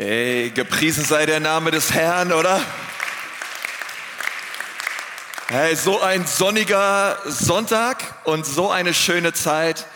Hey, 0.00 0.50
gepriesen 0.50 1.04
sei 1.04 1.26
der 1.26 1.40
Name 1.40 1.72
des 1.72 1.92
Herrn, 1.92 2.32
oder? 2.32 2.60
Hey, 5.48 5.74
so 5.74 6.00
ein 6.00 6.24
sonniger 6.24 7.18
Sonntag 7.24 8.04
und 8.22 8.46
so 8.46 8.70
eine 8.70 8.94
schöne 8.94 9.32
Zeit. 9.32 9.86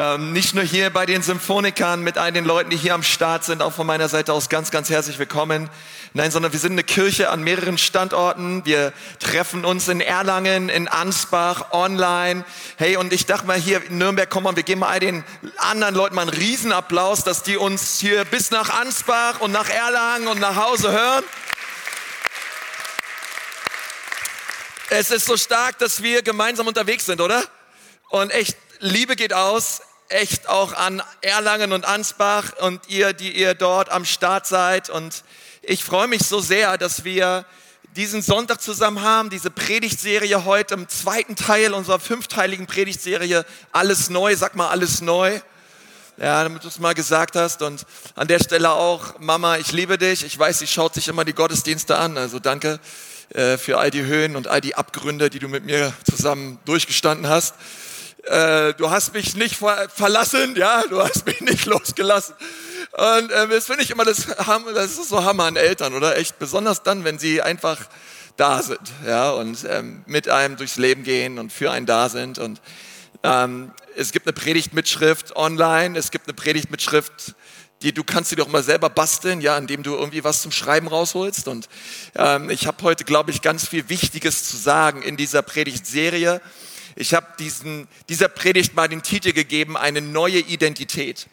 Ähm, 0.00 0.32
nicht 0.32 0.54
nur 0.54 0.64
hier 0.64 0.88
bei 0.88 1.04
den 1.04 1.20
Symphonikern 1.20 2.02
mit 2.02 2.16
all 2.16 2.32
den 2.32 2.46
Leuten, 2.46 2.70
die 2.70 2.78
hier 2.78 2.94
am 2.94 3.02
Start 3.02 3.44
sind, 3.44 3.60
auch 3.60 3.74
von 3.74 3.86
meiner 3.86 4.08
Seite 4.08 4.32
aus 4.32 4.48
ganz, 4.48 4.70
ganz 4.70 4.88
herzlich 4.88 5.18
willkommen. 5.18 5.68
Nein, 6.14 6.30
sondern 6.30 6.52
wir 6.54 6.58
sind 6.58 6.72
eine 6.72 6.84
Kirche 6.84 7.28
an 7.28 7.42
mehreren 7.42 7.76
Standorten. 7.76 8.64
Wir 8.64 8.94
treffen 9.18 9.66
uns 9.66 9.88
in 9.88 10.00
Erlangen, 10.00 10.70
in 10.70 10.88
Ansbach, 10.88 11.72
online. 11.72 12.46
Hey, 12.78 12.96
und 12.96 13.12
ich 13.12 13.26
dachte 13.26 13.46
mal 13.46 13.58
hier 13.58 13.84
in 13.84 13.98
Nürnberg, 13.98 14.30
komm 14.30 14.44
mal, 14.44 14.56
wir 14.56 14.62
geben 14.62 14.80
mal 14.80 14.88
all 14.88 15.00
den 15.00 15.22
anderen 15.58 15.94
Leuten 15.94 16.14
mal 16.14 16.22
einen 16.22 16.30
Riesenapplaus, 16.30 17.22
dass 17.22 17.42
die 17.42 17.58
uns 17.58 18.00
hier 18.00 18.24
bis 18.24 18.50
nach 18.50 18.70
Ansbach 18.70 19.40
und 19.40 19.52
nach 19.52 19.68
Erlangen 19.68 20.28
und 20.28 20.40
nach 20.40 20.56
Hause 20.56 20.92
hören. 20.92 21.24
Es 24.88 25.10
ist 25.10 25.26
so 25.26 25.36
stark, 25.36 25.76
dass 25.76 26.02
wir 26.02 26.22
gemeinsam 26.22 26.66
unterwegs 26.66 27.04
sind, 27.04 27.20
oder? 27.20 27.44
Und 28.08 28.30
echt, 28.30 28.56
Liebe 28.78 29.14
geht 29.14 29.34
aus 29.34 29.82
echt 30.10 30.48
auch 30.48 30.72
an 30.72 31.02
Erlangen 31.22 31.72
und 31.72 31.84
Ansbach 31.84 32.52
und 32.60 32.88
ihr, 32.88 33.12
die 33.12 33.32
ihr 33.32 33.54
dort 33.54 33.90
am 33.90 34.04
Start 34.04 34.46
seid. 34.46 34.90
Und 34.90 35.24
ich 35.62 35.84
freue 35.84 36.08
mich 36.08 36.22
so 36.22 36.40
sehr, 36.40 36.76
dass 36.78 37.04
wir 37.04 37.44
diesen 37.96 38.22
Sonntag 38.22 38.60
zusammen 38.60 39.02
haben, 39.02 39.30
diese 39.30 39.50
Predigtserie 39.50 40.44
heute 40.44 40.74
im 40.74 40.88
zweiten 40.88 41.36
Teil 41.36 41.72
unserer 41.72 42.00
fünfteiligen 42.00 42.66
Predigtserie. 42.66 43.44
Alles 43.72 44.10
neu, 44.10 44.34
sag 44.36 44.54
mal 44.56 44.68
alles 44.68 45.00
neu. 45.00 45.40
Ja, 46.16 46.42
damit 46.42 46.64
du 46.64 46.68
es 46.68 46.78
mal 46.78 46.94
gesagt 46.94 47.34
hast. 47.36 47.62
Und 47.62 47.86
an 48.14 48.28
der 48.28 48.40
Stelle 48.40 48.72
auch, 48.72 49.18
Mama, 49.20 49.56
ich 49.56 49.72
liebe 49.72 49.96
dich. 49.96 50.24
Ich 50.24 50.38
weiß, 50.38 50.58
sie 50.58 50.66
schaut 50.66 50.94
sich 50.94 51.08
immer 51.08 51.24
die 51.24 51.32
Gottesdienste 51.32 51.96
an. 51.96 52.18
Also 52.18 52.38
danke 52.38 52.78
äh, 53.30 53.56
für 53.56 53.78
all 53.78 53.90
die 53.90 54.02
Höhen 54.02 54.36
und 54.36 54.46
all 54.46 54.60
die 54.60 54.74
Abgründe, 54.74 55.30
die 55.30 55.38
du 55.38 55.48
mit 55.48 55.64
mir 55.64 55.94
zusammen 56.04 56.58
durchgestanden 56.66 57.28
hast 57.28 57.54
äh, 58.24 58.74
du 58.74 58.90
hast 58.90 59.14
mich 59.14 59.34
nicht 59.36 59.56
ver 59.56 59.88
verlassen, 59.88 60.54
ja, 60.56 60.82
du 60.88 61.00
hast 61.02 61.26
mich 61.26 61.40
nicht 61.40 61.66
losgelassen. 61.66 62.34
Und 62.92 63.30
äh, 63.30 63.48
das 63.48 63.66
finde 63.66 63.82
ich 63.82 63.90
immer, 63.90 64.04
das, 64.04 64.26
das 64.74 64.98
ist 64.98 65.08
so 65.08 65.24
Hammer 65.24 65.44
an 65.44 65.56
Eltern, 65.56 65.94
oder? 65.94 66.16
Echt, 66.16 66.38
besonders 66.38 66.82
dann, 66.82 67.04
wenn 67.04 67.18
sie 67.18 67.42
einfach 67.42 67.78
da 68.36 68.62
sind, 68.62 68.80
ja, 69.06 69.30
und 69.30 69.66
ähm, 69.68 70.02
mit 70.06 70.28
einem 70.28 70.56
durchs 70.56 70.76
Leben 70.76 71.02
gehen 71.02 71.38
und 71.38 71.52
für 71.52 71.70
einen 71.70 71.86
da 71.86 72.08
sind. 72.08 72.38
Und 72.38 72.60
ähm, 73.22 73.72
es 73.96 74.12
gibt 74.12 74.26
eine 74.26 74.32
Predigtmitschrift 74.32 75.36
online, 75.36 75.98
es 75.98 76.10
gibt 76.10 76.26
eine 76.26 76.34
Predigtmitschrift, 76.34 77.34
die 77.82 77.92
du 77.92 78.04
kannst 78.04 78.32
dir 78.32 78.36
doch 78.36 78.48
mal 78.48 78.62
selber 78.62 78.90
basteln, 78.90 79.40
ja, 79.40 79.56
indem 79.56 79.82
du 79.82 79.94
irgendwie 79.94 80.24
was 80.24 80.42
zum 80.42 80.52
Schreiben 80.52 80.88
rausholst. 80.88 81.48
Und 81.48 81.68
ähm, 82.14 82.50
ich 82.50 82.66
habe 82.66 82.82
heute, 82.82 83.04
glaube 83.04 83.30
ich, 83.30 83.42
ganz 83.42 83.66
viel 83.68 83.88
Wichtiges 83.88 84.48
zu 84.48 84.56
sagen 84.56 85.02
in 85.02 85.16
dieser 85.16 85.42
Predigtserie. 85.42 86.40
Ich 86.96 87.14
habe 87.14 87.26
diesen, 87.38 87.88
dieser 88.08 88.28
Predigt 88.28 88.74
mal 88.74 88.88
den 88.88 89.02
Titel 89.02 89.32
gegeben, 89.32 89.76
eine 89.76 90.00
neue 90.00 90.38
Identität. 90.38 91.28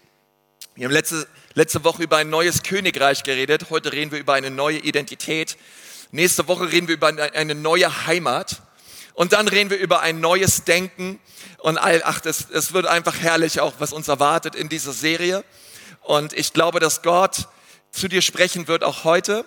Wir 0.75 0.85
haben 0.85 0.93
letzte, 0.93 1.27
letzte 1.55 1.83
Woche 1.83 2.03
über 2.03 2.17
ein 2.17 2.29
neues 2.29 2.61
Königreich 2.63 3.23
geredet. 3.23 3.67
Heute 3.69 3.91
reden 3.91 4.11
wir 4.11 4.19
über 4.19 4.33
eine 4.33 4.51
neue 4.51 4.77
Identität. 4.77 5.57
Nächste 6.11 6.47
Woche 6.47 6.71
reden 6.71 6.87
wir 6.87 6.95
über 6.95 7.07
eine 7.07 7.55
neue 7.55 8.05
Heimat. 8.05 8.61
Und 9.13 9.33
dann 9.33 9.47
reden 9.47 9.71
wir 9.71 9.77
über 9.77 10.01
ein 10.01 10.19
neues 10.19 10.63
Denken. 10.63 11.19
Und 11.57 11.79
all, 11.79 12.01
ach, 12.03 12.19
das, 12.19 12.49
das 12.49 12.73
wird 12.73 12.85
einfach 12.85 13.19
herrlich 13.19 13.59
auch, 13.59 13.73
was 13.79 13.91
uns 13.91 14.07
erwartet 14.07 14.53
in 14.53 14.69
dieser 14.69 14.93
Serie. 14.93 15.43
Und 16.01 16.33
ich 16.33 16.53
glaube, 16.53 16.79
dass 16.79 17.01
Gott 17.01 17.47
zu 17.89 18.07
dir 18.07 18.21
sprechen 18.21 18.67
wird 18.67 18.83
auch 18.83 19.03
heute. 19.03 19.43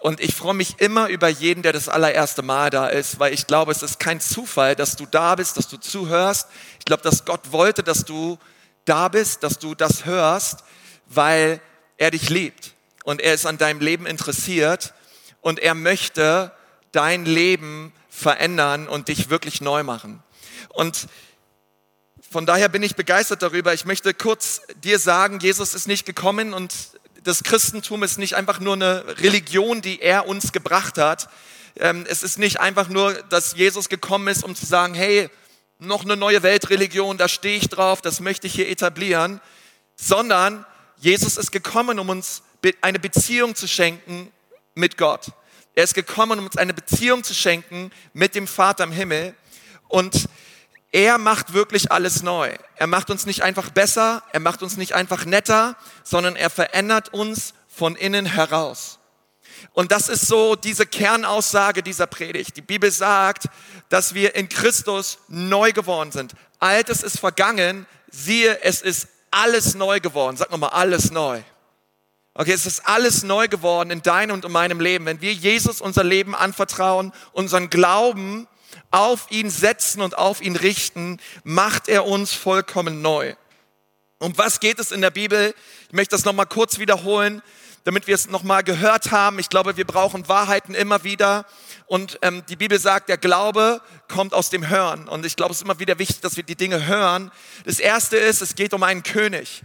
Und 0.00 0.20
ich 0.20 0.34
freue 0.34 0.54
mich 0.54 0.80
immer 0.80 1.08
über 1.08 1.28
jeden, 1.28 1.62
der 1.62 1.72
das 1.72 1.88
allererste 1.88 2.42
Mal 2.42 2.70
da 2.70 2.88
ist, 2.88 3.18
weil 3.18 3.32
ich 3.32 3.46
glaube, 3.46 3.72
es 3.72 3.82
ist 3.82 3.98
kein 3.98 4.20
Zufall, 4.20 4.76
dass 4.76 4.96
du 4.96 5.06
da 5.06 5.34
bist, 5.34 5.56
dass 5.56 5.68
du 5.68 5.76
zuhörst. 5.76 6.48
Ich 6.78 6.84
glaube, 6.84 7.02
dass 7.02 7.24
Gott 7.24 7.52
wollte, 7.52 7.82
dass 7.82 8.04
du 8.04 8.38
da 8.84 9.08
bist, 9.08 9.42
dass 9.42 9.58
du 9.58 9.74
das 9.74 10.04
hörst, 10.04 10.64
weil 11.06 11.60
er 11.96 12.10
dich 12.10 12.30
liebt 12.30 12.74
und 13.04 13.20
er 13.20 13.34
ist 13.34 13.46
an 13.46 13.58
deinem 13.58 13.80
Leben 13.80 14.06
interessiert 14.06 14.94
und 15.40 15.58
er 15.58 15.74
möchte 15.74 16.52
dein 16.92 17.24
Leben 17.24 17.92
verändern 18.08 18.88
und 18.88 19.08
dich 19.08 19.30
wirklich 19.30 19.60
neu 19.60 19.82
machen. 19.82 20.22
Und 20.68 21.08
von 22.30 22.46
daher 22.46 22.68
bin 22.68 22.82
ich 22.82 22.96
begeistert 22.96 23.42
darüber. 23.42 23.72
Ich 23.72 23.84
möchte 23.84 24.12
kurz 24.12 24.60
dir 24.82 24.98
sagen, 24.98 25.38
Jesus 25.40 25.74
ist 25.74 25.88
nicht 25.88 26.04
gekommen 26.04 26.52
und 26.52 26.74
das 27.22 27.42
Christentum 27.42 28.02
ist 28.02 28.18
nicht 28.18 28.34
einfach 28.34 28.60
nur 28.60 28.74
eine 28.74 29.04
Religion, 29.18 29.82
die 29.82 30.00
er 30.00 30.26
uns 30.26 30.52
gebracht 30.52 30.98
hat. 30.98 31.28
Ähm, 31.76 32.06
es 32.08 32.22
ist 32.22 32.38
nicht 32.38 32.60
einfach 32.60 32.88
nur, 32.88 33.12
dass 33.24 33.56
Jesus 33.56 33.88
gekommen 33.88 34.28
ist, 34.28 34.44
um 34.44 34.54
zu 34.54 34.66
sagen, 34.66 34.94
hey, 34.94 35.28
noch 35.78 36.04
eine 36.04 36.16
neue 36.16 36.42
Weltreligion, 36.42 37.18
da 37.18 37.28
stehe 37.28 37.56
ich 37.56 37.68
drauf, 37.68 38.00
das 38.00 38.20
möchte 38.20 38.46
ich 38.46 38.54
hier 38.54 38.68
etablieren, 38.68 39.40
sondern 39.96 40.66
Jesus 40.96 41.36
ist 41.36 41.52
gekommen, 41.52 41.98
um 41.98 42.08
uns 42.08 42.42
eine 42.80 42.98
Beziehung 42.98 43.54
zu 43.54 43.68
schenken 43.68 44.32
mit 44.74 44.96
Gott. 44.96 45.26
Er 45.74 45.84
ist 45.84 45.94
gekommen, 45.94 46.40
um 46.40 46.46
uns 46.46 46.56
eine 46.56 46.74
Beziehung 46.74 47.22
zu 47.22 47.34
schenken 47.34 47.92
mit 48.12 48.34
dem 48.34 48.48
Vater 48.48 48.82
im 48.82 48.90
Himmel. 48.90 49.34
Und 49.86 50.28
er 50.90 51.18
macht 51.18 51.52
wirklich 51.52 51.92
alles 51.92 52.22
neu. 52.22 52.54
Er 52.76 52.86
macht 52.86 53.10
uns 53.10 53.26
nicht 53.26 53.42
einfach 53.42 53.70
besser, 53.70 54.22
er 54.32 54.40
macht 54.40 54.62
uns 54.62 54.76
nicht 54.76 54.94
einfach 54.94 55.24
netter, 55.24 55.76
sondern 56.02 56.34
er 56.36 56.50
verändert 56.50 57.12
uns 57.12 57.54
von 57.68 57.94
innen 57.94 58.26
heraus. 58.26 58.98
Und 59.72 59.92
das 59.92 60.08
ist 60.08 60.26
so 60.26 60.56
diese 60.56 60.86
Kernaussage 60.86 61.82
dieser 61.82 62.06
Predigt. 62.06 62.56
Die 62.56 62.62
Bibel 62.62 62.90
sagt, 62.90 63.48
dass 63.88 64.14
wir 64.14 64.34
in 64.34 64.48
Christus 64.48 65.18
neu 65.28 65.72
geworden 65.72 66.12
sind. 66.12 66.32
Altes 66.58 67.02
ist 67.02 67.18
vergangen, 67.18 67.86
siehe, 68.10 68.62
es 68.62 68.80
ist 68.80 69.08
alles 69.30 69.74
neu 69.74 70.00
geworden. 70.00 70.36
Sag 70.36 70.50
nochmal, 70.50 70.70
alles 70.70 71.10
neu. 71.10 71.42
Okay, 72.34 72.52
es 72.52 72.66
ist 72.66 72.86
alles 72.86 73.24
neu 73.24 73.48
geworden 73.48 73.90
in 73.90 74.00
deinem 74.00 74.32
und 74.32 74.44
in 74.44 74.52
meinem 74.52 74.80
Leben. 74.80 75.06
Wenn 75.06 75.20
wir 75.20 75.32
Jesus 75.32 75.80
unser 75.80 76.04
Leben 76.04 76.34
anvertrauen, 76.36 77.12
unseren 77.32 77.68
Glauben 77.68 78.46
auf 78.90 79.26
ihn 79.30 79.50
setzen 79.50 80.00
und 80.00 80.16
auf 80.16 80.40
ihn 80.40 80.56
richten, 80.56 81.18
macht 81.44 81.88
er 81.88 82.06
uns 82.06 82.32
vollkommen 82.32 83.02
neu. 83.02 83.34
Um 84.18 84.36
was 84.36 84.60
geht 84.60 84.78
es 84.78 84.90
in 84.90 85.00
der 85.00 85.10
Bibel? 85.10 85.54
Ich 85.88 85.92
möchte 85.92 86.16
das 86.16 86.24
nochmal 86.24 86.46
kurz 86.46 86.78
wiederholen, 86.78 87.40
damit 87.84 88.06
wir 88.06 88.14
es 88.14 88.28
nochmal 88.28 88.64
gehört 88.64 89.12
haben. 89.12 89.38
Ich 89.38 89.48
glaube, 89.48 89.76
wir 89.76 89.86
brauchen 89.86 90.28
Wahrheiten 90.28 90.74
immer 90.74 91.04
wieder. 91.04 91.46
Und 91.86 92.18
ähm, 92.22 92.44
die 92.48 92.56
Bibel 92.56 92.78
sagt, 92.78 93.08
der 93.08 93.16
Glaube 93.16 93.80
kommt 94.08 94.34
aus 94.34 94.50
dem 94.50 94.68
Hören. 94.68 95.08
Und 95.08 95.24
ich 95.24 95.36
glaube, 95.36 95.52
es 95.52 95.58
ist 95.58 95.62
immer 95.62 95.78
wieder 95.78 95.98
wichtig, 95.98 96.20
dass 96.20 96.36
wir 96.36 96.42
die 96.42 96.56
Dinge 96.56 96.86
hören. 96.86 97.30
Das 97.64 97.78
Erste 97.78 98.16
ist, 98.16 98.42
es 98.42 98.56
geht 98.56 98.74
um 98.74 98.82
einen 98.82 99.04
König. 99.04 99.62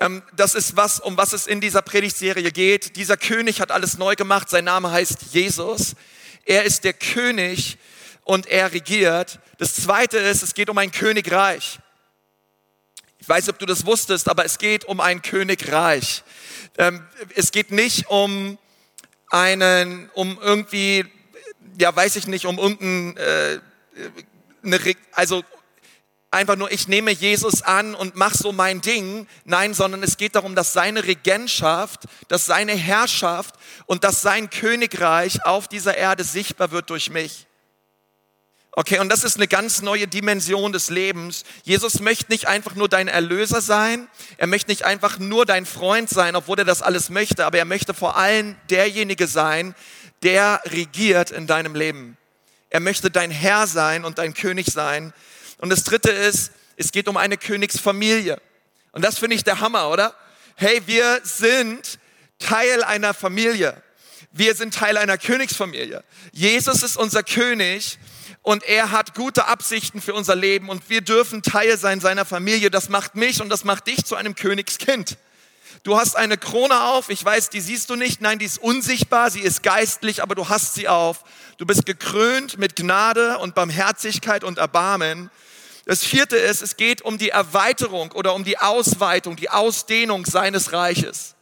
Ähm, 0.00 0.22
das 0.34 0.54
ist 0.54 0.76
was, 0.76 0.98
um 0.98 1.16
was 1.16 1.32
es 1.32 1.46
in 1.46 1.60
dieser 1.60 1.82
Predigtserie 1.82 2.50
geht. 2.50 2.96
Dieser 2.96 3.16
König 3.16 3.60
hat 3.60 3.70
alles 3.70 3.98
neu 3.98 4.16
gemacht. 4.16 4.48
Sein 4.48 4.64
Name 4.64 4.90
heißt 4.90 5.32
Jesus. 5.32 5.94
Er 6.44 6.64
ist 6.64 6.84
der 6.84 6.94
König 6.94 7.78
und 8.24 8.46
er 8.46 8.72
regiert. 8.72 9.38
Das 9.58 9.74
zweite 9.74 10.18
ist, 10.18 10.42
es 10.42 10.54
geht 10.54 10.68
um 10.68 10.78
ein 10.78 10.90
Königreich. 10.90 11.78
Ich 13.18 13.28
weiß 13.28 13.46
nicht, 13.46 13.54
ob 13.54 13.58
du 13.58 13.66
das 13.66 13.86
wusstest, 13.86 14.28
aber 14.28 14.44
es 14.44 14.58
geht 14.58 14.84
um 14.84 15.00
ein 15.00 15.22
Königreich. 15.22 16.24
Ähm, 16.76 17.06
es 17.34 17.52
geht 17.52 17.70
nicht 17.70 18.08
um 18.08 18.58
einen, 19.28 20.10
um 20.14 20.38
irgendwie, 20.42 21.06
ja, 21.78 21.94
weiß 21.94 22.16
ich 22.16 22.26
nicht, 22.26 22.46
um 22.46 22.58
irgendein, 22.58 23.16
äh, 23.16 23.60
eine, 24.62 24.78
also 25.12 25.42
einfach 26.30 26.56
nur, 26.56 26.70
ich 26.70 26.88
nehme 26.88 27.12
Jesus 27.12 27.62
an 27.62 27.94
und 27.94 28.16
mach 28.16 28.34
so 28.34 28.52
mein 28.52 28.80
Ding. 28.80 29.26
Nein, 29.44 29.72
sondern 29.72 30.02
es 30.02 30.16
geht 30.16 30.34
darum, 30.34 30.54
dass 30.54 30.72
seine 30.72 31.04
Regentschaft, 31.04 32.02
dass 32.28 32.44
seine 32.44 32.72
Herrschaft 32.72 33.54
und 33.86 34.04
dass 34.04 34.20
sein 34.20 34.50
Königreich 34.50 35.46
auf 35.46 35.68
dieser 35.68 35.96
Erde 35.96 36.24
sichtbar 36.24 36.72
wird 36.72 36.90
durch 36.90 37.10
mich. 37.10 37.46
Okay, 38.76 38.98
und 38.98 39.08
das 39.08 39.22
ist 39.22 39.36
eine 39.36 39.46
ganz 39.46 39.82
neue 39.82 40.08
Dimension 40.08 40.72
des 40.72 40.90
Lebens. 40.90 41.44
Jesus 41.62 42.00
möchte 42.00 42.32
nicht 42.32 42.48
einfach 42.48 42.74
nur 42.74 42.88
dein 42.88 43.06
Erlöser 43.06 43.60
sein, 43.60 44.08
er 44.36 44.48
möchte 44.48 44.68
nicht 44.72 44.84
einfach 44.84 45.20
nur 45.20 45.46
dein 45.46 45.64
Freund 45.64 46.10
sein, 46.10 46.34
obwohl 46.34 46.58
er 46.58 46.64
das 46.64 46.82
alles 46.82 47.08
möchte, 47.08 47.46
aber 47.46 47.58
er 47.58 47.66
möchte 47.66 47.94
vor 47.94 48.16
allem 48.16 48.56
derjenige 48.70 49.28
sein, 49.28 49.76
der 50.24 50.60
regiert 50.64 51.30
in 51.30 51.46
deinem 51.46 51.76
Leben. 51.76 52.16
Er 52.68 52.80
möchte 52.80 53.12
dein 53.12 53.30
Herr 53.30 53.68
sein 53.68 54.04
und 54.04 54.18
dein 54.18 54.34
König 54.34 54.66
sein. 54.66 55.12
Und 55.58 55.70
das 55.70 55.84
dritte 55.84 56.10
ist, 56.10 56.50
es 56.76 56.90
geht 56.90 57.06
um 57.06 57.16
eine 57.16 57.36
Königsfamilie. 57.36 58.40
Und 58.90 59.04
das 59.04 59.20
finde 59.20 59.36
ich 59.36 59.44
der 59.44 59.60
Hammer, 59.60 59.88
oder? 59.88 60.14
Hey, 60.56 60.82
wir 60.86 61.20
sind 61.22 62.00
Teil 62.40 62.82
einer 62.82 63.14
Familie. 63.14 63.80
Wir 64.32 64.56
sind 64.56 64.74
Teil 64.74 64.96
einer 64.96 65.16
Königsfamilie. 65.16 66.02
Jesus 66.32 66.82
ist 66.82 66.96
unser 66.96 67.22
König 67.22 67.98
und 68.44 68.62
er 68.62 68.90
hat 68.90 69.14
gute 69.14 69.46
Absichten 69.46 70.02
für 70.02 70.12
unser 70.12 70.36
Leben 70.36 70.68
und 70.68 70.90
wir 70.90 71.00
dürfen 71.00 71.42
Teil 71.42 71.78
sein 71.78 72.00
seiner 72.00 72.26
Familie. 72.26 72.70
Das 72.70 72.90
macht 72.90 73.14
mich 73.14 73.40
und 73.40 73.48
das 73.48 73.64
macht 73.64 73.86
dich 73.86 74.04
zu 74.04 74.16
einem 74.16 74.34
Königskind. 74.34 75.16
Du 75.82 75.96
hast 75.96 76.14
eine 76.14 76.36
Krone 76.36 76.82
auf. 76.82 77.08
Ich 77.08 77.24
weiß, 77.24 77.48
die 77.48 77.62
siehst 77.62 77.88
du 77.88 77.96
nicht. 77.96 78.20
Nein, 78.20 78.38
die 78.38 78.44
ist 78.44 78.58
unsichtbar. 78.58 79.30
Sie 79.30 79.40
ist 79.40 79.62
geistlich, 79.62 80.22
aber 80.22 80.34
du 80.34 80.50
hast 80.50 80.74
sie 80.74 80.88
auf. 80.88 81.24
Du 81.56 81.64
bist 81.64 81.86
gekrönt 81.86 82.58
mit 82.58 82.76
Gnade 82.76 83.38
und 83.38 83.54
Barmherzigkeit 83.54 84.44
und 84.44 84.58
Erbarmen. 84.58 85.30
Das 85.86 86.04
vierte 86.04 86.36
ist, 86.36 86.60
es 86.60 86.76
geht 86.76 87.00
um 87.00 87.16
die 87.16 87.30
Erweiterung 87.30 88.12
oder 88.12 88.34
um 88.34 88.44
die 88.44 88.58
Ausweitung, 88.58 89.36
die 89.36 89.48
Ausdehnung 89.48 90.26
seines 90.26 90.74
Reiches. 90.74 91.34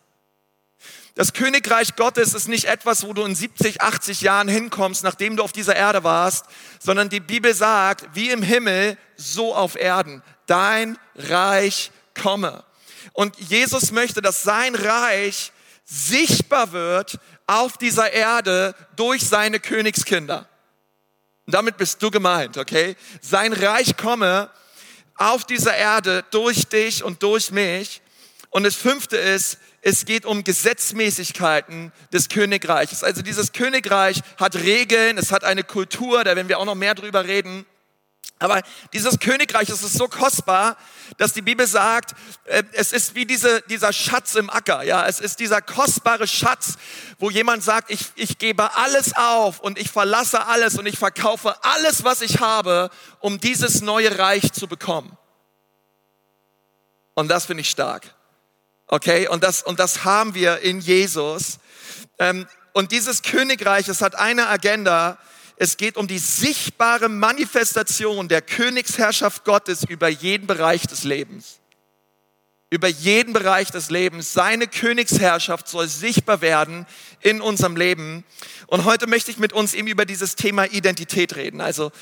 Das 1.14 1.34
Königreich 1.34 1.94
Gottes 1.96 2.32
ist 2.32 2.48
nicht 2.48 2.64
etwas, 2.64 3.06
wo 3.06 3.12
du 3.12 3.22
in 3.24 3.34
70, 3.34 3.82
80 3.82 4.22
Jahren 4.22 4.48
hinkommst, 4.48 5.04
nachdem 5.04 5.36
du 5.36 5.42
auf 5.42 5.52
dieser 5.52 5.76
Erde 5.76 6.04
warst, 6.04 6.46
sondern 6.80 7.10
die 7.10 7.20
Bibel 7.20 7.52
sagt, 7.52 8.08
wie 8.14 8.30
im 8.30 8.42
Himmel, 8.42 8.96
so 9.16 9.54
auf 9.54 9.76
Erden. 9.76 10.22
Dein 10.46 10.98
Reich 11.14 11.90
komme. 12.20 12.64
Und 13.12 13.38
Jesus 13.38 13.92
möchte, 13.92 14.22
dass 14.22 14.42
sein 14.42 14.74
Reich 14.74 15.52
sichtbar 15.84 16.72
wird 16.72 17.18
auf 17.46 17.76
dieser 17.76 18.12
Erde 18.12 18.74
durch 18.96 19.28
seine 19.28 19.60
Königskinder. 19.60 20.48
Und 21.44 21.54
damit 21.54 21.76
bist 21.76 22.02
du 22.02 22.10
gemeint, 22.10 22.56
okay? 22.56 22.96
Sein 23.20 23.52
Reich 23.52 23.96
komme 23.98 24.48
auf 25.16 25.44
dieser 25.44 25.76
Erde 25.76 26.24
durch 26.30 26.68
dich 26.68 27.04
und 27.04 27.22
durch 27.22 27.50
mich. 27.50 28.00
Und 28.50 28.62
das 28.62 28.76
fünfte 28.76 29.16
ist, 29.16 29.58
es 29.82 30.04
geht 30.04 30.24
um 30.24 30.44
Gesetzmäßigkeiten 30.44 31.92
des 32.12 32.28
Königreiches. 32.28 33.02
Also 33.02 33.20
dieses 33.20 33.52
Königreich 33.52 34.22
hat 34.38 34.54
Regeln, 34.54 35.18
es 35.18 35.32
hat 35.32 35.42
eine 35.42 35.64
Kultur, 35.64 36.22
da 36.22 36.36
werden 36.36 36.48
wir 36.48 36.60
auch 36.60 36.64
noch 36.64 36.76
mehr 36.76 36.94
drüber 36.94 37.24
reden. 37.24 37.66
Aber 38.38 38.62
dieses 38.92 39.18
Königreich, 39.18 39.68
es 39.68 39.82
ist 39.82 39.94
so 39.94 40.08
kostbar, 40.08 40.76
dass 41.16 41.32
die 41.32 41.42
Bibel 41.42 41.66
sagt, 41.66 42.14
äh, 42.44 42.62
es 42.72 42.92
ist 42.92 43.14
wie 43.14 43.26
diese, 43.26 43.62
dieser 43.62 43.92
Schatz 43.92 44.34
im 44.36 44.50
Acker. 44.50 44.82
Ja, 44.82 45.06
es 45.06 45.20
ist 45.20 45.40
dieser 45.40 45.60
kostbare 45.60 46.26
Schatz, 46.26 46.74
wo 47.18 47.30
jemand 47.30 47.62
sagt, 47.62 47.90
ich, 47.90 48.06
ich 48.16 48.38
gebe 48.38 48.74
alles 48.76 49.16
auf 49.16 49.60
und 49.60 49.78
ich 49.78 49.90
verlasse 49.90 50.46
alles 50.46 50.78
und 50.78 50.86
ich 50.86 50.98
verkaufe 50.98 51.56
alles, 51.64 52.04
was 52.04 52.20
ich 52.20 52.40
habe, 52.40 52.90
um 53.20 53.38
dieses 53.38 53.80
neue 53.80 54.18
Reich 54.18 54.52
zu 54.52 54.66
bekommen. 54.66 55.16
Und 57.14 57.28
das 57.28 57.46
finde 57.46 57.60
ich 57.60 57.70
stark. 57.70 58.14
Okay, 58.92 59.26
und 59.26 59.42
das, 59.42 59.62
und 59.62 59.78
das 59.80 60.04
haben 60.04 60.34
wir 60.34 60.58
in 60.58 60.78
Jesus. 60.78 61.60
Ähm, 62.18 62.46
und 62.74 62.92
dieses 62.92 63.22
Königreich, 63.22 63.88
es 63.88 64.02
hat 64.02 64.16
eine 64.16 64.48
Agenda, 64.48 65.16
es 65.56 65.78
geht 65.78 65.96
um 65.96 66.06
die 66.06 66.18
sichtbare 66.18 67.08
Manifestation 67.08 68.28
der 68.28 68.42
Königsherrschaft 68.42 69.46
Gottes 69.46 69.84
über 69.84 70.08
jeden 70.08 70.46
Bereich 70.46 70.82
des 70.82 71.04
Lebens. 71.04 71.60
Über 72.68 72.86
jeden 72.86 73.32
Bereich 73.32 73.70
des 73.70 73.88
Lebens. 73.88 74.34
Seine 74.34 74.66
Königsherrschaft 74.66 75.68
soll 75.68 75.88
sichtbar 75.88 76.42
werden 76.42 76.84
in 77.22 77.40
unserem 77.40 77.76
Leben. 77.76 78.24
Und 78.66 78.84
heute 78.84 79.06
möchte 79.06 79.30
ich 79.30 79.38
mit 79.38 79.54
uns 79.54 79.72
eben 79.72 79.88
über 79.88 80.04
dieses 80.04 80.36
Thema 80.36 80.66
Identität 80.66 81.34
reden. 81.34 81.62
Also, 81.62 81.92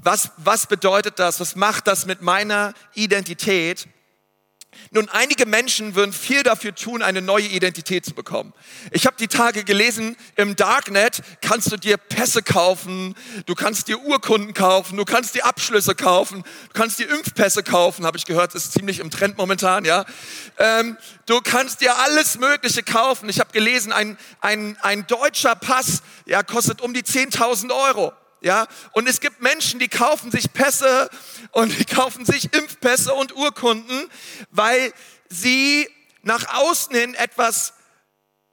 was, 0.00 0.30
was 0.38 0.66
bedeutet 0.66 1.18
das? 1.18 1.40
Was 1.40 1.56
macht 1.56 1.86
das 1.86 2.06
mit 2.06 2.22
meiner 2.22 2.72
Identität? 2.94 3.86
Nun, 4.90 5.08
einige 5.08 5.46
Menschen 5.46 5.94
würden 5.94 6.12
viel 6.12 6.42
dafür 6.42 6.74
tun, 6.74 7.02
eine 7.02 7.20
neue 7.20 7.46
Identität 7.46 8.04
zu 8.04 8.14
bekommen. 8.14 8.52
Ich 8.90 9.06
habe 9.06 9.16
die 9.18 9.28
Tage 9.28 9.64
gelesen, 9.64 10.16
im 10.36 10.56
Darknet 10.56 11.22
kannst 11.40 11.70
du 11.70 11.76
dir 11.76 11.96
Pässe 11.96 12.42
kaufen, 12.42 13.14
du 13.46 13.54
kannst 13.54 13.88
dir 13.88 14.00
Urkunden 14.00 14.54
kaufen, 14.54 14.96
du 14.96 15.04
kannst 15.04 15.34
dir 15.34 15.44
Abschlüsse 15.44 15.94
kaufen, 15.94 16.42
du 16.42 16.72
kannst 16.72 16.98
dir 16.98 17.08
Impfpässe 17.10 17.62
kaufen, 17.62 18.06
habe 18.06 18.16
ich 18.16 18.24
gehört, 18.24 18.54
ist 18.54 18.72
ziemlich 18.72 19.00
im 19.00 19.10
Trend 19.10 19.36
momentan, 19.36 19.84
ja. 19.84 20.04
Ähm, 20.58 20.96
du 21.26 21.40
kannst 21.40 21.80
dir 21.80 21.98
alles 21.98 22.38
Mögliche 22.38 22.82
kaufen. 22.82 23.28
Ich 23.28 23.40
habe 23.40 23.52
gelesen, 23.52 23.92
ein, 23.92 24.16
ein, 24.40 24.76
ein 24.82 25.06
deutscher 25.06 25.54
Pass 25.54 26.02
ja, 26.26 26.42
kostet 26.42 26.80
um 26.80 26.94
die 26.94 27.02
10.000 27.02 27.70
Euro. 27.72 28.12
Ja, 28.40 28.68
und 28.92 29.08
es 29.08 29.20
gibt 29.20 29.42
Menschen, 29.42 29.80
die 29.80 29.88
kaufen 29.88 30.30
sich 30.30 30.52
Pässe 30.52 31.10
und 31.52 31.76
die 31.76 31.84
kaufen 31.84 32.24
sich 32.24 32.52
Impfpässe 32.54 33.12
und 33.14 33.34
Urkunden, 33.34 34.08
weil 34.50 34.92
sie 35.28 35.88
nach 36.22 36.54
außen 36.54 36.94
hin 36.94 37.14
etwas 37.14 37.74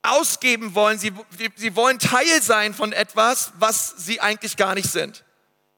ausgeben 0.02 0.74
wollen. 0.74 0.98
Sie, 0.98 1.12
sie 1.56 1.76
wollen 1.76 2.00
Teil 2.00 2.42
sein 2.42 2.74
von 2.74 2.94
etwas, 2.94 3.52
was 3.60 3.94
sie 3.98 4.22
eigentlich 4.22 4.58
gar 4.58 4.76
nicht 4.76 4.92
sind. 4.92 5.24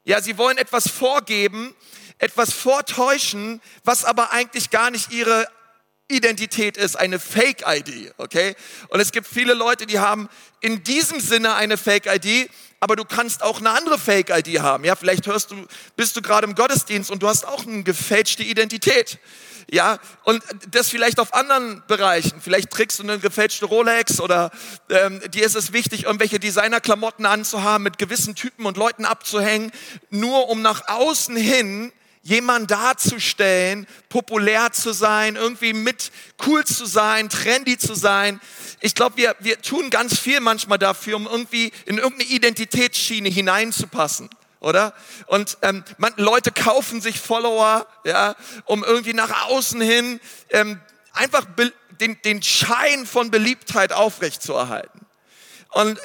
Ja, 0.03 0.21
sie 0.21 0.37
wollen 0.37 0.57
etwas 0.57 0.87
vorgeben, 0.89 1.75
etwas 2.17 2.53
vortäuschen, 2.53 3.61
was 3.83 4.05
aber 4.05 4.31
eigentlich 4.31 4.69
gar 4.69 4.89
nicht 4.89 5.11
ihre 5.11 5.47
Identität 6.09 6.77
ist, 6.77 6.95
eine 6.95 7.19
Fake-ID, 7.19 8.13
okay? 8.17 8.55
Und 8.87 9.01
es 9.01 9.11
gibt 9.11 9.27
viele 9.27 9.53
Leute, 9.53 9.85
die 9.85 9.99
haben 9.99 10.29
in 10.61 10.83
diesem 10.83 11.19
Sinne 11.19 11.55
eine 11.55 11.75
Fake-ID, 11.75 12.49
aber 12.79 12.95
du 12.95 13.05
kannst 13.05 13.43
auch 13.43 13.59
eine 13.59 13.71
andere 13.71 13.97
Fake-ID 13.97 14.59
haben. 14.59 14.83
Ja, 14.83 14.95
vielleicht 14.95 15.27
hörst 15.27 15.51
du, 15.51 15.55
bist 15.95 16.15
du 16.15 16.21
gerade 16.21 16.45
im 16.45 16.55
Gottesdienst 16.55 17.09
und 17.09 17.23
du 17.23 17.27
hast 17.27 17.47
auch 17.47 17.65
eine 17.65 17.83
gefälschte 17.83 18.43
Identität. 18.43 19.19
Ja, 19.69 19.99
und 20.23 20.41
das 20.71 20.87
vielleicht 20.87 21.19
auf 21.19 21.33
anderen 21.33 21.83
Bereichen. 21.87 22.39
Vielleicht 22.39 22.69
trägst 22.69 22.99
du 22.99 23.03
eine 23.03 23.19
gefälschte 23.19 23.65
Rolex 23.65 24.21
oder 24.21 24.51
ähm, 24.89 25.21
dir 25.29 25.45
ist 25.45 25.55
es 25.55 25.73
wichtig, 25.73 26.05
irgendwelche 26.05 26.39
Designerklamotten 26.39 27.25
anzuhaben, 27.25 27.83
mit 27.83 27.97
gewissen 27.97 28.35
Typen 28.35 28.65
und 28.65 28.77
Leuten 28.77 29.03
abzuhängen, 29.03 29.71
nur 30.09 30.47
um 30.47 30.61
nach 30.61 30.87
außen 30.87 31.35
hin 31.35 31.91
jemand 32.27 32.69
darzustellen, 32.69 33.87
populär 34.09 34.73
zu 34.73 34.91
sein, 34.91 35.37
irgendwie 35.37 35.71
mit 35.71 36.11
cool 36.45 36.65
zu 36.65 36.85
sein, 36.85 37.29
trendy 37.29 37.77
zu 37.77 37.95
sein. 37.95 38.41
Ich 38.81 38.95
glaube, 38.95 39.15
wir, 39.15 39.35
wir 39.39 39.61
tun 39.61 39.89
ganz 39.89 40.19
viel 40.19 40.41
manchmal 40.41 40.77
dafür, 40.77 41.15
um 41.15 41.25
irgendwie 41.25 41.71
in 41.85 41.97
irgendeine 41.97 42.29
Identitätsschiene 42.29 43.29
hineinzupassen 43.29 44.29
oder? 44.59 44.93
Und 45.27 45.59
ähm, 45.61 45.83
man, 45.97 46.13
Leute 46.17 46.51
kaufen 46.51 46.99
sich 46.99 47.19
Follower, 47.19 47.85
ja, 48.03 48.35
um 48.65 48.83
irgendwie 48.83 49.13
nach 49.13 49.47
außen 49.49 49.79
hin 49.79 50.19
ähm, 50.49 50.81
einfach 51.13 51.45
den, 52.01 52.19
den 52.23 52.41
Schein 52.41 53.05
von 53.05 53.29
Beliebtheit 53.29 53.93
aufrechtzuerhalten. 53.93 55.05
Und, 55.69 55.99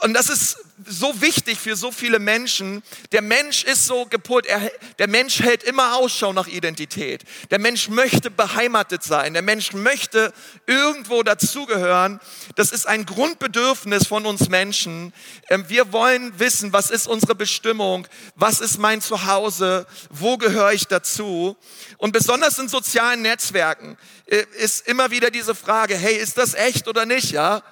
und 0.00 0.14
das 0.14 0.30
ist 0.30 0.56
so 0.86 1.20
wichtig 1.20 1.58
für 1.58 1.76
so 1.76 1.92
viele 1.92 2.18
Menschen. 2.18 2.82
Der 3.12 3.22
Mensch 3.22 3.64
ist 3.64 3.86
so 3.86 4.06
gepolt, 4.06 4.46
er, 4.46 4.70
der 4.98 5.08
Mensch 5.08 5.40
hält 5.40 5.62
immer 5.62 5.96
Ausschau 5.96 6.32
nach 6.32 6.46
Identität. 6.46 7.24
Der 7.50 7.58
Mensch 7.58 7.88
möchte 7.88 8.30
beheimatet 8.30 9.02
sein. 9.02 9.32
Der 9.32 9.42
Mensch 9.42 9.72
möchte 9.72 10.32
irgendwo 10.66 11.22
dazugehören. 11.22 12.20
Das 12.56 12.72
ist 12.72 12.86
ein 12.86 13.06
Grundbedürfnis 13.06 14.06
von 14.06 14.26
uns 14.26 14.48
Menschen. 14.48 15.12
Ähm, 15.48 15.64
wir 15.68 15.92
wollen 15.92 16.38
wissen, 16.38 16.72
was 16.72 16.90
ist 16.90 17.06
unsere 17.06 17.34
Bestimmung? 17.34 18.06
Was 18.34 18.60
ist 18.60 18.78
mein 18.78 19.00
Zuhause? 19.00 19.86
Wo 20.10 20.36
gehöre 20.36 20.72
ich 20.72 20.86
dazu? 20.86 21.56
Und 21.98 22.12
besonders 22.12 22.58
in 22.58 22.68
sozialen 22.68 23.22
Netzwerken 23.22 23.96
äh, 24.26 24.44
ist 24.58 24.86
immer 24.86 25.10
wieder 25.10 25.30
diese 25.30 25.54
Frage, 25.54 25.96
hey, 25.96 26.16
ist 26.16 26.38
das 26.38 26.54
echt 26.54 26.88
oder 26.88 27.06
nicht? 27.06 27.32
Ja? 27.32 27.62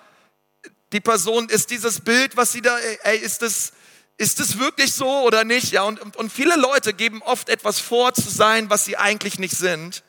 Die 0.92 1.00
Person, 1.00 1.48
ist 1.48 1.70
dieses 1.70 2.00
Bild, 2.00 2.36
was 2.36 2.52
sie 2.52 2.62
da, 2.62 2.78
ey, 3.02 3.18
ist 3.18 3.42
das, 3.42 3.72
ist 4.16 4.40
das 4.40 4.58
wirklich 4.58 4.92
so 4.92 5.22
oder 5.22 5.44
nicht? 5.44 5.72
Ja, 5.72 5.82
und, 5.82 6.16
und 6.16 6.32
viele 6.32 6.56
Leute 6.56 6.94
geben 6.94 7.22
oft 7.22 7.48
etwas 7.48 7.78
vor 7.78 8.14
zu 8.14 8.28
sein, 8.28 8.70
was 8.70 8.84
sie 8.84 8.96
eigentlich 8.96 9.38
nicht 9.38 9.56
sind. 9.56 10.02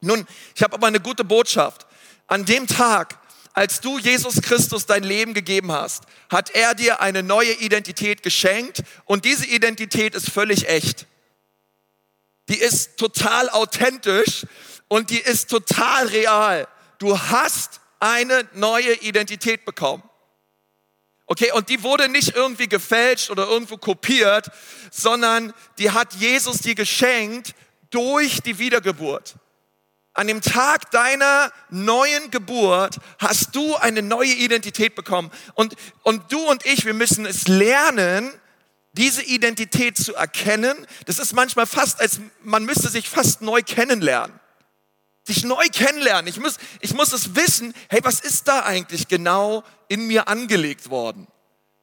Nun, 0.00 0.26
ich 0.54 0.62
habe 0.62 0.74
aber 0.74 0.86
eine 0.86 1.00
gute 1.00 1.24
Botschaft. 1.24 1.86
An 2.26 2.44
dem 2.44 2.66
Tag, 2.66 3.18
als 3.52 3.80
du 3.80 3.98
Jesus 3.98 4.40
Christus 4.42 4.86
dein 4.86 5.02
Leben 5.02 5.34
gegeben 5.34 5.72
hast, 5.72 6.04
hat 6.30 6.50
er 6.50 6.74
dir 6.74 7.00
eine 7.00 7.22
neue 7.22 7.52
Identität 7.52 8.22
geschenkt 8.22 8.82
und 9.04 9.24
diese 9.24 9.46
Identität 9.46 10.14
ist 10.14 10.30
völlig 10.30 10.68
echt. 10.68 11.06
Die 12.48 12.58
ist 12.58 12.96
total 12.96 13.48
authentisch 13.50 14.46
und 14.88 15.10
die 15.10 15.18
ist 15.18 15.50
total 15.50 16.06
real. 16.08 16.68
Du 16.98 17.18
hast 17.18 17.79
eine 18.00 18.48
neue 18.54 18.94
Identität 18.94 19.64
bekommen. 19.64 20.02
Okay, 21.26 21.52
und 21.52 21.68
die 21.68 21.84
wurde 21.84 22.08
nicht 22.08 22.34
irgendwie 22.34 22.66
gefälscht 22.66 23.30
oder 23.30 23.46
irgendwo 23.46 23.76
kopiert, 23.76 24.50
sondern 24.90 25.52
die 25.78 25.92
hat 25.92 26.14
Jesus 26.14 26.58
dir 26.58 26.74
geschenkt 26.74 27.54
durch 27.90 28.40
die 28.40 28.58
Wiedergeburt. 28.58 29.36
An 30.12 30.26
dem 30.26 30.40
Tag 30.40 30.90
deiner 30.90 31.52
neuen 31.68 32.32
Geburt 32.32 32.98
hast 33.20 33.54
du 33.54 33.76
eine 33.76 34.02
neue 34.02 34.32
Identität 34.32 34.96
bekommen. 34.96 35.30
Und, 35.54 35.76
und 36.02 36.32
du 36.32 36.40
und 36.50 36.66
ich, 36.66 36.84
wir 36.84 36.94
müssen 36.94 37.26
es 37.26 37.46
lernen, 37.46 38.32
diese 38.94 39.22
Identität 39.22 39.96
zu 39.96 40.16
erkennen. 40.16 40.84
Das 41.06 41.20
ist 41.20 41.32
manchmal 41.32 41.66
fast, 41.66 42.00
als 42.00 42.18
man 42.42 42.64
müsste 42.64 42.88
sich 42.88 43.08
fast 43.08 43.40
neu 43.40 43.62
kennenlernen 43.62 44.39
dich 45.30 45.44
neu 45.44 45.64
kennenlernen. 45.72 46.26
Ich 46.28 46.38
muss, 46.38 46.56
ich 46.80 46.92
muss 46.92 47.12
es 47.12 47.34
wissen, 47.34 47.72
hey, 47.88 48.00
was 48.02 48.20
ist 48.20 48.48
da 48.48 48.60
eigentlich 48.60 49.08
genau 49.08 49.64
in 49.88 50.06
mir 50.06 50.28
angelegt 50.28 50.90
worden? 50.90 51.26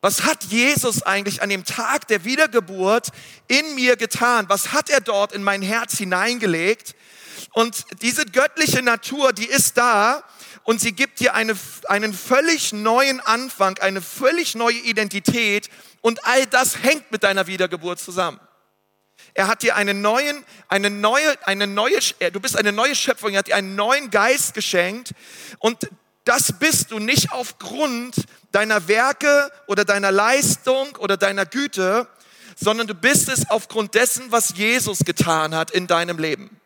Was 0.02 0.24
hat 0.24 0.44
Jesus 0.46 1.02
eigentlich 1.02 1.42
an 1.42 1.50
dem 1.50 1.66
Tag 1.66 2.08
der 2.08 2.24
Wiedergeburt 2.24 3.10
in 3.48 3.76
mir 3.76 3.96
getan? 3.96 4.48
Was 4.48 4.72
hat 4.72 4.90
er 4.90 5.02
dort 5.02 5.34
in 5.34 5.42
mein 5.42 5.62
Herz 5.64 5.98
hineingelegt? 5.98 6.96
Und 7.54 7.86
diese 8.02 8.26
göttliche 8.26 8.84
Natur, 8.84 9.34
die 9.34 9.48
ist 9.48 9.78
da 9.78 10.24
und 10.64 10.80
sie 10.80 10.92
gibt 10.92 11.20
dir 11.20 11.34
eine, 11.34 11.58
einen 11.88 12.14
völlig 12.14 12.74
neuen 12.74 13.20
Anfang, 13.22 13.80
eine 13.80 14.02
völlig 14.02 14.54
neue 14.54 14.78
Identität 14.78 15.70
und 16.02 16.26
all 16.26 16.46
das 16.46 16.84
hängt 16.84 17.12
mit 17.12 17.24
deiner 17.24 17.48
Wiedergeburt 17.48 18.00
zusammen. 18.00 18.40
Er 19.38 19.48
hat 19.48 19.62
dir 19.62 19.76
einen 19.76 20.02
neuen, 20.02 20.44
eine 20.68 20.90
neue, 20.90 21.38
eine 21.46 21.68
neue, 21.68 22.00
du 22.34 22.40
bist 22.40 22.58
eine 22.58 22.72
neue 22.72 22.96
Schöpfung, 22.96 23.34
er 23.34 23.40
hat 23.40 23.48
dir 23.48 23.56
einen 23.56 23.76
neuen 23.76 24.10
Geist 24.10 24.56
geschenkt 24.56 25.14
und 25.60 25.88
das 26.24 26.58
bist 26.58 26.90
du 26.90 26.98
nicht 26.98 27.32
aufgrund 27.32 28.16
deiner 28.52 28.88
Werke 28.88 29.52
oder 29.68 29.86
deiner 29.86 30.12
Leistung 30.12 30.96
oder 30.96 31.18
deiner 31.18 31.46
Güte, 31.46 32.08
sondern 32.56 32.88
du 32.88 32.96
bist 32.96 33.30
es 33.30 33.48
aufgrund 33.52 33.94
dessen, 33.94 34.32
was 34.32 34.58
Jesus 34.58 35.06
getan 35.06 35.54
hat 35.54 35.70
in 35.70 35.86
deinem 35.86 36.18
Leben. 36.18 36.60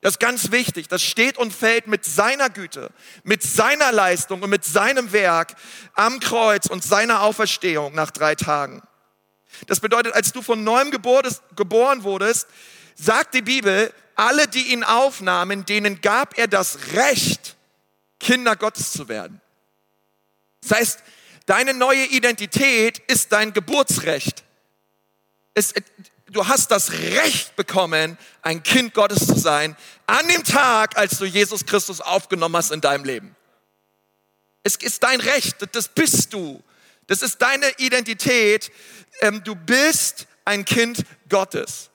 Das 0.00 0.14
ist 0.14 0.20
ganz 0.20 0.50
wichtig. 0.50 0.88
Das 0.88 1.04
steht 1.04 1.38
und 1.38 1.54
fällt 1.54 1.86
mit 1.86 2.04
seiner 2.04 2.50
Güte, 2.50 2.90
mit 3.22 3.44
seiner 3.44 3.92
Leistung 3.92 4.42
und 4.42 4.50
mit 4.50 4.64
seinem 4.64 5.12
Werk 5.12 5.54
am 5.94 6.18
Kreuz 6.18 6.66
und 6.66 6.82
seiner 6.82 7.22
Auferstehung 7.22 7.94
nach 7.94 8.10
drei 8.10 8.34
Tagen. 8.34 8.82
Das 9.66 9.80
bedeutet, 9.80 10.14
als 10.14 10.32
du 10.32 10.42
von 10.42 10.64
neuem 10.64 10.90
geboren 10.90 12.02
wurdest, 12.02 12.46
sagt 12.94 13.34
die 13.34 13.42
Bibel, 13.42 13.92
alle, 14.14 14.48
die 14.48 14.72
ihn 14.72 14.82
aufnahmen, 14.82 15.64
denen 15.66 16.00
gab 16.00 16.38
er 16.38 16.48
das 16.48 16.92
Recht, 16.94 17.56
Kinder 18.18 18.56
Gottes 18.56 18.92
zu 18.92 19.08
werden. 19.08 19.40
Das 20.62 20.78
heißt, 20.78 21.02
deine 21.44 21.74
neue 21.74 22.06
Identität 22.06 22.98
ist 23.06 23.32
dein 23.32 23.52
Geburtsrecht. 23.52 24.42
Es, 25.54 25.74
du 26.26 26.48
hast 26.48 26.70
das 26.70 26.92
Recht 26.92 27.56
bekommen, 27.56 28.18
ein 28.42 28.62
Kind 28.62 28.94
Gottes 28.94 29.26
zu 29.26 29.38
sein, 29.38 29.76
an 30.06 30.26
dem 30.28 30.44
Tag, 30.44 30.96
als 30.96 31.18
du 31.18 31.24
Jesus 31.24 31.66
Christus 31.66 32.00
aufgenommen 32.00 32.56
hast 32.56 32.72
in 32.72 32.80
deinem 32.80 33.04
Leben. 33.04 33.36
Es 34.62 34.76
ist 34.76 35.02
dein 35.02 35.20
Recht, 35.20 35.56
das 35.72 35.88
bist 35.88 36.32
du. 36.32 36.62
Das 37.06 37.22
ist 37.22 37.40
deine 37.40 37.66
Identität. 37.78 38.70
Ähm, 39.20 39.42
du 39.44 39.54
bist 39.54 40.26
ein 40.44 40.64
Kind 40.64 41.04
Gottes. 41.28 41.90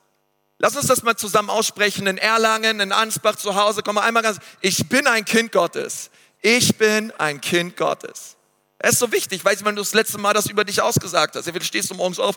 Lass 0.57 0.75
uns 0.75 0.87
das 0.87 1.03
mal 1.03 1.15
zusammen 1.15 1.49
aussprechen 1.49 2.05
in 2.07 2.17
Erlangen, 2.17 2.79
in 2.79 2.91
Ansbach 2.91 3.35
zu 3.35 3.55
Hause. 3.55 3.81
Komm 3.83 3.95
mal 3.95 4.03
einmal 4.03 4.23
ganz. 4.23 4.37
Ich 4.61 4.87
bin 4.87 5.07
ein 5.07 5.25
Kind 5.25 5.51
Gottes. 5.51 6.11
Ich 6.41 6.77
bin 6.77 7.11
ein 7.17 7.41
Kind 7.41 7.77
Gottes. 7.77 8.37
Es 8.83 8.93
ist 8.93 8.99
so 8.99 9.11
wichtig, 9.11 9.43
du, 9.43 9.65
wenn 9.65 9.75
du 9.75 9.81
das 9.81 9.93
letzte 9.93 10.17
Mal 10.17 10.33
das 10.33 10.47
über 10.47 10.63
dich 10.63 10.81
ausgesagt 10.81 11.35
hast. 11.35 11.45
Du 11.47 11.63
stehst 11.63 11.91
du 11.91 11.95
morgens 11.95 12.19
auf, 12.19 12.35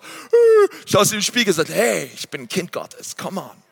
schaust 0.86 1.12
in 1.12 1.18
den 1.18 1.22
Spiegel 1.22 1.48
und 1.48 1.56
sagst, 1.56 1.72
hey, 1.72 2.10
ich 2.14 2.28
bin 2.28 2.42
ein 2.42 2.48
Kind 2.48 2.70
Gottes, 2.70 3.16
come 3.16 3.40
on. 3.40 3.62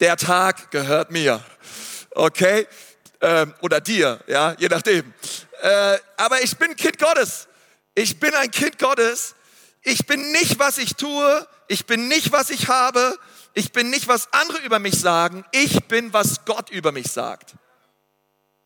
Der 0.00 0.16
Tag 0.16 0.72
gehört 0.72 1.12
mir, 1.12 1.40
okay? 2.10 2.66
Ähm, 3.20 3.54
oder 3.60 3.80
dir, 3.80 4.20
ja, 4.26 4.56
je 4.58 4.66
nachdem. 4.68 5.14
Äh, 5.64 5.98
aber 6.18 6.42
ich 6.42 6.56
bin 6.58 6.76
Kind 6.76 6.98
Gottes. 6.98 7.48
Ich 7.94 8.20
bin 8.20 8.34
ein 8.34 8.50
Kind 8.50 8.78
Gottes. 8.78 9.34
Ich 9.82 10.06
bin 10.06 10.30
nicht, 10.32 10.58
was 10.58 10.76
ich 10.76 10.94
tue. 10.94 11.48
Ich 11.68 11.86
bin 11.86 12.08
nicht, 12.08 12.32
was 12.32 12.50
ich 12.50 12.68
habe. 12.68 13.18
Ich 13.54 13.72
bin 13.72 13.88
nicht, 13.88 14.06
was 14.06 14.30
andere 14.32 14.58
über 14.58 14.78
mich 14.78 15.00
sagen. 15.00 15.44
Ich 15.52 15.84
bin, 15.84 16.12
was 16.12 16.44
Gott 16.44 16.68
über 16.68 16.92
mich 16.92 17.10
sagt. 17.10 17.54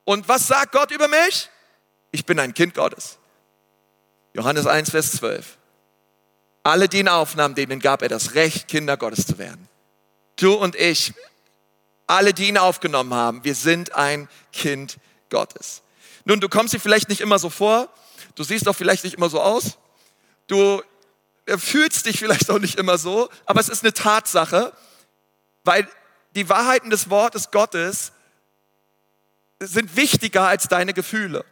Und 0.04 0.28
was 0.28 0.48
sagt 0.48 0.72
Gott 0.72 0.90
über 0.90 1.06
mich? 1.06 1.48
ich 2.10 2.24
bin 2.24 2.38
ein 2.38 2.54
Kind 2.54 2.74
Gottes. 2.74 3.18
Johannes 4.34 4.66
1, 4.66 4.90
Vers 4.90 5.12
12. 5.12 5.58
Alle, 6.62 6.88
die 6.88 6.98
ihn 6.98 7.08
aufnahmen, 7.08 7.54
denen 7.54 7.80
gab 7.80 8.02
er 8.02 8.08
das 8.08 8.34
Recht, 8.34 8.68
Kinder 8.68 8.96
Gottes 8.96 9.26
zu 9.26 9.38
werden. 9.38 9.68
Du 10.36 10.54
und 10.54 10.74
ich, 10.74 11.12
alle, 12.06 12.32
die 12.32 12.48
ihn 12.48 12.58
aufgenommen 12.58 13.14
haben, 13.14 13.44
wir 13.44 13.54
sind 13.54 13.94
ein 13.94 14.28
Kind 14.52 14.98
Gottes. 15.30 15.82
Nun, 16.28 16.40
du 16.40 16.50
kommst 16.50 16.74
dir 16.74 16.78
vielleicht 16.78 17.08
nicht 17.08 17.22
immer 17.22 17.38
so 17.38 17.48
vor, 17.48 17.88
du 18.34 18.44
siehst 18.44 18.68
auch 18.68 18.76
vielleicht 18.76 19.02
nicht 19.02 19.14
immer 19.14 19.30
so 19.30 19.40
aus, 19.40 19.78
du 20.46 20.82
fühlst 21.56 22.04
dich 22.04 22.18
vielleicht 22.18 22.50
auch 22.50 22.58
nicht 22.58 22.78
immer 22.78 22.98
so, 22.98 23.30
aber 23.46 23.60
es 23.60 23.70
ist 23.70 23.82
eine 23.82 23.94
Tatsache, 23.94 24.74
weil 25.64 25.88
die 26.34 26.50
Wahrheiten 26.50 26.90
des 26.90 27.08
Wortes 27.08 27.50
Gottes 27.50 28.12
sind 29.58 29.96
wichtiger 29.96 30.46
als 30.46 30.68
deine 30.68 30.92
Gefühle. 30.92 31.46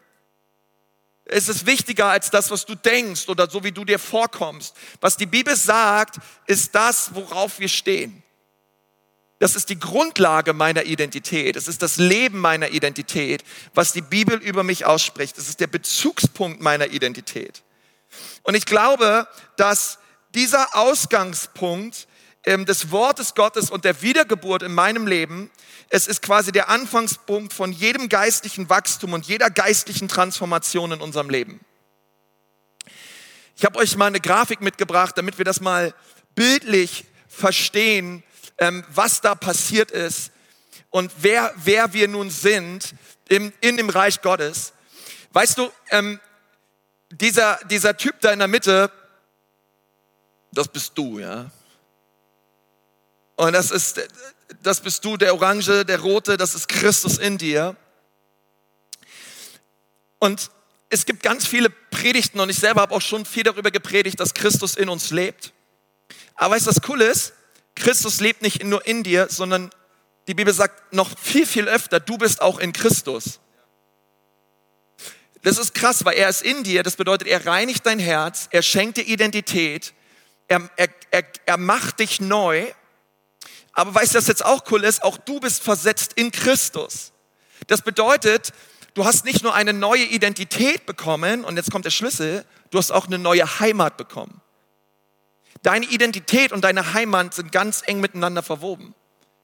Es 1.25 1.49
ist 1.49 1.65
wichtiger 1.65 2.09
als 2.09 2.31
das, 2.31 2.51
was 2.51 2.67
du 2.67 2.75
denkst 2.75 3.31
oder 3.31 3.49
so 3.49 3.65
wie 3.65 3.73
du 3.73 3.87
dir 3.87 3.99
vorkommst. 3.99 4.77
Was 5.01 5.17
die 5.17 5.25
Bibel 5.25 5.57
sagt, 5.57 6.19
ist 6.47 6.75
das, 6.75 7.15
worauf 7.15 7.59
wir 7.61 7.71
stehen. 7.71 8.23
Das 9.39 9.55
ist 9.55 9.69
die 9.69 9.79
Grundlage 9.79 10.55
meiner 10.55 10.85
Identität. 10.85 11.57
Es 11.57 11.69
ist 11.69 11.83
das 11.83 11.99
Leben 11.99 12.41
meiner 12.41 12.71
Identität, 12.71 13.45
was 13.75 13.93
die 13.93 14.01
Bibel 14.01 14.39
über 14.39 14.63
mich 14.63 14.87
ausspricht. 14.87 15.37
Es 15.37 15.49
ist 15.49 15.61
der 15.61 15.67
Bezugspunkt 15.67 16.61
meiner 16.61 16.87
Identität. 16.87 17.63
Und 18.43 18.55
ich 18.55 18.65
glaube, 18.65 19.29
dass 19.57 19.99
dieser 20.35 20.75
Ausgangspunkt 20.77 22.09
ähm, 22.45 22.65
des 22.65 22.91
Wortes 22.91 23.35
Gottes 23.35 23.71
und 23.71 23.85
der 23.85 24.01
Wiedergeburt 24.01 24.63
in 24.63 24.73
meinem 24.73 25.07
Leben 25.07 25.51
es 25.89 26.07
ist 26.09 26.23
quasi 26.23 26.51
der 26.51 26.69
Anfangspunkt 26.69 27.53
von 27.53 27.73
jedem 27.73 28.09
geistlichen 28.09 28.69
Wachstum 28.69 29.13
und 29.13 29.27
jeder 29.27 29.51
geistlichen 29.51 30.09
Transformation 30.09 30.93
in 30.93 31.01
unserem 31.01 31.31
Leben. 31.31 31.61
Ich 33.57 33.65
habe 33.65 33.79
euch 33.79 33.97
mal 33.97 34.07
eine 34.07 34.21
Grafik 34.21 34.61
mitgebracht, 34.61 35.17
damit 35.17 35.39
wir 35.39 35.45
das 35.45 35.61
mal 35.61 35.95
bildlich 36.35 37.05
verstehen, 37.29 38.23
ähm, 38.59 38.85
was 38.89 39.21
da 39.21 39.35
passiert 39.35 39.91
ist 39.91 40.31
und 40.91 41.13
wer, 41.21 41.53
wer 41.57 41.93
wir 41.93 42.09
nun 42.09 42.31
sind 42.31 42.95
im, 43.29 43.53
in 43.61 43.77
dem 43.77 43.91
Reich 43.91 44.23
Gottes. 44.23 44.73
Weißt 45.33 45.59
du, 45.59 45.71
ähm, 45.91 46.21
dieser, 47.11 47.59
dieser 47.71 47.97
Typ 47.97 48.21
da 48.21 48.33
in 48.33 48.39
der 48.39 48.49
Mitte, 48.49 48.91
das 50.53 50.69
bist 50.69 50.97
du, 50.97 51.19
ja. 51.19 51.51
Und 53.37 53.53
das 53.53 53.71
ist, 53.71 54.01
das 54.63 54.81
bist 54.81 55.05
du, 55.05 55.17
der 55.17 55.35
Orange, 55.35 55.85
der 55.85 56.01
Rote, 56.01 56.37
das 56.37 56.55
ist 56.55 56.69
Christus 56.69 57.19
in 57.19 57.37
dir. 57.37 57.77
Und 60.19 60.51
es 60.89 61.05
gibt 61.05 61.23
ganz 61.23 61.47
viele 61.47 61.69
Predigten 61.69 62.41
und 62.41 62.49
ich 62.49 62.59
selber 62.59 62.81
habe 62.81 62.95
auch 62.95 63.03
schon 63.03 63.27
viel 63.27 63.43
darüber 63.43 63.71
gepredigt, 63.71 64.19
dass 64.19 64.33
Christus 64.33 64.77
in 64.77 64.89
uns 64.89 65.11
lebt. 65.11 65.53
Aber 66.35 66.55
weißt 66.55 66.67
du, 66.67 66.71
was 66.71 66.89
cool 66.89 67.03
ist? 67.03 67.35
Christus 67.77 68.21
lebt 68.21 68.43
nicht 68.43 68.65
nur 68.65 68.85
in 68.87 69.05
dir, 69.05 69.29
sondern 69.31 69.71
die 70.27 70.35
Bibel 70.35 70.53
sagt 70.53 70.93
noch 70.93 71.17
viel, 71.19 71.47
viel 71.47 71.69
öfter, 71.69 72.01
du 72.01 72.19
bist 72.19 72.43
auch 72.43 72.59
in 72.59 72.73
Christus. 72.73 73.39
Das 75.43 75.59
ist 75.59 75.75
krass, 75.75 76.05
weil 76.05 76.17
er 76.17 76.29
ist 76.29 76.43
in 76.43 76.65
dir. 76.65 76.83
Das 76.83 76.97
bedeutet, 76.97 77.29
er 77.29 77.47
reinigt 77.47 77.87
dein 77.87 78.01
Herz, 78.01 78.49
er 78.51 78.63
schenkt 78.63 78.97
dir 78.97 79.07
Identität, 79.07 79.95
er, 80.49 80.69
er, 80.77 80.89
er, 81.13 81.25
er 81.45 81.57
macht 81.57 82.01
dich 82.01 82.21
neu 82.21 82.67
aber 83.77 83.95
weißt 83.95 84.15
du, 84.15 84.19
was 84.19 84.27
jetzt 84.27 84.45
auch 84.45 84.65
cool 84.71 84.85
ist? 84.85 85.05
Auch 85.05 85.19
du 85.19 85.39
bist 85.39 85.63
versetzt 85.63 86.15
in 86.15 86.33
Christus. 86.33 87.13
Das 87.67 87.83
bedeutet, 87.83 88.55
du 88.95 89.05
hast 89.05 89.27
nicht 89.27 89.43
nur 89.43 89.55
eine 89.55 89.75
neue 89.75 90.05
Identität 90.05 90.87
bekommen, 90.87 91.45
und 91.45 91.57
jetzt 91.57 91.71
kommt 91.71 91.85
der 91.85 91.91
Schlüssel, 91.91 92.47
du 92.71 92.79
hast 92.79 92.91
auch 92.91 93.07
eine 93.07 93.19
neue 93.19 93.61
Heimat 93.61 93.99
bekommen. 93.99 94.41
Deine 95.67 95.87
Identität 95.87 96.53
und 96.53 96.63
deine 96.63 96.95
Heimat 96.95 97.35
sind 97.35 97.51
ganz 97.51 97.83
eng 97.87 97.99
miteinander 97.99 98.45
verwoben. 98.45 98.95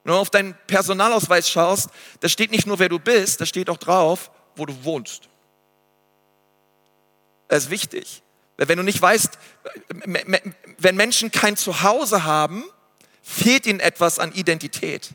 Wenn 0.04 0.12
du 0.12 0.20
auf 0.20 0.30
deinen 0.30 0.56
Personalausweis 0.68 1.50
schaust, 1.50 1.90
da 2.20 2.28
steht 2.28 2.52
nicht 2.52 2.64
nur, 2.64 2.78
wer 2.78 2.88
du 2.88 3.00
bist, 3.00 3.40
da 3.40 3.44
steht 3.44 3.68
auch 3.68 3.76
drauf, 3.76 4.30
wo 4.54 4.64
du 4.64 4.84
wohnst. 4.84 5.28
Das 7.48 7.64
ist 7.64 7.70
wichtig. 7.70 8.22
Wenn 8.56 8.78
du 8.78 8.84
nicht 8.84 9.02
weißt, 9.02 9.36
wenn 10.78 10.94
Menschen 10.94 11.32
kein 11.32 11.56
Zuhause 11.56 12.22
haben, 12.22 12.62
fehlt 13.20 13.66
ihnen 13.66 13.80
etwas 13.80 14.20
an 14.20 14.30
Identität. 14.30 15.10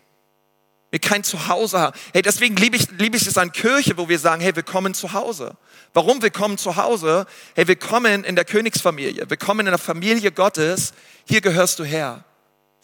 Wir 0.97 1.09
kein 1.09 1.23
Zuhause 1.23 1.79
haben. 1.79 1.95
Hey, 2.11 2.23
deswegen 2.23 2.55
liebe 2.55 2.75
ich, 2.75 2.89
liebe 2.97 3.17
ich 3.17 3.27
es 3.27 3.37
an 3.37 3.51
Kirche, 3.51 3.97
wo 3.97 4.09
wir 4.09 4.17
sagen, 4.17 4.41
hey, 4.41 4.55
wir 4.55 4.63
kommen 4.63 4.95
zu 4.95 5.13
Hause. 5.13 5.55
Warum 5.93 6.23
wir 6.23 6.31
kommen 6.31 6.57
zu 6.57 6.75
Hause? 6.75 7.27
Hey, 7.53 7.67
wir 7.67 7.75
kommen 7.75 8.23
in 8.23 8.35
der 8.35 8.45
Königsfamilie. 8.45 9.29
Wir 9.29 9.37
kommen 9.37 9.67
in 9.67 9.71
der 9.71 9.77
Familie 9.77 10.31
Gottes. 10.31 10.93
Hier 11.27 11.41
gehörst 11.41 11.77
du 11.77 11.83
her. 11.83 12.23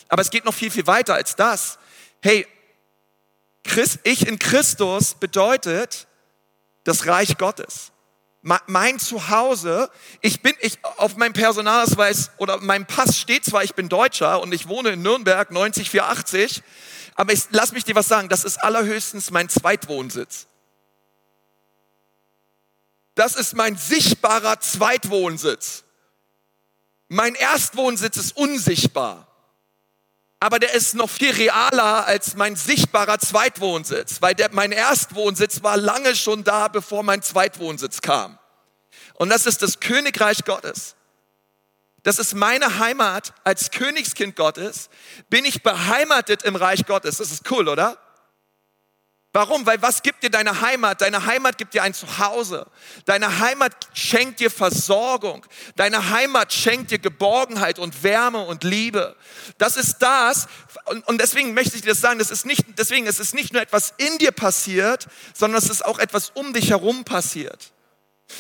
Aber 0.09 0.21
es 0.21 0.29
geht 0.29 0.45
noch 0.45 0.53
viel, 0.53 0.69
viel 0.69 0.85
weiter 0.85 1.15
als 1.15 1.35
das. 1.35 1.79
Hey, 2.21 2.45
Christ, 3.63 3.97
ich 4.03 4.27
in 4.27 4.37
Christus 4.37 5.15
bedeutet 5.15 6.05
das 6.83 7.07
Reich 7.07 7.39
Gottes 7.39 7.93
mein 8.43 8.99
Zuhause, 8.99 9.89
ich 10.21 10.41
bin, 10.41 10.53
ich, 10.59 10.77
auf 10.97 11.15
meinem 11.15 11.33
Personalausweis 11.33 12.31
oder 12.37 12.57
meinem 12.59 12.85
Pass 12.85 13.17
steht 13.17 13.45
zwar, 13.45 13.63
ich 13.63 13.73
bin 13.73 13.87
Deutscher 13.87 14.41
und 14.41 14.53
ich 14.53 14.67
wohne 14.67 14.89
in 14.89 15.01
Nürnberg 15.01 15.49
90480, 15.49 16.61
aber 17.15 17.33
ich, 17.33 17.43
lass 17.51 17.71
mich 17.71 17.83
dir 17.83 17.95
was 17.95 18.07
sagen, 18.07 18.29
das 18.29 18.43
ist 18.43 18.63
allerhöchstens 18.63 19.31
mein 19.31 19.49
Zweitwohnsitz. 19.49 20.47
Das 23.15 23.35
ist 23.35 23.55
mein 23.55 23.77
sichtbarer 23.77 24.59
Zweitwohnsitz. 24.59 25.83
Mein 27.09 27.35
Erstwohnsitz 27.35 28.17
ist 28.17 28.35
unsichtbar. 28.35 29.27
aber 30.43 30.59
der 30.59 30.73
ist 30.73 30.93
noch 30.93 31.09
viel 31.09 31.31
realer 31.31 32.05
als 32.05 32.35
mein 32.35 32.57
sichtbarer 32.57 33.17
Zweitwohnsitz, 33.17 34.21
weil 34.21 34.35
der, 34.35 34.49
mein 34.51 34.73
Erstwohnsitz 34.73 35.63
war 35.63 35.77
lange 35.77 36.17
schon 36.17 36.43
da, 36.43 36.67
bevor 36.67 37.01
mein 37.01 37.21
Zweitwohnsitz 37.21 38.01
kam. 38.01 38.37
Und 39.13 39.29
das 39.29 39.45
ist 39.45 39.61
das 39.61 39.79
Königreich 39.79 40.43
Gottes. 40.43 40.95
Das 42.03 42.19
ist 42.19 42.35
meine 42.35 42.79
Heimat 42.79 43.33
als 43.43 43.71
Königskind 43.71 44.35
Gottes. 44.35 44.89
Bin 45.29 45.45
ich 45.45 45.63
beheimatet 45.63 46.43
im 46.43 46.55
Reich 46.55 46.85
Gottes. 46.85 47.17
Das 47.17 47.31
ist 47.31 47.49
cool, 47.49 47.69
oder? 47.69 47.97
Warum? 49.35 49.65
Weil 49.65 49.81
was 49.81 50.03
gibt 50.03 50.21
dir 50.21 50.29
deine 50.29 50.61
Heimat? 50.61 51.01
Deine 51.01 51.25
Heimat 51.25 51.57
gibt 51.57 51.73
dir 51.73 51.81
ein 51.81 51.95
Zuhause. 51.95 52.67
Deine 53.05 53.39
Heimat 53.39 53.73
schenkt 53.93 54.39
dir 54.39 54.51
Versorgung. 54.51 55.43
Deine 55.75 56.11
Heimat 56.11 56.53
schenkt 56.53 56.91
dir 56.91 56.99
Geborgenheit 56.99 57.79
und 57.79 58.03
Wärme 58.03 58.45
und 58.45 58.63
Liebe. 58.63 59.15
Das 59.57 59.75
ist 59.75 59.97
das. 59.99 60.47
Und, 61.07 61.19
deswegen 61.19 61.55
möchte 61.55 61.75
ich 61.75 61.81
dir 61.81 61.89
das 61.89 62.01
sagen. 62.01 62.19
Das 62.19 62.29
ist 62.29 62.45
nicht, 62.45 62.63
deswegen 62.77 63.07
ist 63.07 63.19
es 63.19 63.33
nicht 63.33 63.53
nur 63.53 63.63
etwas 63.63 63.95
in 63.97 64.19
dir 64.19 64.31
passiert, 64.31 65.07
sondern 65.33 65.63
es 65.63 65.69
ist 65.69 65.83
auch 65.83 65.97
etwas 65.97 66.29
um 66.35 66.53
dich 66.53 66.69
herum 66.69 67.03
passiert. 67.03 67.72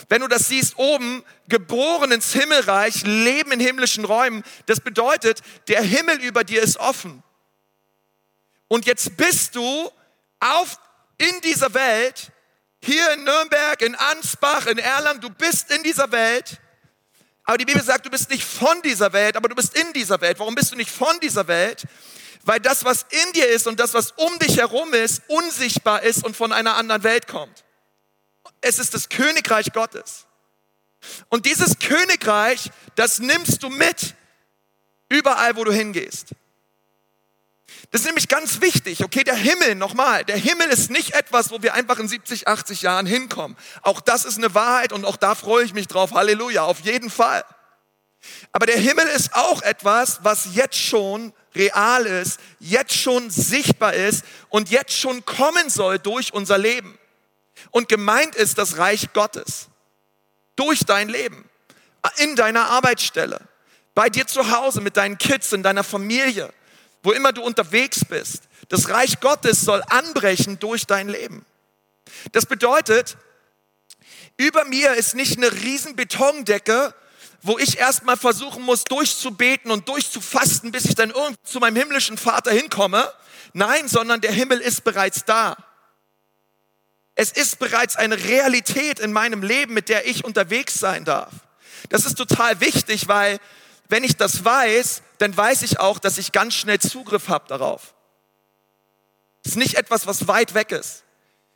Wenn 0.09 0.21
du 0.21 0.27
das 0.27 0.47
siehst, 0.47 0.77
oben, 0.77 1.23
geboren 1.47 2.11
ins 2.11 2.33
Himmelreich, 2.33 3.03
leben 3.03 3.51
in 3.51 3.59
himmlischen 3.59 4.05
Räumen, 4.05 4.43
das 4.65 4.79
bedeutet, 4.79 5.41
der 5.67 5.81
Himmel 5.81 6.21
über 6.21 6.43
dir 6.43 6.61
ist 6.61 6.77
offen. 6.77 7.23
Und 8.67 8.85
jetzt 8.85 9.17
bist 9.17 9.55
du 9.55 9.91
auf, 10.39 10.79
in 11.17 11.41
dieser 11.41 11.73
Welt, 11.73 12.31
hier 12.81 13.13
in 13.13 13.23
Nürnberg, 13.23 13.81
in 13.81 13.95
Ansbach, 13.95 14.65
in 14.65 14.77
Erlangen, 14.77 15.21
du 15.21 15.29
bist 15.29 15.71
in 15.71 15.83
dieser 15.83 16.11
Welt. 16.11 16.59
Aber 17.45 17.57
die 17.57 17.65
Bibel 17.65 17.83
sagt, 17.83 18.05
du 18.05 18.09
bist 18.09 18.29
nicht 18.29 18.43
von 18.43 18.81
dieser 18.81 19.13
Welt, 19.13 19.37
aber 19.37 19.49
du 19.49 19.55
bist 19.55 19.77
in 19.77 19.93
dieser 19.93 20.19
Welt. 20.21 20.39
Warum 20.39 20.55
bist 20.55 20.71
du 20.71 20.75
nicht 20.75 20.89
von 20.89 21.19
dieser 21.21 21.47
Welt? 21.47 21.85
Weil 22.45 22.59
das, 22.59 22.83
was 22.83 23.05
in 23.09 23.33
dir 23.33 23.47
ist 23.47 23.67
und 23.67 23.79
das, 23.79 23.93
was 23.93 24.11
um 24.11 24.37
dich 24.39 24.57
herum 24.57 24.93
ist, 24.93 25.21
unsichtbar 25.27 26.03
ist 26.03 26.25
und 26.25 26.35
von 26.35 26.51
einer 26.51 26.75
anderen 26.75 27.03
Welt 27.03 27.27
kommt. 27.27 27.63
Es 28.63 28.79
ist 28.79 28.93
das 28.93 29.09
Königreich 29.09 29.71
Gottes. 29.73 30.25
Und 31.29 31.45
dieses 31.45 31.79
Königreich, 31.79 32.71
das 32.95 33.19
nimmst 33.19 33.61
du 33.61 33.69
mit 33.69 34.15
überall, 35.09 35.55
wo 35.55 35.63
du 35.63 35.71
hingehst. 35.71 36.29
Das 37.91 38.01
ist 38.01 38.07
nämlich 38.07 38.27
ganz 38.27 38.61
wichtig. 38.61 39.03
Okay, 39.03 39.23
der 39.23 39.35
Himmel, 39.35 39.75
nochmal, 39.75 40.23
der 40.23 40.37
Himmel 40.37 40.69
ist 40.69 40.89
nicht 40.89 41.13
etwas, 41.13 41.51
wo 41.51 41.61
wir 41.61 41.73
einfach 41.73 41.99
in 41.99 42.07
70, 42.07 42.47
80 42.47 42.81
Jahren 42.81 43.05
hinkommen. 43.05 43.57
Auch 43.81 43.99
das 44.01 44.25
ist 44.25 44.37
eine 44.37 44.55
Wahrheit 44.55 44.93
und 44.93 45.05
auch 45.05 45.17
da 45.17 45.35
freue 45.35 45.65
ich 45.65 45.73
mich 45.73 45.87
drauf. 45.87 46.11
Halleluja, 46.13 46.63
auf 46.63 46.79
jeden 46.79 47.09
Fall. 47.09 47.43
Aber 48.51 48.65
der 48.65 48.79
Himmel 48.79 49.05
ist 49.07 49.35
auch 49.35 49.61
etwas, 49.61 50.23
was 50.23 50.55
jetzt 50.55 50.77
schon 50.77 51.33
real 51.55 52.05
ist, 52.05 52.39
jetzt 52.59 52.93
schon 52.93 53.29
sichtbar 53.29 53.93
ist 53.93 54.23
und 54.49 54.69
jetzt 54.69 54.97
schon 54.97 55.25
kommen 55.25 55.69
soll 55.69 55.99
durch 55.99 56.33
unser 56.33 56.57
Leben. 56.57 56.97
Und 57.73 57.89
gemeint 57.89 58.35
ist 58.35 58.57
das 58.57 58.77
Reich 58.77 59.11
Gottes. 59.11 59.67
Durch 60.55 60.85
dein 60.85 61.09
Leben. 61.09 61.49
In 62.19 62.37
deiner 62.37 62.69
Arbeitsstelle. 62.69 63.41
Bei 63.93 64.09
dir 64.09 64.25
zu 64.25 64.49
Hause, 64.49 64.79
mit 64.79 64.95
deinen 64.95 65.17
Kids, 65.17 65.51
in 65.51 65.61
deiner 65.63 65.83
Familie 65.83 66.53
wo 67.03 67.11
immer 67.11 67.33
du 67.33 67.43
unterwegs 67.43 68.05
bist. 68.05 68.43
Das 68.69 68.89
Reich 68.89 69.19
Gottes 69.19 69.61
soll 69.61 69.83
anbrechen 69.89 70.57
durch 70.59 70.87
dein 70.87 71.09
Leben. 71.09 71.45
Das 72.31 72.45
bedeutet, 72.45 73.17
über 74.37 74.65
mir 74.65 74.93
ist 74.93 75.13
nicht 75.13 75.37
eine 75.37 75.51
riesen 75.51 75.95
Betondecke, 75.95 76.95
wo 77.41 77.59
ich 77.59 77.77
erstmal 77.77 78.15
versuchen 78.15 78.63
muss, 78.63 78.85
durchzubeten 78.85 79.69
und 79.69 79.89
durchzufasten, 79.89 80.71
bis 80.71 80.85
ich 80.85 80.95
dann 80.95 81.11
irgendwo 81.11 81.35
zu 81.43 81.59
meinem 81.59 81.75
himmlischen 81.75 82.17
Vater 82.17 82.51
hinkomme. 82.51 83.11
Nein, 83.51 83.89
sondern 83.89 84.21
der 84.21 84.31
Himmel 84.31 84.59
ist 84.59 84.85
bereits 84.85 85.25
da. 85.25 85.57
Es 87.15 87.31
ist 87.31 87.59
bereits 87.59 87.95
eine 87.95 88.23
Realität 88.23 88.99
in 88.99 89.13
meinem 89.13 89.43
Leben, 89.43 89.73
mit 89.73 89.89
der 89.89 90.07
ich 90.07 90.25
unterwegs 90.25 90.79
sein 90.79 91.05
darf. 91.05 91.31
Das 91.89 92.05
ist 92.05 92.15
total 92.15 92.59
wichtig, 92.59 93.07
weil 93.07 93.39
wenn 93.89 94.03
ich 94.03 94.17
das 94.17 94.43
weiß, 94.43 95.03
dann 95.19 95.35
weiß 95.35 95.61
ich 95.61 95.79
auch, 95.79 95.99
dass 95.99 96.17
ich 96.17 96.31
ganz 96.31 96.55
schnell 96.55 96.79
Zugriff 96.79 97.27
habe 97.27 97.47
darauf. 97.47 97.93
Es 99.43 99.51
ist 99.51 99.57
nicht 99.57 99.75
etwas, 99.75 100.07
was 100.07 100.27
weit 100.27 100.53
weg 100.53 100.71
ist. 100.71 101.03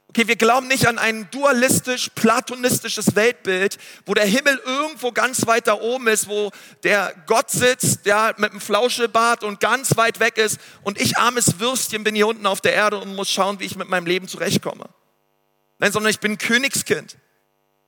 Okay, 0.10 0.28
wir 0.28 0.38
glauben 0.38 0.68
nicht 0.68 0.88
an 0.88 1.00
ein 1.00 1.30
dualistisch, 1.32 2.10
platonistisches 2.16 3.16
Weltbild, 3.16 3.78
wo 4.06 4.14
der 4.14 4.26
Himmel 4.26 4.60
irgendwo 4.66 5.12
ganz 5.12 5.46
weit 5.48 5.68
da 5.68 5.74
oben 5.74 6.08
ist, 6.08 6.30
wo 6.30 6.52
der 6.84 7.14
Gott 7.26 7.50
sitzt, 7.50 8.06
der 8.06 8.34
mit 8.38 8.52
einem 8.52 8.62
Flauschebart 8.62 9.44
und 9.44 9.60
ganz 9.60 9.98
weit 9.98 10.20
weg 10.20 10.38
ist 10.38 10.60
und 10.84 11.00
ich 11.00 11.18
armes 11.18 11.60
Würstchen 11.60 12.04
bin 12.06 12.16
hier 12.16 12.28
unten 12.28 12.46
auf 12.46 12.62
der 12.62 12.74
Erde 12.74 13.00
und 13.00 13.16
muss 13.16 13.30
schauen, 13.30 13.60
wie 13.60 13.66
ich 13.66 13.76
mit 13.76 13.90
meinem 13.90 14.06
Leben 14.06 14.28
zurechtkomme. 14.30 14.88
Nein, 15.80 15.92
sondern 15.92 16.10
ich 16.10 16.20
bin 16.20 16.38
Königskind. 16.38 17.18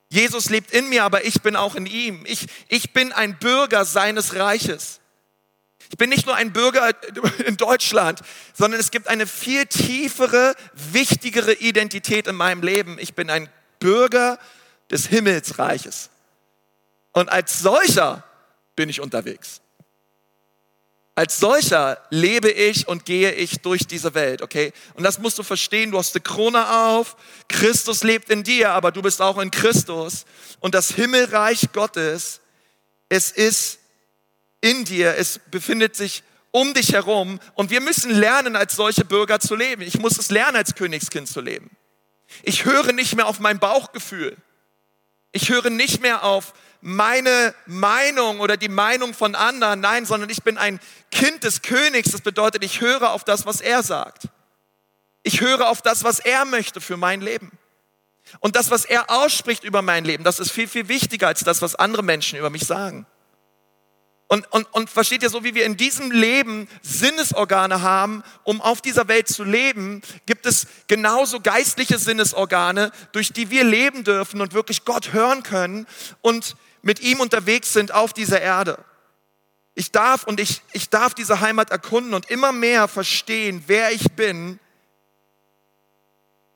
Jesus 0.09 0.49
lebt 0.49 0.71
in 0.71 0.89
mir, 0.89 1.03
aber 1.03 1.25
ich 1.25 1.41
bin 1.41 1.55
auch 1.55 1.75
in 1.75 1.85
ihm. 1.85 2.23
Ich, 2.25 2.47
ich 2.67 2.93
bin 2.93 3.11
ein 3.11 3.37
Bürger 3.37 3.85
seines 3.85 4.35
Reiches. 4.35 4.99
Ich 5.91 5.97
bin 5.97 6.09
nicht 6.09 6.25
nur 6.25 6.35
ein 6.35 6.51
Bürger 6.53 6.91
in 7.45 7.57
Deutschland, 7.57 8.21
sondern 8.53 8.79
es 8.79 8.91
gibt 8.91 9.07
eine 9.07 9.25
viel 9.25 9.65
tiefere, 9.65 10.55
wichtigere 10.73 11.53
Identität 11.53 12.27
in 12.27 12.35
meinem 12.35 12.61
Leben. 12.61 12.97
Ich 12.99 13.13
bin 13.13 13.29
ein 13.29 13.49
Bürger 13.79 14.39
des 14.91 15.07
Himmelsreiches. 15.07 16.09
Und 17.11 17.29
als 17.29 17.59
solcher 17.59 18.23
bin 18.75 18.89
ich 18.89 19.01
unterwegs. 19.01 19.61
Als 21.19 21.37
solcher 21.37 21.97
lebe 22.11 22.49
ich 22.49 22.87
und 22.87 23.03
gehe 23.03 23.33
ich 23.33 23.59
durch 23.59 23.85
diese 23.85 24.13
Welt, 24.13 24.41
okay? 24.41 24.71
Und 24.93 25.03
das 25.03 25.19
musst 25.19 25.37
du 25.37 25.43
verstehen. 25.43 25.91
Du 25.91 25.97
hast 25.97 26.15
die 26.15 26.21
Krone 26.21 26.65
auf. 26.87 27.17
Christus 27.49 28.05
lebt 28.05 28.29
in 28.29 28.45
dir, 28.45 28.71
aber 28.71 28.93
du 28.93 29.01
bist 29.01 29.21
auch 29.21 29.37
in 29.37 29.51
Christus. 29.51 30.23
Und 30.61 30.75
das 30.75 30.91
Himmelreich 30.91 31.73
Gottes, 31.73 32.39
es 33.09 33.31
ist 33.31 33.79
in 34.61 34.85
dir. 34.85 35.17
Es 35.17 35.41
befindet 35.51 35.93
sich 35.93 36.23
um 36.51 36.73
dich 36.73 36.93
herum. 36.93 37.41
Und 37.53 37.69
wir 37.69 37.81
müssen 37.81 38.11
lernen, 38.11 38.55
als 38.55 38.77
solche 38.77 39.03
Bürger 39.03 39.41
zu 39.41 39.55
leben. 39.55 39.81
Ich 39.81 39.99
muss 39.99 40.17
es 40.17 40.29
lernen, 40.29 40.55
als 40.55 40.73
Königskind 40.73 41.27
zu 41.27 41.41
leben. 41.41 41.69
Ich 42.43 42.63
höre 42.63 42.93
nicht 42.93 43.17
mehr 43.17 43.27
auf 43.27 43.41
mein 43.41 43.59
Bauchgefühl. 43.59 44.37
Ich 45.33 45.49
höre 45.49 45.69
nicht 45.69 46.01
mehr 46.01 46.23
auf 46.23 46.53
meine 46.81 47.53
Meinung 47.65 48.39
oder 48.39 48.57
die 48.57 48.69
Meinung 48.69 49.13
von 49.13 49.35
anderen, 49.35 49.81
nein, 49.81 50.05
sondern 50.05 50.29
ich 50.29 50.43
bin 50.43 50.57
ein 50.57 50.79
Kind 51.11 51.43
des 51.43 51.61
Königs. 51.61 52.11
Das 52.11 52.21
bedeutet, 52.21 52.63
ich 52.63 52.81
höre 52.81 53.11
auf 53.11 53.23
das, 53.23 53.45
was 53.45 53.61
er 53.61 53.83
sagt. 53.83 54.29
Ich 55.23 55.41
höre 55.41 55.69
auf 55.69 55.81
das, 55.81 56.03
was 56.03 56.19
er 56.19 56.45
möchte 56.45 56.79
für 56.79 56.97
mein 56.97 57.21
Leben. 57.21 57.51
Und 58.39 58.55
das, 58.55 58.71
was 58.71 58.85
er 58.85 59.09
ausspricht 59.09 59.63
über 59.63 59.81
mein 59.81 60.05
Leben, 60.05 60.23
das 60.23 60.39
ist 60.39 60.51
viel, 60.51 60.67
viel 60.67 60.87
wichtiger 60.87 61.27
als 61.27 61.41
das, 61.41 61.61
was 61.61 61.75
andere 61.75 62.03
Menschen 62.03 62.37
über 62.37 62.49
mich 62.49 62.65
sagen. 62.65 63.05
Und, 64.31 64.45
und, 64.51 64.71
und 64.75 64.91
versteht 64.91 65.23
ihr, 65.23 65.31
so 65.31 65.43
wie 65.43 65.55
wir 65.55 65.65
in 65.65 65.75
diesem 65.75 66.11
Leben 66.11 66.67
Sinnesorgane 66.83 67.81
haben, 67.81 68.23
um 68.43 68.61
auf 68.61 68.79
dieser 68.79 69.07
Welt 69.07 69.27
zu 69.27 69.43
leben, 69.43 70.03
gibt 70.27 70.45
es 70.45 70.67
genauso 70.87 71.39
geistliche 71.39 71.97
Sinnesorgane, 71.97 72.91
durch 73.11 73.33
die 73.33 73.49
wir 73.49 73.63
leben 73.63 74.03
dürfen 74.03 74.39
und 74.39 74.53
wirklich 74.53 74.85
Gott 74.85 75.13
hören 75.13 75.41
können 75.41 75.87
und 76.21 76.55
mit 76.81 76.99
ihm 76.99 77.19
unterwegs 77.19 77.73
sind 77.73 77.93
auf 77.93 78.13
dieser 78.13 78.41
Erde. 78.41 78.83
Ich 79.75 79.91
darf 79.91 80.23
und 80.25 80.39
ich, 80.39 80.61
ich 80.73 80.89
darf 80.89 81.13
diese 81.13 81.39
Heimat 81.39 81.71
erkunden 81.71 82.13
und 82.13 82.29
immer 82.29 82.51
mehr 82.51 82.87
verstehen, 82.87 83.63
wer 83.67 83.91
ich 83.91 84.11
bin 84.13 84.59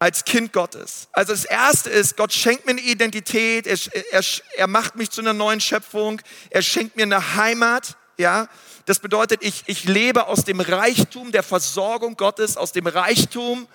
als 0.04 0.26
Kind 0.26 0.52
Gottes. 0.52 1.08
Also 1.14 1.32
das 1.32 1.46
Erste 1.46 1.90
ist, 1.90 2.18
Gott 2.18 2.34
schenkt 2.34 2.66
mir 2.66 2.72
eine 2.72 2.82
Identität, 2.82 3.66
er, 3.66 3.78
er, 4.12 4.22
er 4.58 4.68
macht 4.68 4.98
mich 4.98 5.10
zu 5.10 5.22
einer 5.22 5.32
neuen 5.32 5.62
Schöpfung, 5.62 6.22
er 6.50 6.62
schenkt 6.62 6.98
mir 6.98 7.04
eine 7.04 7.36
Heimat, 7.36 7.96
ja. 8.18 8.50
Das 8.86 9.00
bedeutet, 9.00 9.42
ich, 9.44 9.64
ich 9.68 9.86
lebe 9.86 10.28
aus 10.28 10.44
dem 10.44 10.60
Reichtum 10.60 11.32
der 11.32 11.44
Versorgung 11.44 12.18
Gottes, 12.18 12.58
aus 12.58 12.74
dem 12.74 12.86
Reichtum 12.86 13.66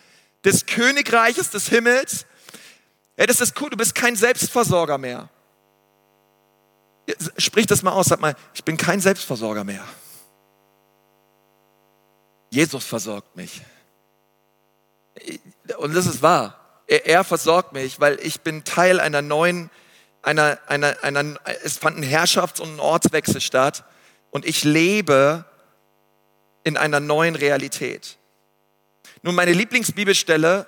des 0.44 0.66
Königreiches 0.66 1.48
des 1.48 1.68
Himmels. 1.70 2.26
Ja, 3.16 3.24
das 3.24 3.40
ist 3.40 3.58
cool, 3.62 3.70
du 3.70 3.78
bist 3.78 3.94
kein 3.94 4.14
Selbstversorger 4.14 4.98
mehr. 4.98 5.30
Sprich 7.38 7.66
das 7.66 7.83
mal 7.83 7.92
aus, 7.92 8.07
sag 8.07 8.21
mal, 8.21 8.35
ich 8.55 8.64
bin 8.64 8.77
kein 8.77 9.01
Selbstversorger 9.01 9.64
mehr. 9.64 9.85
Jesus 12.51 12.85
versorgt 12.85 13.37
mich. 13.37 13.62
Und 15.79 15.94
das 15.94 16.07
ist 16.07 16.23
wahr. 16.23 16.83
Er, 16.87 17.07
er 17.07 17.25
versorgt 17.25 17.73
mich, 17.73 18.01
weil 18.01 18.18
ich 18.21 18.40
bin 18.40 18.64
Teil 18.64 19.01
einer 19.01 19.23
neuen, 19.23 19.71
einer, 20.23 20.59
einer, 20.66 21.03
einer, 21.03 21.37
es 21.62 21.79
fand 21.79 21.99
ein 21.99 22.03
Herrschafts- 22.03 22.61
und 22.61 22.81
Ortswechsel 22.81 23.40
statt 23.40 23.85
und 24.31 24.44
ich 24.44 24.64
lebe 24.64 25.44
in 26.64 26.77
einer 26.77 27.01
neuen 27.01 27.35
Realität. 27.35 28.18
Nun, 29.23 29.35
meine 29.35 29.53
Lieblingsbibelstelle, 29.53 30.66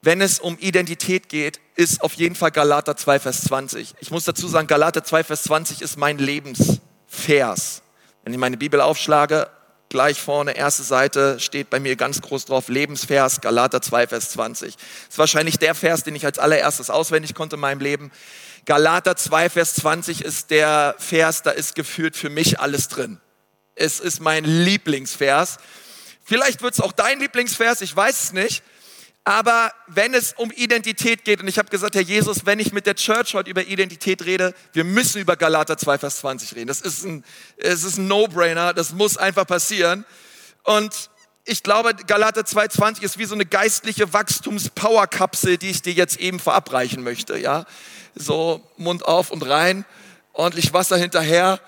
wenn 0.00 0.20
es 0.20 0.38
um 0.38 0.56
Identität 0.58 1.28
geht, 1.28 1.60
ist 1.74 2.02
auf 2.02 2.14
jeden 2.14 2.34
Fall 2.34 2.50
Galater 2.50 2.96
2, 2.96 3.18
Vers 3.18 3.42
20. 3.42 3.94
Ich 4.00 4.10
muss 4.10 4.24
dazu 4.24 4.46
sagen, 4.46 4.66
Galater 4.66 5.02
2, 5.02 5.24
Vers 5.24 5.42
20 5.44 5.82
ist 5.82 5.96
mein 5.96 6.18
Lebensvers. 6.18 7.82
Wenn 8.22 8.32
ich 8.32 8.38
meine 8.38 8.56
Bibel 8.56 8.80
aufschlage, 8.80 9.48
gleich 9.88 10.20
vorne, 10.20 10.56
erste 10.56 10.82
Seite, 10.82 11.40
steht 11.40 11.70
bei 11.70 11.80
mir 11.80 11.96
ganz 11.96 12.20
groß 12.20 12.44
drauf, 12.44 12.68
Lebensvers, 12.68 13.40
Galater 13.40 13.82
2, 13.82 14.06
Vers 14.06 14.30
20. 14.30 14.76
Das 14.76 14.84
ist 15.10 15.18
wahrscheinlich 15.18 15.58
der 15.58 15.74
Vers, 15.74 16.04
den 16.04 16.14
ich 16.14 16.24
als 16.24 16.38
allererstes 16.38 16.90
auswendig 16.90 17.34
konnte 17.34 17.56
in 17.56 17.60
meinem 17.60 17.80
Leben. 17.80 18.12
Galater 18.66 19.16
2, 19.16 19.50
Vers 19.50 19.74
20 19.76 20.24
ist 20.24 20.50
der 20.50 20.94
Vers, 20.98 21.42
da 21.42 21.50
ist 21.50 21.74
gefühlt 21.74 22.16
für 22.16 22.30
mich 22.30 22.60
alles 22.60 22.88
drin. 22.88 23.20
Es 23.74 23.98
ist 23.98 24.20
mein 24.20 24.44
Lieblingsvers. 24.44 25.56
Vielleicht 26.22 26.62
wird 26.62 26.74
es 26.74 26.80
auch 26.80 26.92
dein 26.92 27.18
Lieblingsvers, 27.18 27.80
ich 27.80 27.96
weiß 27.96 28.24
es 28.24 28.32
nicht. 28.32 28.62
Aber 29.28 29.74
wenn 29.88 30.14
es 30.14 30.32
um 30.32 30.50
Identität 30.52 31.22
geht, 31.22 31.42
und 31.42 31.48
ich 31.48 31.58
habe 31.58 31.68
gesagt, 31.68 31.94
Herr 31.94 32.00
Jesus, 32.00 32.46
wenn 32.46 32.60
ich 32.60 32.72
mit 32.72 32.86
der 32.86 32.94
Church 32.94 33.34
heute 33.34 33.50
über 33.50 33.62
Identität 33.62 34.24
rede, 34.24 34.54
wir 34.72 34.84
müssen 34.84 35.20
über 35.20 35.36
Galater 35.36 35.76
2, 35.76 35.98
Vers 35.98 36.20
20 36.20 36.54
reden. 36.54 36.68
Das 36.68 36.80
ist 36.80 37.04
ein, 37.04 37.22
ein 37.62 38.06
No-Brainer, 38.08 38.72
das 38.72 38.94
muss 38.94 39.18
einfach 39.18 39.46
passieren. 39.46 40.06
Und 40.62 41.10
ich 41.44 41.62
glaube, 41.62 41.94
Galater 42.06 42.40
2,20 42.40 43.02
ist 43.02 43.18
wie 43.18 43.26
so 43.26 43.34
eine 43.34 43.44
geistliche 43.44 44.14
Wachstums-Power-Kapsel, 44.14 45.58
die 45.58 45.68
ich 45.68 45.82
dir 45.82 45.92
jetzt 45.92 46.18
eben 46.18 46.40
verabreichen 46.40 47.02
möchte. 47.02 47.36
Ja, 47.36 47.66
so 48.14 48.66
Mund 48.78 49.04
auf 49.04 49.30
und 49.30 49.42
rein, 49.42 49.84
ordentlich 50.32 50.72
Wasser 50.72 50.96
hinterher. 50.96 51.60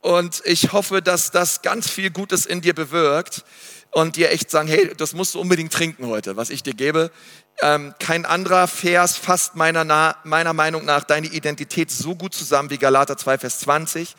Und 0.00 0.42
ich 0.44 0.72
hoffe, 0.72 1.02
dass 1.02 1.30
das 1.30 1.62
ganz 1.62 1.88
viel 1.88 2.10
Gutes 2.10 2.46
in 2.46 2.62
dir 2.62 2.74
bewirkt 2.74 3.44
und 3.90 4.16
dir 4.16 4.30
echt 4.30 4.50
sagen, 4.50 4.68
hey, 4.68 4.92
das 4.96 5.14
musst 5.14 5.34
du 5.34 5.40
unbedingt 5.40 5.72
trinken 5.72 6.06
heute, 6.06 6.36
was 6.36 6.50
ich 6.50 6.62
dir 6.62 6.74
gebe. 6.74 7.10
Ähm, 7.62 7.94
kein 7.98 8.26
anderer 8.26 8.68
Vers 8.68 9.16
fasst 9.16 9.54
meiner, 9.54 10.16
meiner 10.24 10.52
Meinung 10.52 10.84
nach 10.84 11.04
deine 11.04 11.28
Identität 11.28 11.90
so 11.90 12.14
gut 12.14 12.34
zusammen 12.34 12.68
wie 12.70 12.78
Galater 12.78 13.16
2, 13.16 13.38
Vers 13.38 13.60
20. 13.60 14.14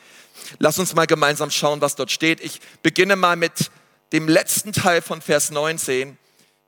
Lass 0.59 0.79
uns 0.79 0.95
mal 0.95 1.05
gemeinsam 1.05 1.51
schauen, 1.51 1.81
was 1.81 1.95
dort 1.95 2.11
steht. 2.11 2.41
Ich 2.41 2.59
beginne 2.81 3.15
mal 3.15 3.35
mit 3.35 3.69
dem 4.13 4.27
letzten 4.27 4.73
Teil 4.73 5.01
von 5.01 5.21
Vers 5.21 5.51
19. 5.51 6.17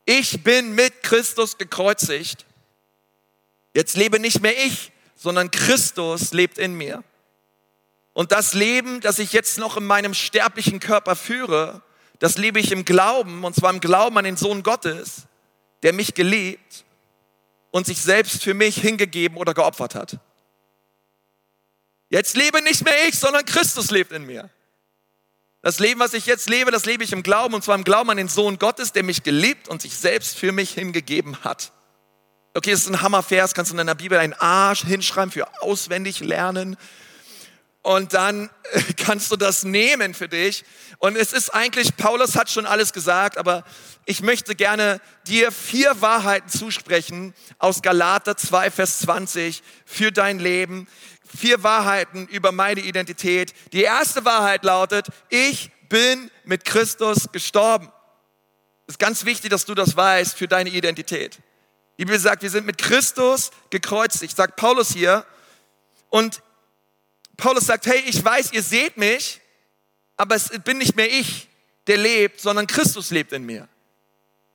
Ich 0.06 0.44
bin 0.44 0.76
mit 0.76 1.04
Christus 1.04 1.58
gekreuzigt. 1.58 2.46
Jetzt 3.74 3.96
lebe 3.96 4.20
nicht 4.20 4.42
mehr 4.42 4.58
ich, 4.66 4.92
sondern 5.16 5.52
Christus 5.52 6.32
lebt 6.34 6.58
in 6.58 6.74
mir. 6.74 7.04
Und 8.14 8.32
das 8.32 8.54
Leben, 8.54 9.02
das 9.02 9.20
ich 9.20 9.34
jetzt 9.34 9.58
noch 9.58 9.78
in 9.78 9.86
meinem 9.86 10.14
sterblichen 10.14 10.80
Körper 10.80 11.16
führe, 11.16 11.82
das 12.20 12.38
lebe 12.38 12.60
ich 12.60 12.72
im 12.72 12.86
Glauben, 12.86 13.44
und 13.44 13.56
zwar 13.56 13.72
im 13.72 13.80
Glauben 13.80 14.18
an 14.18 14.26
den 14.26 14.38
Sohn 14.38 14.64
Gottes, 14.64 15.24
der 15.84 15.94
mich 15.94 16.14
geliebt 16.14 16.86
und 17.72 17.86
sich 17.86 18.02
selbst 18.02 18.44
für 18.44 18.54
mich 18.54 18.80
hingegeben 18.80 19.38
oder 19.38 19.54
geopfert 19.54 19.96
hat. 19.96 20.20
Jetzt 22.10 22.36
lebe 22.36 22.62
nicht 22.62 22.84
mehr 22.84 23.08
ich, 23.08 23.18
sondern 23.18 23.46
Christus 23.46 23.92
lebt 23.92 24.12
in 24.12 24.26
mir. 24.26 24.50
Das 25.62 25.80
Leben, 25.80 26.00
was 26.00 26.14
ich 26.14 26.26
jetzt 26.26 26.50
lebe, 26.50 26.72
das 26.72 26.86
lebe 26.86 27.04
ich 27.04 27.12
im 27.12 27.24
Glauben, 27.24 27.54
und 27.54 27.64
zwar 27.64 27.76
im 27.76 27.84
Glauben 27.84 28.10
an 28.10 28.18
den 28.18 28.30
Sohn 28.30 28.60
Gottes, 28.60 28.94
der 28.94 29.04
mich 29.04 29.24
geliebt 29.24 29.68
und 29.68 29.82
sich 29.82 29.96
selbst 29.96 30.38
für 30.38 30.52
mich 30.52 30.72
hingegeben 30.72 31.44
hat. 31.44 31.72
Okay, 32.54 32.72
das 32.72 32.82
ist 32.82 32.90
ein 32.90 33.02
Hammervers, 33.02 33.54
kannst 33.54 33.72
du 33.72 33.74
in 33.74 33.78
deiner 33.78 33.96
Bibel 33.96 34.18
ein 34.18 34.34
Arsch 34.34 34.84
hinschreiben 34.84 35.32
für 35.32 35.62
auswendig 35.62 36.22
lernen 36.22 36.78
und 37.82 38.14
dann 38.14 38.50
kannst 38.98 39.32
du 39.32 39.36
das 39.36 39.64
nehmen 39.64 40.14
für 40.14 40.28
dich. 40.28 40.64
Und 41.00 41.16
es 41.16 41.34
ist 41.34 41.50
eigentlich, 41.54 41.96
Paulus 41.96 42.36
hat 42.36 42.50
schon 42.50 42.66
alles 42.66 42.94
gesagt, 42.94 43.38
aber 43.38 43.64
ich 44.06 44.22
möchte 44.22 44.56
gerne 44.56 45.02
dir 45.28 45.52
vier 45.52 46.02
Wahrheiten 46.02 46.50
zusprechen 46.50 47.34
aus 47.58 47.82
Galater 47.82 48.38
2, 48.38 48.72
Vers 48.72 49.00
20 49.00 49.64
für 49.86 50.12
dein 50.12 50.40
Leben. 50.40 50.88
Vier 51.38 51.62
Wahrheiten 51.62 52.28
über 52.28 52.52
meine 52.52 52.82
Identität. 52.82 53.54
Die 53.72 53.84
erste 53.84 54.26
Wahrheit 54.26 54.64
lautet, 54.64 55.08
ich 55.30 55.72
bin 55.90 56.32
mit 56.44 56.66
Christus 56.66 57.32
gestorben. 57.32 57.92
Es 58.88 58.94
ist 58.94 59.00
ganz 59.00 59.26
wichtig, 59.26 59.52
dass 59.52 59.66
du 59.66 59.76
das 59.76 59.96
weißt 59.96 60.36
für 60.36 60.48
deine 60.48 60.72
Identität. 60.72 61.40
Die 62.00 62.06
Bibel 62.06 62.20
sagt, 62.20 62.42
wir 62.42 62.50
sind 62.50 62.66
mit 62.66 62.78
Christus 62.78 63.52
gekreuzigt, 63.70 64.36
sagt 64.36 64.56
Paulus 64.56 64.92
hier. 64.92 65.26
Und 66.10 66.42
Paulus 67.40 67.66
sagt, 67.66 67.86
hey, 67.86 68.04
ich 68.06 68.24
weiß, 68.24 68.52
ihr 68.54 68.64
seht 68.64 68.98
mich, 68.98 69.40
aber 70.18 70.36
es 70.36 70.50
bin 70.64 70.78
nicht 70.78 70.96
mehr 70.96 71.10
ich, 71.10 71.48
der 71.88 71.98
lebt, 71.98 72.40
sondern 72.40 72.68
Christus 72.68 73.10
lebt 73.10 73.32
in 73.32 73.46
mir. 73.46 73.68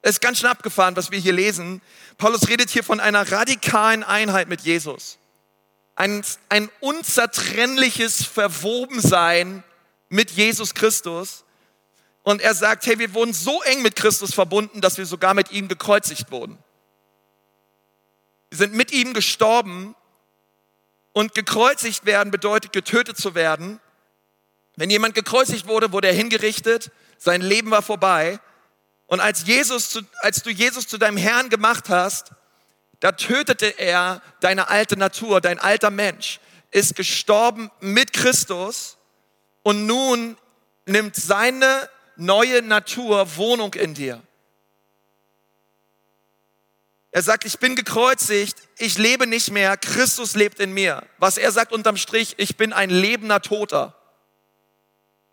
Es 0.03 0.16
ist 0.16 0.20
ganz 0.20 0.38
schön 0.38 0.51
abgefahren, 0.51 0.94
was 0.97 1.11
wir 1.11 1.18
hier 1.18 1.33
lesen. 1.33 1.81
Paulus 2.18 2.47
redet 2.49 2.68
hier 2.68 2.85
von 2.85 3.01
einer 3.01 3.33
radikalen 3.33 4.05
Einheit 4.05 4.49
mit 4.49 4.61
Jesus. 4.61 5.18
Ein, 5.97 6.23
ein 6.51 6.68
unzertrennliches 6.81 8.23
Verwobensein 8.25 9.64
mit 10.11 10.31
Jesus 10.33 10.75
Christus. 10.75 11.44
Und 12.23 12.42
er 12.42 12.55
sagt, 12.55 12.85
hey, 12.87 12.99
wir 12.99 13.14
wurden 13.14 13.33
so 13.33 13.62
eng 13.62 13.81
mit 13.81 13.97
Christus 13.97 14.35
verbunden, 14.35 14.83
dass 14.83 14.99
wir 14.99 15.07
sogar 15.07 15.33
mit 15.33 15.51
ihm 15.53 15.68
gekreuzigt 15.68 16.31
wurden. 16.31 16.59
Wir 18.51 18.59
sind 18.59 18.75
mit 18.75 18.92
ihm 18.92 19.14
gestorben 19.14 19.94
und 21.14 21.35
gekreuzigt 21.35 22.05
werden 22.05 22.31
bedeutet 22.31 22.74
getötet 22.74 23.16
zu 23.16 23.35
werden. 23.35 23.81
Wenn 24.77 24.90
jemand 24.90 25.14
gekreuzigt 25.14 25.66
wurde, 25.66 25.92
wurde 25.92 26.09
er 26.09 26.14
hingerichtet, 26.14 26.90
sein 27.16 27.40
Leben 27.40 27.70
war 27.70 27.83
vorbei. 27.83 28.40
Und 29.07 29.20
als, 29.20 29.46
Jesus 29.46 29.90
zu, 29.90 30.00
als 30.20 30.42
du 30.42 30.50
Jesus 30.50 30.87
zu 30.88 30.98
deinem 30.98 31.16
Herrn 31.16 31.48
gemacht 31.48 31.88
hast, 31.88 32.33
da 33.00 33.12
tötete 33.12 33.66
er 33.66 34.20
deine 34.40 34.68
alte 34.68 34.98
Natur, 34.98 35.40
dein 35.40 35.59
alter 35.59 35.90
Mensch 35.90 36.40
ist 36.70 36.96
gestorben 36.96 37.70
mit 37.79 38.12
Christus 38.12 38.96
und 39.62 39.87
nun 39.87 40.37
nimmt 40.87 41.14
seine 41.14 41.88
neue 42.16 42.62
Natur 42.62 43.37
Wohnung 43.37 43.74
in 43.74 43.94
dir. 43.94 44.20
Er 47.14 47.22
sagt, 47.22 47.44
ich 47.44 47.61
bin 47.61 47.77
gekreuzigt, 47.77 48.57
ich 48.77 48.98
lebe 48.98 49.29
nicht 49.29 49.53
mehr, 49.53 49.77
Christus 49.77 50.35
lebt 50.35 50.59
in 50.59 50.72
mir. 50.72 51.07
Was 51.18 51.38
er 51.38 51.53
sagt 51.53 51.70
unterm 51.70 51.96
Strich, 51.96 52.35
ich 52.38 52.57
bin 52.57 52.72
ein 52.72 52.90
lebender 52.90 53.40
Toter. 53.40 53.94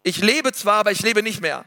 Ich 0.04 0.20
lebe 0.20 0.54
zwar, 0.54 0.76
aber 0.76 0.92
ich 0.92 1.02
lebe 1.02 1.24
nicht 1.24 1.42
mehr. 1.42 1.66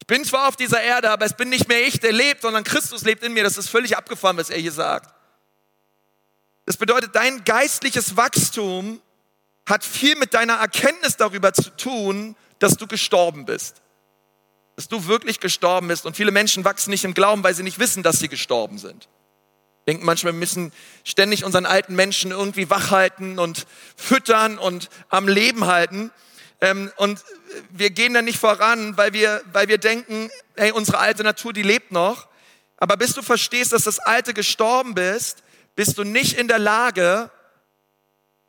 Ich 0.00 0.08
bin 0.08 0.24
zwar 0.24 0.48
auf 0.48 0.56
dieser 0.56 0.82
Erde, 0.82 1.12
aber 1.12 1.24
es 1.26 1.34
bin 1.34 1.48
nicht 1.48 1.68
mehr 1.68 1.86
ich, 1.86 2.00
der 2.00 2.10
lebt, 2.10 2.42
sondern 2.42 2.64
Christus 2.64 3.02
lebt 3.02 3.22
in 3.22 3.32
mir. 3.32 3.44
Das 3.44 3.56
ist 3.56 3.70
völlig 3.70 3.96
abgefahren, 3.96 4.36
was 4.36 4.50
er 4.50 4.58
hier 4.58 4.72
sagt. 4.72 5.14
Das 6.66 6.76
bedeutet, 6.76 7.14
dein 7.14 7.44
geistliches 7.44 8.16
Wachstum 8.16 9.00
hat 9.64 9.84
viel 9.84 10.16
mit 10.16 10.34
deiner 10.34 10.54
Erkenntnis 10.54 11.16
darüber 11.16 11.52
zu 11.52 11.70
tun, 11.76 12.34
dass 12.58 12.76
du 12.76 12.88
gestorben 12.88 13.44
bist 13.44 13.83
dass 14.76 14.88
du 14.88 15.06
wirklich 15.06 15.40
gestorben 15.40 15.88
bist. 15.88 16.06
Und 16.06 16.16
viele 16.16 16.30
Menschen 16.30 16.64
wachsen 16.64 16.90
nicht 16.90 17.04
im 17.04 17.14
Glauben, 17.14 17.44
weil 17.44 17.54
sie 17.54 17.62
nicht 17.62 17.78
wissen, 17.78 18.02
dass 18.02 18.18
sie 18.18 18.28
gestorben 18.28 18.78
sind. 18.78 19.08
Denken 19.86 20.04
manchmal, 20.04 20.32
wir 20.32 20.38
müssen 20.38 20.72
ständig 21.04 21.44
unseren 21.44 21.66
alten 21.66 21.94
Menschen 21.94 22.30
irgendwie 22.30 22.70
wachhalten 22.70 23.38
und 23.38 23.66
füttern 23.96 24.58
und 24.58 24.88
am 25.10 25.28
Leben 25.28 25.66
halten. 25.66 26.10
Ähm, 26.60 26.90
und 26.96 27.22
wir 27.70 27.90
gehen 27.90 28.14
da 28.14 28.22
nicht 28.22 28.38
voran, 28.38 28.96
weil 28.96 29.12
wir, 29.12 29.42
weil 29.52 29.68
wir 29.68 29.78
denken, 29.78 30.30
hey, 30.56 30.72
unsere 30.72 30.98
alte 30.98 31.22
Natur, 31.22 31.52
die 31.52 31.62
lebt 31.62 31.92
noch. 31.92 32.28
Aber 32.78 32.96
bis 32.96 33.12
du 33.12 33.22
verstehst, 33.22 33.72
dass 33.72 33.84
das 33.84 33.98
Alte 33.98 34.34
gestorben 34.34 34.94
bist, 34.94 35.42
bist 35.76 35.98
du 35.98 36.04
nicht 36.04 36.38
in 36.38 36.48
der 36.48 36.58
Lage, 36.58 37.30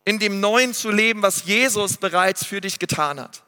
in 0.04 0.18
dem 0.18 0.40
Neuen 0.40 0.72
zu 0.72 0.90
leben, 0.90 1.22
was 1.22 1.44
Jesus 1.44 1.98
bereits 1.98 2.44
für 2.44 2.60
dich 2.60 2.78
getan 2.78 3.20
hat. 3.20 3.42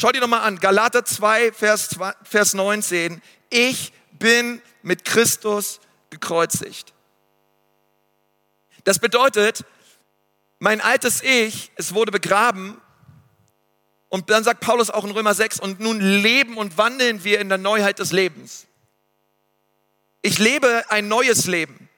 Schau 0.00 0.12
dir 0.12 0.20
nochmal 0.20 0.42
an, 0.42 0.60
Galater 0.60 1.04
2, 1.04 1.50
Vers, 1.50 1.88
2, 1.88 2.12
Vers 2.22 2.54
19. 2.54 3.20
Ich 3.50 3.92
bin 4.12 4.62
mit 4.82 5.04
Christus 5.04 5.80
gekreuzigt. 6.10 6.94
Das 8.84 9.00
bedeutet, 9.00 9.64
mein 10.60 10.80
altes 10.80 11.20
Ich, 11.20 11.72
es 11.74 11.94
wurde 11.94 12.12
begraben. 12.12 12.80
Und 14.08 14.30
dann 14.30 14.44
sagt 14.44 14.60
Paulus 14.60 14.88
auch 14.88 15.02
in 15.02 15.10
Römer 15.10 15.34
6, 15.34 15.58
und 15.58 15.80
nun 15.80 16.00
leben 16.00 16.58
und 16.58 16.78
wandeln 16.78 17.24
wir 17.24 17.40
in 17.40 17.48
der 17.48 17.58
Neuheit 17.58 17.98
des 17.98 18.12
Lebens. 18.12 18.68
Ich 20.22 20.38
lebe 20.38 20.84
ein 20.90 21.08
neues 21.08 21.48
Leben. 21.48 21.88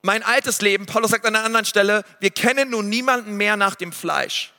Mein 0.00 0.22
altes 0.22 0.62
Leben, 0.62 0.86
Paulus 0.86 1.10
sagt 1.10 1.26
an 1.26 1.36
einer 1.36 1.44
anderen 1.44 1.66
Stelle, 1.66 2.02
wir 2.20 2.30
kennen 2.30 2.70
nun 2.70 2.88
niemanden 2.88 3.36
mehr 3.36 3.58
nach 3.58 3.74
dem 3.74 3.92
Fleisch. 3.92 4.54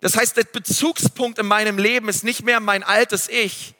Das 0.00 0.16
heißt, 0.16 0.36
der 0.36 0.44
Bezugspunkt 0.44 1.38
in 1.38 1.46
meinem 1.46 1.78
Leben 1.78 2.08
ist 2.08 2.24
nicht 2.24 2.42
mehr 2.42 2.60
mein 2.60 2.82
altes 2.82 3.28
Ich, 3.28 3.74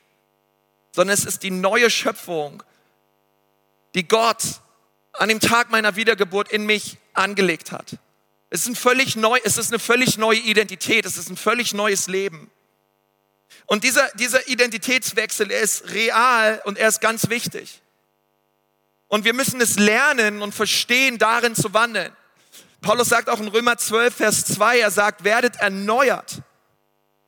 sondern 0.93 1.15
es 1.15 1.25
ist 1.25 1.43
die 1.43 1.51
neue 1.51 1.91
Schöpfung, 1.91 2.63
die 3.95 4.07
Gott 4.07 4.43
an 5.13 5.29
dem 5.29 5.41
Tag 5.41 5.71
meiner 5.71 5.97
Wiedergeburt 5.97 6.53
in 6.53 6.67
mich 6.67 6.99
angelegt 7.15 7.73
hat. 7.73 7.97
Es 8.51 8.63
ist, 8.63 8.69
ein 8.69 8.77
völlig 8.77 9.17
neu, 9.17 9.39
es 9.45 9.59
ist 9.59 9.73
eine 9.73 9.79
völlig 9.79 10.19
neue 10.19 10.39
Identität, 10.39 11.07
es 11.07 11.17
ist 11.17 11.31
ein 11.31 11.37
völlig 11.37 11.73
neues 11.73 12.09
Leben. 12.09 12.51
Und 13.67 13.85
dieser, 13.85 14.09
dieser 14.15 14.47
Identitätswechsel 14.49 15.51
ist 15.51 15.91
real 15.91 16.61
und 16.65 16.77
er 16.77 16.89
ist 16.89 17.01
ganz 17.01 17.29
wichtig. 17.29 17.81
Und 19.07 19.25
wir 19.25 19.35
müssen 19.35 19.61
es 19.61 19.79
lernen 19.79 20.43
und 20.43 20.55
verstehen, 20.55 21.19
darin 21.19 21.55
zu 21.55 21.73
wandeln. 21.73 22.13
Paulus 22.81 23.09
sagt 23.09 23.29
auch 23.29 23.41
in 23.41 23.49
Römer 23.49 23.77
12, 23.77 24.15
Vers 24.15 24.45
2, 24.47 24.81
er 24.81 24.91
sagt, 24.91 25.25
werdet 25.25 25.57
erneuert. 25.57 26.43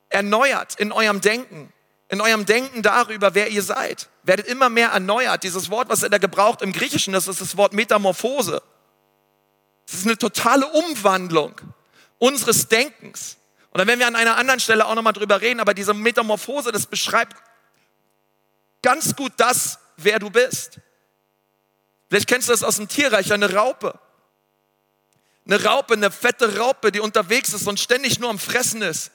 erneuert 0.09 0.75
in 0.79 0.93
eurem 0.93 1.21
Denken, 1.21 1.73
in 2.09 2.21
eurem 2.21 2.45
Denken 2.45 2.83
darüber, 2.83 3.35
wer 3.35 3.49
ihr 3.49 3.63
seid. 3.63 4.09
Werdet 4.23 4.47
immer 4.47 4.69
mehr 4.69 4.91
erneuert. 4.91 5.43
Dieses 5.43 5.71
Wort, 5.71 5.89
was 5.89 6.03
er 6.03 6.11
da 6.11 6.19
gebraucht 6.19 6.63
im 6.63 6.73
Griechischen, 6.73 7.13
das 7.13 7.29
ist 7.29 7.41
das 7.41 7.57
Wort 7.57 7.73
Metamorphose. 7.73 8.63
Es 9.87 9.95
ist 9.95 10.07
eine 10.07 10.19
totale 10.19 10.67
Umwandlung 10.67 11.61
unseres 12.19 12.69
Denkens. 12.69 13.39
Und 13.71 13.79
dann 13.79 13.89
werden 13.89 14.01
wir 14.01 14.07
an 14.07 14.17
einer 14.17 14.37
anderen 14.37 14.61
Stelle 14.61 14.87
auch 14.87 14.95
nochmal 14.95 15.15
drüber 15.15 15.41
reden, 15.41 15.61
aber 15.61 15.75
diese 15.75 15.95
Metamorphose, 15.95 16.73
das 16.73 16.87
beschreibt 16.87 17.37
ganz 18.83 19.17
gut 19.17 19.33
das, 19.39 19.79
wer 19.97 20.19
du 20.19 20.31
bist. 20.31 20.81
Vielleicht 22.09 22.29
kennst 22.29 22.49
du 22.49 22.53
das 22.53 22.63
aus 22.63 22.77
dem 22.77 22.89
Tierreich, 22.89 23.33
eine 23.33 23.55
Raupe. 23.55 23.99
Eine 25.45 25.65
Raupe, 25.65 25.95
eine 25.95 26.11
fette 26.11 26.59
Raupe, 26.59 26.93
die 26.93 27.01
unterwegs 27.01 27.53
ist 27.53 27.67
und 27.67 27.81
ständig 27.81 28.19
nur 28.21 28.31
am 28.31 28.39
Fressen 28.39 28.83
ist. 28.83 29.11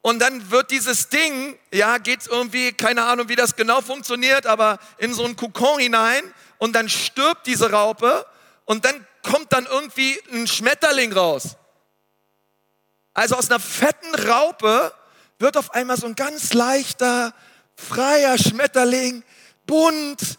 Und 0.00 0.20
dann 0.20 0.50
wird 0.50 0.70
dieses 0.70 1.08
Ding, 1.08 1.58
ja, 1.72 1.98
geht 1.98 2.26
irgendwie, 2.28 2.72
keine 2.72 3.04
Ahnung, 3.04 3.28
wie 3.28 3.34
das 3.34 3.56
genau 3.56 3.80
funktioniert, 3.80 4.46
aber 4.46 4.78
in 4.98 5.12
so 5.12 5.24
einen 5.24 5.34
Kokon 5.34 5.80
hinein 5.80 6.22
und 6.58 6.74
dann 6.74 6.88
stirbt 6.88 7.46
diese 7.46 7.72
Raupe 7.72 8.24
und 8.66 8.84
dann 8.84 9.04
kommt 9.22 9.52
dann 9.52 9.66
irgendwie 9.66 10.16
ein 10.32 10.46
Schmetterling 10.46 11.12
raus. 11.12 11.56
Also 13.14 13.34
aus 13.34 13.50
einer 13.50 13.58
fetten 13.58 14.14
Raupe 14.14 14.92
wird 15.38 15.56
auf 15.56 15.74
einmal 15.74 15.96
so 15.96 16.06
ein 16.06 16.14
ganz 16.14 16.52
leichter, 16.52 17.34
freier 17.74 18.38
Schmetterling, 18.38 19.24
bunt, 19.66 20.38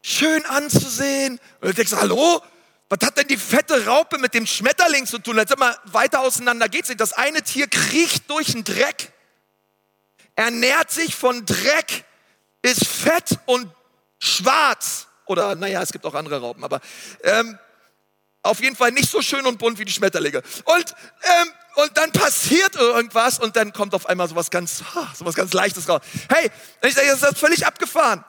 schön 0.00 0.44
anzusehen. 0.46 1.38
Und 1.60 1.68
du 1.68 1.74
denkst, 1.74 1.92
hallo, 1.92 2.40
was 2.88 2.98
hat 3.06 3.18
denn 3.18 3.28
die 3.28 3.36
fette 3.36 3.86
Raupe 3.86 4.18
mit 4.18 4.32
dem 4.32 4.46
Schmetterling 4.46 5.06
zu 5.06 5.18
tun? 5.18 5.36
Jetzt 5.36 5.52
immer 5.52 5.76
weiter 5.84 6.20
auseinander 6.20 6.68
geht's 6.68 6.88
nicht. 6.88 7.00
Das 7.00 7.12
eine 7.12 7.42
Tier 7.42 7.68
kriecht 7.68 8.30
durch 8.30 8.52
den 8.52 8.64
Dreck, 8.64 9.12
ernährt 10.36 10.90
sich 10.90 11.14
von 11.14 11.44
Dreck, 11.44 12.04
ist 12.62 12.86
fett 12.86 13.38
und 13.44 13.70
schwarz. 14.18 15.06
Oder 15.26 15.54
naja, 15.54 15.82
es 15.82 15.92
gibt 15.92 16.06
auch 16.06 16.14
andere 16.14 16.40
Raupen, 16.40 16.64
aber 16.64 16.80
ähm, 17.22 17.58
auf 18.42 18.60
jeden 18.60 18.74
Fall 18.76 18.92
nicht 18.92 19.10
so 19.10 19.20
schön 19.20 19.44
und 19.46 19.58
bunt 19.58 19.78
wie 19.78 19.84
die 19.84 19.92
Schmetterlinge. 19.92 20.42
Und, 20.64 20.94
ähm, 21.22 21.52
und 21.74 21.98
dann 21.98 22.10
passiert 22.12 22.74
irgendwas 22.76 23.38
und 23.38 23.56
dann 23.56 23.74
kommt 23.74 23.94
auf 23.94 24.06
einmal 24.06 24.28
sowas 24.28 24.48
ganz, 24.48 24.82
sowas 25.14 25.34
ganz 25.34 25.52
Leichtes 25.52 25.90
raus. 25.90 26.00
Hey, 26.30 26.50
ich 26.82 26.94
sage, 26.94 27.08
das 27.08 27.22
ist 27.22 27.38
völlig 27.38 27.66
abgefahren. 27.66 28.24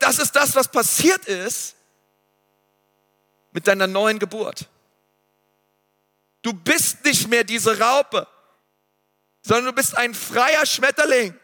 Das 0.00 0.18
ist 0.18 0.36
das, 0.36 0.54
was 0.54 0.68
passiert 0.68 1.24
ist 1.24 1.75
mit 3.56 3.66
deiner 3.66 3.86
neuen 3.86 4.18
Geburt. 4.18 4.68
Du 6.42 6.52
bist 6.52 7.06
nicht 7.06 7.26
mehr 7.28 7.42
diese 7.42 7.80
Raupe, 7.80 8.28
sondern 9.40 9.64
du 9.64 9.72
bist 9.72 9.96
ein 9.96 10.12
freier 10.12 10.66
Schmetterling. 10.66 11.34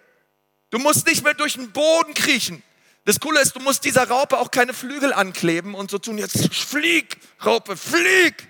Du 0.69 0.79
musst 0.79 1.07
nicht 1.07 1.25
mehr 1.25 1.33
durch 1.33 1.55
den 1.55 1.73
Boden 1.73 2.13
kriechen. 2.13 2.63
Das 3.07 3.19
Coole 3.19 3.41
ist, 3.41 3.57
du 3.57 3.61
musst 3.61 3.87
dieser 3.87 4.07
Raupe 4.11 4.37
auch 4.37 4.51
keine 4.51 4.75
Flügel 4.75 5.15
ankleben 5.15 5.75
und 5.75 5.91
so 5.91 5.97
tun, 5.97 6.19
jetzt 6.19 6.55
flieg, 6.55 7.17
Raupe, 7.47 7.79
flieg. 7.79 8.47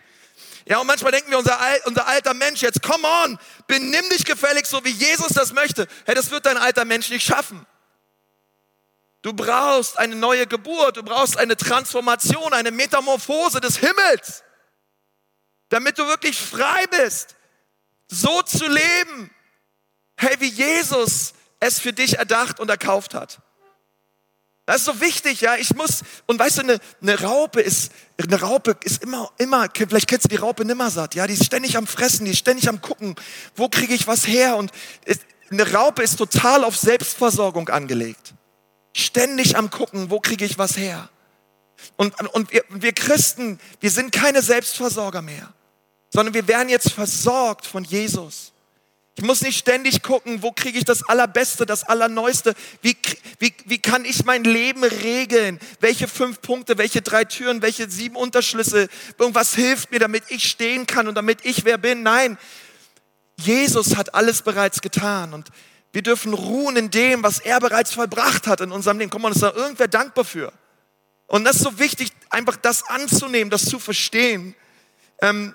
Ja, 0.66 0.79
und 0.79 0.88
manchmal 0.88 1.12
denken 1.12 1.31
wir, 1.31 1.38
unser, 1.38 1.61
unser 1.85 2.09
alter 2.09 2.35
Mensch, 2.35 2.62
jetzt 2.62 2.83
come 2.83 3.07
on, 3.07 3.38
benimm 3.68 4.09
dich 4.11 4.25
gefällig, 4.25 4.66
so 4.66 4.85
wie 4.85 4.90
Jesus 4.90 5.29
das 5.35 5.53
möchte. 5.53 5.87
Hey, 6.05 6.16
das 6.16 6.33
wird 6.33 6.46
dein 6.46 6.57
alter 6.57 6.85
Mensch 6.85 7.11
nicht 7.11 7.25
schaffen. 7.25 7.64
Du 9.22 9.32
brauchst 9.32 9.98
eine 9.98 10.16
neue 10.16 10.48
Geburt, 10.48 10.96
du 10.96 11.04
brauchst 11.04 11.38
eine 11.38 11.56
Transformation, 11.56 12.52
eine 12.52 12.72
Metamorphose 12.72 13.61
des 13.61 13.76
Himmels, 13.76 14.42
damit 15.68 15.98
du 15.98 16.06
wirklich 16.06 16.40
frei 16.40 16.85
bist, 16.90 17.37
so 18.08 18.42
zu 18.42 18.66
leben, 18.66 19.30
hey, 20.16 20.37
wie 20.40 20.48
Jesus 20.48 21.35
es 21.61 21.78
für 21.78 21.92
dich 21.92 22.18
erdacht 22.18 22.58
und 22.58 22.68
erkauft 22.68 23.14
hat. 23.14 23.40
Das 24.66 24.76
ist 24.78 24.85
so 24.85 25.00
wichtig, 25.00 25.40
ja. 25.40 25.56
Ich 25.56 25.74
muss, 25.74 26.02
und 26.26 26.38
weißt 26.38 26.58
du, 26.58 26.62
eine, 26.62 26.78
eine 27.00 27.20
Raupe 27.20 27.61
ist, 27.61 27.92
eine 28.22 28.40
Raupe 28.40 28.76
ist 28.82 29.02
immer, 29.02 29.30
immer, 29.38 29.68
vielleicht 29.74 30.08
kennst 30.08 30.24
du 30.24 30.28
die 30.28 30.37
Raupe 30.37 30.64
nimmersatt, 30.64 31.14
ja. 31.14 31.26
Die 31.26 31.35
ist 31.35 31.46
ständig 31.46 31.76
am 31.76 31.87
Fressen, 31.87 32.24
die 32.24 32.32
ist 32.32 32.38
ständig 32.38 32.68
am 32.68 32.80
Gucken, 32.80 33.14
wo 33.54 33.68
kriege 33.68 33.94
ich 33.94 34.06
was 34.06 34.26
her? 34.26 34.56
Und 34.56 34.72
eine 35.50 35.72
Raupe 35.72 36.02
ist 36.02 36.16
total 36.16 36.64
auf 36.64 36.76
Selbstversorgung 36.76 37.68
angelegt. 37.68 38.35
Ständig 38.92 39.57
am 39.57 39.70
Gucken, 39.70 40.11
wo 40.11 40.20
kriege 40.20 40.44
ich 40.44 40.59
was 40.59 40.76
her? 40.76 41.09
Und, 41.96 42.18
und 42.35 42.52
wir, 42.52 42.64
wir 42.68 42.92
Christen, 42.92 43.59
wir 43.81 43.90
sind 43.90 44.12
keine 44.12 44.42
Selbstversorger 44.42 45.22
mehr, 45.22 45.52
sondern 46.11 46.35
wir 46.35 46.46
werden 46.46 46.68
jetzt 46.68 46.92
versorgt 46.92 47.66
von 47.66 47.85
Jesus. 47.85 48.52
Ich 49.14 49.24
muss 49.24 49.42
nicht 49.42 49.59
ständig 49.59 50.02
gucken, 50.02 50.42
wo 50.42 50.52
kriege 50.52 50.78
ich 50.78 50.85
das 50.85 51.02
Allerbeste, 51.02 51.66
das 51.66 51.85
Allerneueste. 51.85 52.55
Wie, 52.81 52.96
wie, 53.38 53.52
wie 53.66 53.78
kann 53.78 54.07
ich 54.07 54.24
mein 54.24 54.42
Leben 54.42 54.85
regeln? 54.85 55.61
Welche 55.81 56.09
fünf 56.09 56.40
Punkte, 56.40 56.78
welche 56.78 57.02
drei 57.02 57.24
Türen, 57.24 57.61
welche 57.61 57.90
sieben 57.90 58.16
Unterschlüsse? 58.16 58.88
Irgendwas 59.18 59.55
hilft 59.55 59.90
mir, 59.90 59.98
damit 59.98 60.24
ich 60.28 60.48
stehen 60.48 60.87
kann 60.87 61.09
und 61.09 61.14
damit 61.14 61.44
ich 61.44 61.66
wer 61.66 61.76
bin? 61.76 62.02
Nein, 62.02 62.38
Jesus 63.38 63.96
hat 63.96 64.14
alles 64.14 64.42
bereits 64.42 64.81
getan 64.81 65.35
und 65.35 65.48
wir 65.92 66.02
dürfen 66.02 66.33
ruhen 66.33 66.76
in 66.76 66.90
dem, 66.90 67.22
was 67.22 67.38
er 67.38 67.61
bereits 67.61 67.92
vollbracht 67.92 68.46
hat 68.46 68.61
in 68.61 68.72
unserem 68.72 68.98
Leben. 68.98 69.11
Komm 69.11 69.22
mal, 69.22 69.33
ist 69.33 69.42
da 69.42 69.52
irgendwer 69.52 69.88
dankbar 69.88 70.24
für? 70.24 70.52
Und 71.26 71.44
das 71.44 71.57
ist 71.57 71.62
so 71.62 71.78
wichtig, 71.78 72.12
einfach 72.31 72.57
das 72.57 72.88
anzunehmen, 72.88 73.50
das 73.50 73.66
zu 73.66 73.78
verstehen. 73.78 74.55
Ähm, 75.20 75.55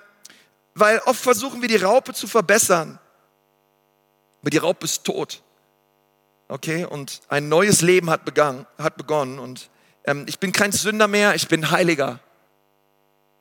weil 0.74 0.98
oft 1.06 1.20
versuchen 1.20 1.60
wir 1.60 1.68
die 1.68 1.76
Raupe 1.76 2.14
zu 2.14 2.28
verbessern. 2.28 3.00
Aber 4.40 4.50
die 4.50 4.58
Raupe 4.58 4.84
ist 4.84 5.04
tot. 5.04 5.42
Okay, 6.46 6.84
und 6.84 7.20
ein 7.28 7.48
neues 7.48 7.82
Leben 7.82 8.08
hat, 8.08 8.24
begangen, 8.24 8.64
hat 8.78 8.96
begonnen. 8.96 9.40
Und 9.40 9.70
ähm, 10.04 10.24
ich 10.28 10.38
bin 10.38 10.52
kein 10.52 10.70
Sünder 10.70 11.08
mehr, 11.08 11.34
ich 11.34 11.48
bin 11.48 11.70
Heiliger. 11.70 12.20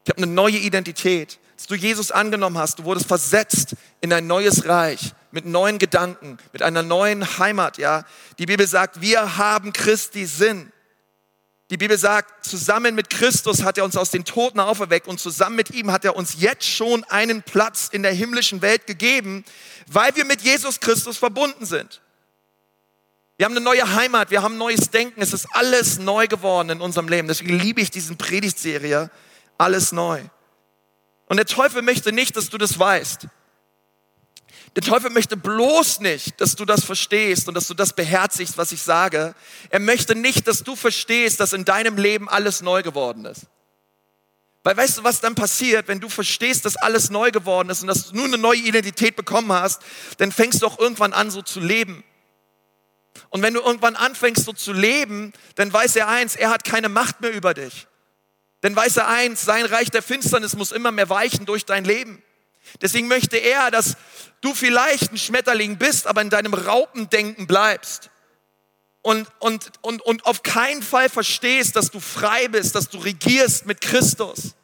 Ich 0.03 0.09
habe 0.09 0.23
eine 0.23 0.31
neue 0.31 0.57
Identität. 0.57 1.39
Als 1.53 1.67
du 1.67 1.75
Jesus 1.75 2.11
angenommen 2.11 2.57
hast, 2.57 2.79
du 2.79 2.83
wurdest 2.83 3.07
versetzt 3.07 3.75
in 4.01 4.11
ein 4.11 4.25
neues 4.25 4.67
Reich 4.67 5.13
mit 5.37 5.45
neuen 5.45 5.77
Gedanken, 5.77 6.39
mit 6.51 6.63
einer 6.63 6.81
neuen 6.81 7.37
Heimat. 7.37 7.77
Ja, 7.77 8.05
die 8.39 8.47
Bibel 8.47 8.65
sagt, 8.65 9.01
wir 9.01 9.37
haben 9.37 9.71
Christi 9.71 10.25
Sinn. 10.25 10.71
Die 11.69 11.77
Bibel 11.77 11.95
sagt, 11.95 12.43
zusammen 12.43 12.95
mit 12.95 13.11
Christus 13.11 13.61
hat 13.61 13.77
er 13.77 13.83
uns 13.83 13.95
aus 13.95 14.09
den 14.09 14.25
Toten 14.25 14.59
auferweckt 14.59 15.07
und 15.07 15.19
zusammen 15.19 15.55
mit 15.55 15.69
ihm 15.69 15.91
hat 15.91 16.03
er 16.05 16.15
uns 16.15 16.37
jetzt 16.39 16.65
schon 16.65 17.03
einen 17.03 17.43
Platz 17.43 17.89
in 17.91 18.01
der 18.01 18.13
himmlischen 18.13 18.63
Welt 18.63 18.87
gegeben, 18.87 19.45
weil 19.85 20.15
wir 20.15 20.25
mit 20.25 20.41
Jesus 20.41 20.79
Christus 20.79 21.19
verbunden 21.19 21.67
sind. 21.67 22.01
Wir 23.37 23.45
haben 23.45 23.53
eine 23.53 23.63
neue 23.63 23.93
Heimat, 23.93 24.31
wir 24.31 24.41
haben 24.41 24.57
neues 24.57 24.89
Denken, 24.89 25.21
es 25.21 25.33
ist 25.33 25.45
alles 25.51 25.99
neu 25.99 26.25
geworden 26.25 26.71
in 26.71 26.81
unserem 26.81 27.09
Leben. 27.09 27.27
Deswegen 27.27 27.59
liebe 27.59 27.79
ich 27.79 27.91
diesen 27.91 28.17
Predigtserie, 28.17 29.11
alles 29.59 29.91
neu. 29.91 30.23
Und 31.27 31.37
der 31.37 31.45
Teufel 31.45 31.83
möchte 31.83 32.11
nicht, 32.11 32.35
dass 32.35 32.49
du 32.49 32.57
das 32.57 32.79
weißt. 32.79 33.27
Der 34.77 34.83
Teufel 34.83 35.09
möchte 35.09 35.35
bloß 35.35 36.01
nicht, 36.01 36.39
dass 36.39 36.55
du 36.55 36.63
das 36.63 36.85
verstehst 36.85 37.47
und 37.47 37.55
dass 37.55 37.65
du 37.65 37.73
das 37.73 37.93
beherzigst, 37.93 38.59
was 38.59 38.71
ich 38.71 38.83
sage. 38.83 39.33
Er 39.71 39.79
möchte 39.79 40.13
nicht, 40.13 40.47
dass 40.47 40.63
du 40.63 40.75
verstehst, 40.75 41.39
dass 41.39 41.53
in 41.53 41.65
deinem 41.65 41.97
Leben 41.97 42.29
alles 42.29 42.61
neu 42.61 42.83
geworden 42.83 43.25
ist. 43.25 43.47
Weil 44.61 44.77
weißt 44.77 44.99
du, 44.99 45.03
was 45.03 45.19
dann 45.19 45.33
passiert, 45.33 45.87
wenn 45.87 45.99
du 45.99 46.09
verstehst, 46.09 46.63
dass 46.63 46.75
alles 46.75 47.09
neu 47.09 47.31
geworden 47.31 47.71
ist 47.71 47.81
und 47.81 47.87
dass 47.87 48.09
du 48.09 48.17
nun 48.17 48.25
eine 48.25 48.37
neue 48.37 48.59
Identität 48.59 49.15
bekommen 49.15 49.51
hast, 49.51 49.81
dann 50.19 50.31
fängst 50.31 50.61
du 50.61 50.67
auch 50.67 50.77
irgendwann 50.77 51.11
an, 51.11 51.31
so 51.31 51.41
zu 51.41 51.59
leben. 51.59 52.03
Und 53.29 53.41
wenn 53.41 53.55
du 53.55 53.61
irgendwann 53.61 53.95
anfängst, 53.95 54.45
so 54.45 54.53
zu 54.53 54.73
leben, 54.73 55.33
dann 55.55 55.73
weiß 55.73 55.95
er 55.95 56.07
eins, 56.07 56.35
er 56.35 56.51
hat 56.51 56.63
keine 56.63 56.87
Macht 56.87 57.19
mehr 57.21 57.33
über 57.33 57.55
dich. 57.55 57.87
Dann 58.61 58.75
weiß 58.75 58.97
er 58.97 59.07
eins, 59.07 59.43
sein 59.43 59.65
Reich 59.65 59.89
der 59.89 60.03
Finsternis 60.03 60.55
muss 60.55 60.71
immer 60.71 60.91
mehr 60.91 61.09
weichen 61.09 61.47
durch 61.47 61.65
dein 61.65 61.83
Leben. 61.83 62.21
Deswegen 62.81 63.07
möchte 63.07 63.37
er, 63.37 63.71
dass 63.71 63.95
du 64.47 64.53
vielleicht 64.53 65.11
ein 65.11 65.17
Schmetterling 65.17 65.77
bist, 65.77 66.07
aber 66.07 66.21
in 66.21 66.29
deinem 66.29 66.53
Raupendenken 66.53 67.47
bleibst. 67.47 68.09
Und, 69.01 69.27
und, 69.39 69.71
und, 69.81 70.01
und 70.01 70.25
auf 70.25 70.43
keinen 70.43 70.81
Fall 70.81 71.09
verstehst, 71.09 71.75
dass 71.75 71.91
du 71.91 71.99
frei 71.99 72.47
bist, 72.47 72.75
dass 72.75 72.89
du 72.89 72.97
regierst 72.97 73.65
mit 73.65 73.81
Christus. 73.81 74.55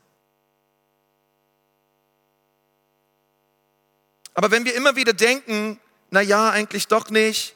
Aber 4.34 4.52
wenn 4.52 4.65
wir 4.65 4.74
immer 4.74 4.96
wieder 4.96 5.13
denken, 5.13 5.80
na 6.10 6.22
ja, 6.22 6.50
eigentlich 6.50 6.88
doch 6.88 7.10
nicht, 7.10 7.56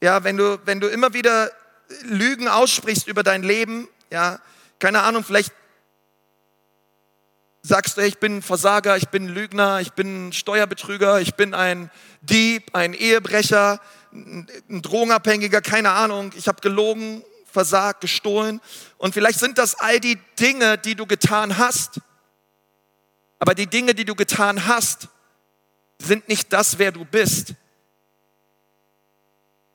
ja, 0.00 0.24
wenn 0.24 0.36
du, 0.36 0.60
wenn 0.64 0.80
du 0.80 0.88
immer 0.88 1.14
wieder 1.14 1.50
Lügen 2.02 2.48
aussprichst 2.48 3.06
über 3.06 3.22
dein 3.22 3.42
Leben, 3.42 3.88
ja, 4.10 4.40
keine 4.78 5.02
Ahnung, 5.02 5.24
vielleicht 5.24 5.52
sagst 7.62 7.96
du, 7.96 8.00
ich 8.02 8.18
bin 8.18 8.38
ein 8.38 8.42
Versager, 8.42 8.96
ich 8.96 9.08
bin 9.08 9.26
ein 9.26 9.28
Lügner, 9.28 9.80
ich 9.80 9.92
bin 9.92 10.28
ein 10.28 10.32
Steuerbetrüger, 10.32 11.20
ich 11.20 11.34
bin 11.34 11.54
ein 11.54 11.90
Dieb, 12.20 12.74
ein 12.74 12.92
Ehebrecher, 12.92 13.80
ein 14.12 14.82
Drogenabhängiger, 14.82 15.60
keine 15.62 15.92
Ahnung, 15.92 16.32
ich 16.36 16.48
habe 16.48 16.60
gelogen, 16.60 17.24
versagt, 17.46 18.00
gestohlen. 18.00 18.60
Und 18.98 19.14
vielleicht 19.14 19.38
sind 19.38 19.58
das 19.58 19.76
all 19.76 20.00
die 20.00 20.18
Dinge, 20.40 20.78
die 20.78 20.94
du 20.94 21.06
getan 21.06 21.58
hast. 21.58 22.00
Aber 23.38 23.54
die 23.54 23.66
Dinge, 23.66 23.94
die 23.94 24.04
du 24.04 24.14
getan 24.14 24.66
hast, 24.66 25.08
sind 25.98 26.28
nicht 26.28 26.52
das, 26.52 26.78
wer 26.78 26.90
du 26.92 27.04
bist. 27.04 27.54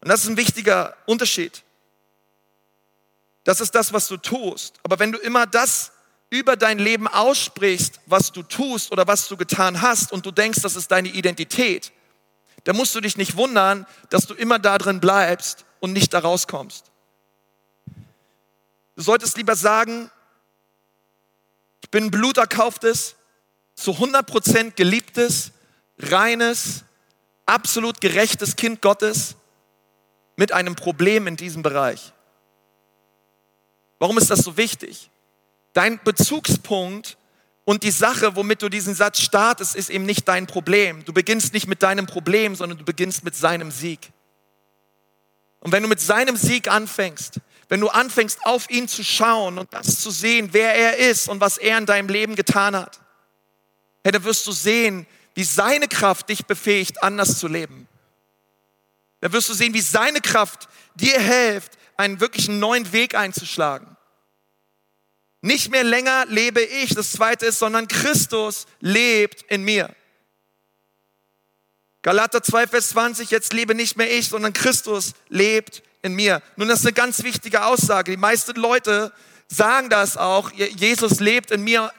Und 0.01 0.09
das 0.09 0.23
ist 0.23 0.29
ein 0.29 0.37
wichtiger 0.37 0.95
Unterschied. 1.05 1.63
Das 3.43 3.61
ist 3.61 3.73
das, 3.75 3.93
was 3.93 4.07
du 4.07 4.17
tust. 4.17 4.75
Aber 4.83 4.99
wenn 4.99 5.11
du 5.11 5.19
immer 5.19 5.45
das 5.45 5.91
über 6.29 6.55
dein 6.55 6.79
Leben 6.79 7.07
aussprichst, 7.07 8.01
was 8.05 8.31
du 8.31 8.43
tust 8.43 8.91
oder 8.91 9.07
was 9.07 9.27
du 9.27 9.37
getan 9.37 9.81
hast 9.81 10.11
und 10.11 10.25
du 10.25 10.31
denkst, 10.31 10.61
das 10.61 10.75
ist 10.75 10.91
deine 10.91 11.09
Identität, 11.09 11.91
dann 12.65 12.75
musst 12.75 12.93
du 12.95 13.01
dich 13.01 13.15
nicht 13.17 13.37
wundern, 13.37 13.85
dass 14.09 14.25
du 14.25 14.33
immer 14.33 14.59
da 14.59 14.77
drin 14.77 14.99
bleibst 14.99 15.65
und 15.79 15.93
nicht 15.93 16.13
da 16.13 16.19
rauskommst. 16.19 16.91
Du 18.95 19.03
solltest 19.03 19.37
lieber 19.37 19.55
sagen, 19.55 20.11
ich 21.81 21.89
bin 21.91 22.11
bluterkauftes, 22.11 23.15
zu 23.75 23.91
100% 23.91 24.71
geliebtes, 24.71 25.51
reines, 25.99 26.83
absolut 27.45 28.01
gerechtes 28.01 28.55
Kind 28.55 28.81
Gottes 28.81 29.35
mit 30.35 30.51
einem 30.51 30.75
Problem 30.75 31.27
in 31.27 31.37
diesem 31.37 31.61
Bereich. 31.61 32.11
Warum 33.99 34.17
ist 34.17 34.29
das 34.29 34.39
so 34.39 34.57
wichtig? 34.57 35.09
Dein 35.77 35.99
Bezugspunkt 36.03 37.19
und 37.63 37.83
die 37.83 37.91
Sache, 37.91 38.35
womit 38.35 38.63
du 38.63 38.67
diesen 38.67 38.95
Satz 38.95 39.21
startest, 39.21 39.75
ist 39.75 39.91
eben 39.91 40.07
nicht 40.07 40.27
dein 40.27 40.47
Problem. 40.47 41.05
Du 41.05 41.13
beginnst 41.13 41.53
nicht 41.53 41.67
mit 41.67 41.83
deinem 41.83 42.07
Problem, 42.07 42.55
sondern 42.55 42.79
du 42.79 42.83
beginnst 42.83 43.23
mit 43.23 43.35
seinem 43.35 43.69
Sieg. 43.69 44.11
Und 45.59 45.71
wenn 45.71 45.83
du 45.83 45.87
mit 45.87 45.99
seinem 45.99 46.35
Sieg 46.35 46.67
anfängst, 46.67 47.41
wenn 47.69 47.79
du 47.79 47.89
anfängst, 47.89 48.43
auf 48.43 48.71
ihn 48.71 48.87
zu 48.87 49.03
schauen 49.03 49.59
und 49.59 49.71
das 49.71 50.01
zu 50.01 50.09
sehen, 50.09 50.49
wer 50.51 50.73
er 50.73 50.97
ist 50.97 51.29
und 51.29 51.41
was 51.41 51.59
er 51.59 51.77
in 51.77 51.85
deinem 51.85 52.09
Leben 52.09 52.35
getan 52.35 52.75
hat, 52.75 52.99
hey, 54.03 54.11
dann 54.11 54.23
wirst 54.23 54.47
du 54.47 54.51
sehen, 54.51 55.05
wie 55.35 55.43
seine 55.43 55.87
Kraft 55.87 56.29
dich 56.29 56.47
befähigt, 56.47 57.03
anders 57.03 57.37
zu 57.37 57.47
leben. 57.47 57.87
Dann 59.19 59.31
wirst 59.31 59.47
du 59.47 59.53
sehen, 59.53 59.75
wie 59.75 59.81
seine 59.81 60.21
Kraft 60.21 60.69
dir 60.95 61.19
hilft, 61.19 61.77
einen 61.97 62.19
wirklichen 62.19 62.57
neuen 62.57 62.91
Weg 62.93 63.13
einzuschlagen. 63.13 63.96
Nicht 65.47 65.71
mehr 65.71 65.85
länger 65.85 66.25
lebe 66.25 66.61
ich, 66.61 66.93
das 66.93 67.13
zweite 67.13 67.45
ist, 67.45 67.59
sondern 67.59 67.87
Christus 67.87 68.65
lebt 68.81 69.43
in 69.43 69.63
mir. 69.63 69.95
Galater 72.01 72.43
2, 72.43 72.67
Vers 72.67 72.89
20, 72.89 73.31
jetzt 73.31 73.53
lebe 73.53 73.73
nicht 73.73 73.95
mehr 73.95 74.13
ich, 74.13 74.27
sondern 74.27 74.51
Christus 74.51 75.13
lebt 75.29 75.83
in 76.01 76.15
mir. 76.15 76.41
Nun, 76.57 76.67
das 76.67 76.79
ist 76.79 76.85
eine 76.85 76.91
ganz 76.91 77.23
wichtige 77.23 77.63
Aussage. 77.63 78.11
Die 78.11 78.17
meisten 78.17 78.59
Leute 78.59 79.13
sagen 79.47 79.89
das 79.89 80.17
auch, 80.17 80.51
Jesus 80.51 81.21
lebt 81.21 81.51
in 81.51 81.63
mir, 81.63 81.93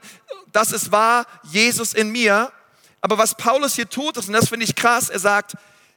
das 0.52 0.72
ist 0.72 0.92
wahr, 0.92 1.26
Jesus 1.44 1.94
in 1.94 2.10
mir. 2.10 2.52
Aber 3.00 3.16
was 3.16 3.34
Paulus 3.34 3.76
hier 3.76 3.88
tut, 3.88 4.18
und 4.18 4.30
das 4.30 4.50
finde 4.50 4.66
ich 4.66 4.76
krass, 4.76 5.08
er 5.08 5.20
sagt, 5.20 5.54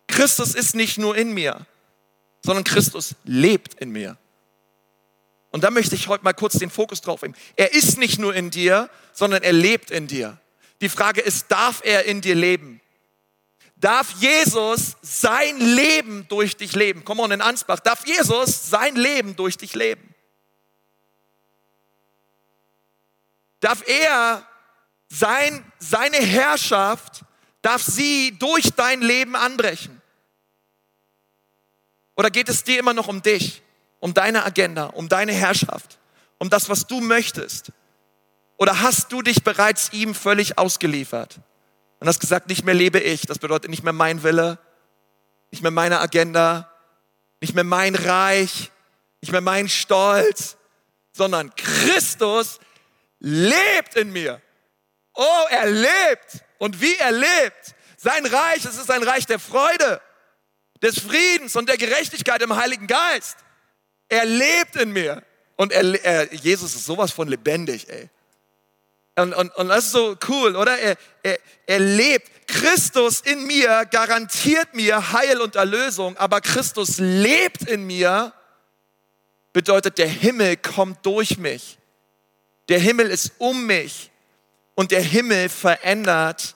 Christus 0.07 0.55
ist 0.55 0.73
nicht 0.73 0.97
nur 0.97 1.17
in 1.17 1.33
mir, 1.33 1.65
sondern 2.45 2.63
Christus 2.63 3.13
lebt 3.25 3.73
in 3.73 3.91
mir. 3.91 4.17
Und 5.51 5.63
da 5.63 5.69
möchte 5.69 5.95
ich 5.95 6.07
heute 6.07 6.23
mal 6.23 6.33
kurz 6.33 6.57
den 6.57 6.69
Fokus 6.69 7.01
drauf 7.01 7.21
nehmen. 7.21 7.35
Er 7.57 7.73
ist 7.73 7.97
nicht 7.97 8.19
nur 8.19 8.33
in 8.33 8.49
dir, 8.49 8.89
sondern 9.13 9.43
er 9.43 9.53
lebt 9.53 9.91
in 9.91 10.07
dir. 10.07 10.39
Die 10.79 10.89
Frage 10.89 11.21
ist, 11.21 11.51
darf 11.51 11.81
er 11.83 12.05
in 12.05 12.21
dir 12.21 12.35
leben? 12.35 12.81
Darf 13.75 14.11
Jesus 14.19 14.95
sein 15.01 15.59
Leben 15.59 16.27
durch 16.29 16.55
dich 16.55 16.73
leben? 16.73 17.03
Komm 17.03 17.19
on 17.19 17.31
in 17.31 17.41
Ansbach. 17.41 17.79
Darf 17.79 18.05
Jesus 18.05 18.69
sein 18.69 18.95
Leben 18.95 19.35
durch 19.35 19.57
dich 19.57 19.75
leben? 19.75 20.13
Darf 23.59 23.87
er 23.87 24.47
sein, 25.09 25.65
seine 25.79 26.17
Herrschaft, 26.17 27.23
darf 27.61 27.83
sie 27.83 28.37
durch 28.37 28.71
dein 28.75 29.01
Leben 29.01 29.35
anbrechen? 29.35 30.01
Oder 32.15 32.29
geht 32.29 32.49
es 32.49 32.63
dir 32.63 32.79
immer 32.79 32.93
noch 32.93 33.07
um 33.07 33.21
dich? 33.21 33.61
Um 34.01 34.13
deine 34.13 34.43
Agenda, 34.43 34.87
um 34.87 35.07
deine 35.07 35.31
Herrschaft, 35.31 35.99
um 36.39 36.49
das, 36.49 36.67
was 36.67 36.87
du 36.87 36.99
möchtest? 36.99 37.71
Oder 38.57 38.81
hast 38.81 39.11
du 39.11 39.21
dich 39.21 39.43
bereits 39.43 39.93
ihm 39.93 40.13
völlig 40.13 40.57
ausgeliefert 40.57 41.39
und 41.99 42.07
hast 42.07 42.19
gesagt, 42.19 42.49
nicht 42.49 42.65
mehr 42.65 42.73
lebe 42.73 42.99
ich, 42.99 43.21
das 43.21 43.39
bedeutet 43.39 43.69
nicht 43.69 43.83
mehr 43.83 43.93
mein 43.93 44.23
Wille, 44.23 44.59
nicht 45.51 45.61
mehr 45.61 45.71
meine 45.71 45.99
Agenda, 45.99 46.69
nicht 47.39 47.55
mehr 47.55 47.63
mein 47.63 47.95
Reich, 47.95 48.71
nicht 49.21 49.31
mehr 49.31 49.41
mein 49.41 49.69
Stolz, 49.69 50.57
sondern 51.11 51.55
Christus 51.55 52.59
lebt 53.19 53.95
in 53.95 54.11
mir. 54.11 54.41
Oh, 55.13 55.45
er 55.49 55.67
lebt. 55.67 56.43
Und 56.57 56.81
wie 56.81 56.95
er 56.95 57.11
lebt. 57.11 57.75
Sein 57.97 58.25
Reich, 58.25 58.65
es 58.65 58.77
ist 58.77 58.89
ein 58.89 59.03
Reich 59.03 59.25
der 59.25 59.39
Freude, 59.39 60.01
des 60.81 60.99
Friedens 60.99 61.55
und 61.55 61.69
der 61.69 61.77
Gerechtigkeit 61.77 62.41
im 62.41 62.55
Heiligen 62.55 62.87
Geist. 62.87 63.37
Er 64.11 64.25
lebt 64.25 64.75
in 64.75 64.91
mir. 64.91 65.23
Und 65.55 65.71
er, 65.71 66.03
er, 66.03 66.33
Jesus 66.33 66.75
ist 66.75 66.85
sowas 66.85 67.11
von 67.11 67.29
lebendig, 67.29 67.87
ey. 67.87 68.09
Und, 69.15 69.33
und, 69.33 69.55
und 69.55 69.69
das 69.69 69.85
ist 69.85 69.91
so 69.91 70.17
cool, 70.27 70.55
oder? 70.57 70.77
Er, 70.77 70.97
er, 71.23 71.39
er 71.65 71.79
lebt. 71.79 72.29
Christus 72.47 73.21
in 73.21 73.45
mir 73.47 73.85
garantiert 73.85 74.73
mir 74.73 75.13
Heil 75.13 75.39
und 75.39 75.55
Erlösung, 75.55 76.17
aber 76.17 76.41
Christus 76.41 76.97
lebt 76.97 77.61
in 77.69 77.87
mir, 77.87 78.33
bedeutet, 79.53 79.97
der 79.97 80.09
Himmel 80.09 80.57
kommt 80.57 81.05
durch 81.05 81.37
mich. 81.37 81.77
Der 82.67 82.79
Himmel 82.79 83.09
ist 83.09 83.31
um 83.37 83.65
mich 83.65 84.11
und 84.75 84.91
der 84.91 85.01
Himmel 85.01 85.47
verändert, 85.47 86.55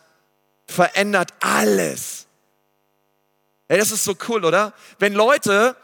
verändert 0.68 1.32
alles. 1.40 2.28
Ey, 3.70 3.78
das 3.78 3.92
ist 3.92 4.04
so 4.04 4.18
cool, 4.28 4.44
oder? 4.44 4.74
Wenn 5.00 5.14
Leute 5.14 5.78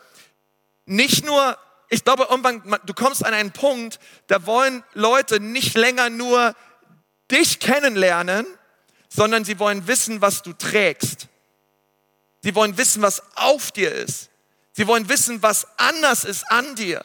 nicht 0.92 1.26
nur, 1.26 1.58
ich 1.90 2.04
glaube, 2.04 2.28
irgendwann, 2.30 2.80
du 2.86 2.94
kommst 2.94 3.26
an 3.26 3.34
einen 3.34 3.52
Punkt, 3.52 4.00
da 4.28 4.46
wollen 4.46 4.84
Leute 4.94 5.40
nicht 5.40 5.76
länger 5.76 6.10
nur 6.10 6.54
dich 7.32 7.60
kennenlernen, 7.60 8.46
sondern 9.08 9.46
sie 9.46 9.58
wollen 9.58 9.88
wissen, 9.88 10.22
was 10.22 10.42
du 10.42 10.54
trägst. 10.54 11.28
Sie 12.44 12.56
wollen 12.56 12.78
wissen, 12.78 13.02
was 13.02 13.24
auf 13.36 13.72
dir 13.72 13.94
ist. 13.94 14.30
Sie 14.74 14.88
wollen 14.88 15.08
wissen, 15.10 15.42
was 15.42 15.68
anders 15.78 16.24
ist 16.24 16.50
an 16.52 16.76
dir. 16.76 17.02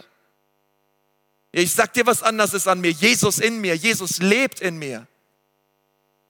Ich 1.52 1.72
sag 1.72 1.92
dir, 1.92 2.06
was 2.06 2.22
anders 2.22 2.54
ist 2.54 2.66
an 2.66 2.80
mir. 2.80 2.90
Jesus 2.90 3.38
in 3.38 3.60
mir. 3.60 3.76
Jesus 3.76 4.18
lebt 4.18 4.60
in 4.60 4.78
mir. 4.78 5.06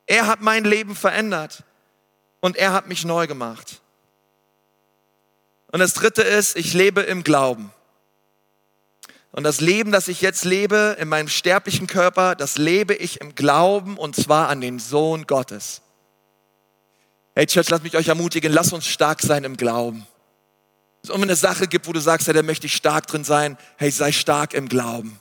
Er 0.07 0.27
hat 0.27 0.41
mein 0.41 0.65
Leben 0.65 0.95
verändert 0.95 1.65
und 2.41 2.57
er 2.57 2.73
hat 2.73 2.87
mich 2.87 3.05
neu 3.05 3.27
gemacht. 3.27 3.81
Und 5.77 5.81
das 5.81 5.93
dritte 5.93 6.23
ist, 6.23 6.57
ich 6.57 6.73
lebe 6.73 7.03
im 7.03 7.23
Glauben. 7.23 7.71
Und 9.31 9.45
das 9.45 9.61
Leben, 9.61 9.93
das 9.93 10.09
ich 10.09 10.23
jetzt 10.23 10.47
lebe 10.47 10.97
in 10.99 11.07
meinem 11.07 11.29
sterblichen 11.29 11.87
Körper, 11.87 12.35
das 12.35 12.57
lebe 12.57 12.95
ich 12.95 13.21
im 13.21 13.35
Glauben 13.35 13.99
und 13.99 14.17
zwar 14.17 14.49
an 14.49 14.63
den 14.63 14.79
Sohn 14.79 15.27
Gottes. 15.27 15.83
Hey 17.35 17.45
Church, 17.45 17.69
lasst 17.69 17.83
mich 17.83 17.95
euch 17.95 18.09
ermutigen, 18.09 18.55
lasst 18.55 18.73
uns 18.73 18.87
stark 18.87 19.21
sein 19.21 19.45
im 19.45 19.59
Glauben. 19.59 20.07
Wenn 21.03 21.11
es 21.17 21.23
eine 21.23 21.37
Sache 21.37 21.67
gibt, 21.67 21.87
wo 21.87 21.93
du 21.93 22.01
sagst, 22.01 22.27
hey, 22.27 22.33
da 22.33 22.43
möchte 22.43 22.65
ich 22.65 22.75
stark 22.75 23.07
drin 23.07 23.23
sein, 23.25 23.59
hey, 23.77 23.91
sei 23.91 24.13
stark 24.13 24.55
im 24.55 24.71
Glauben. 24.71 25.21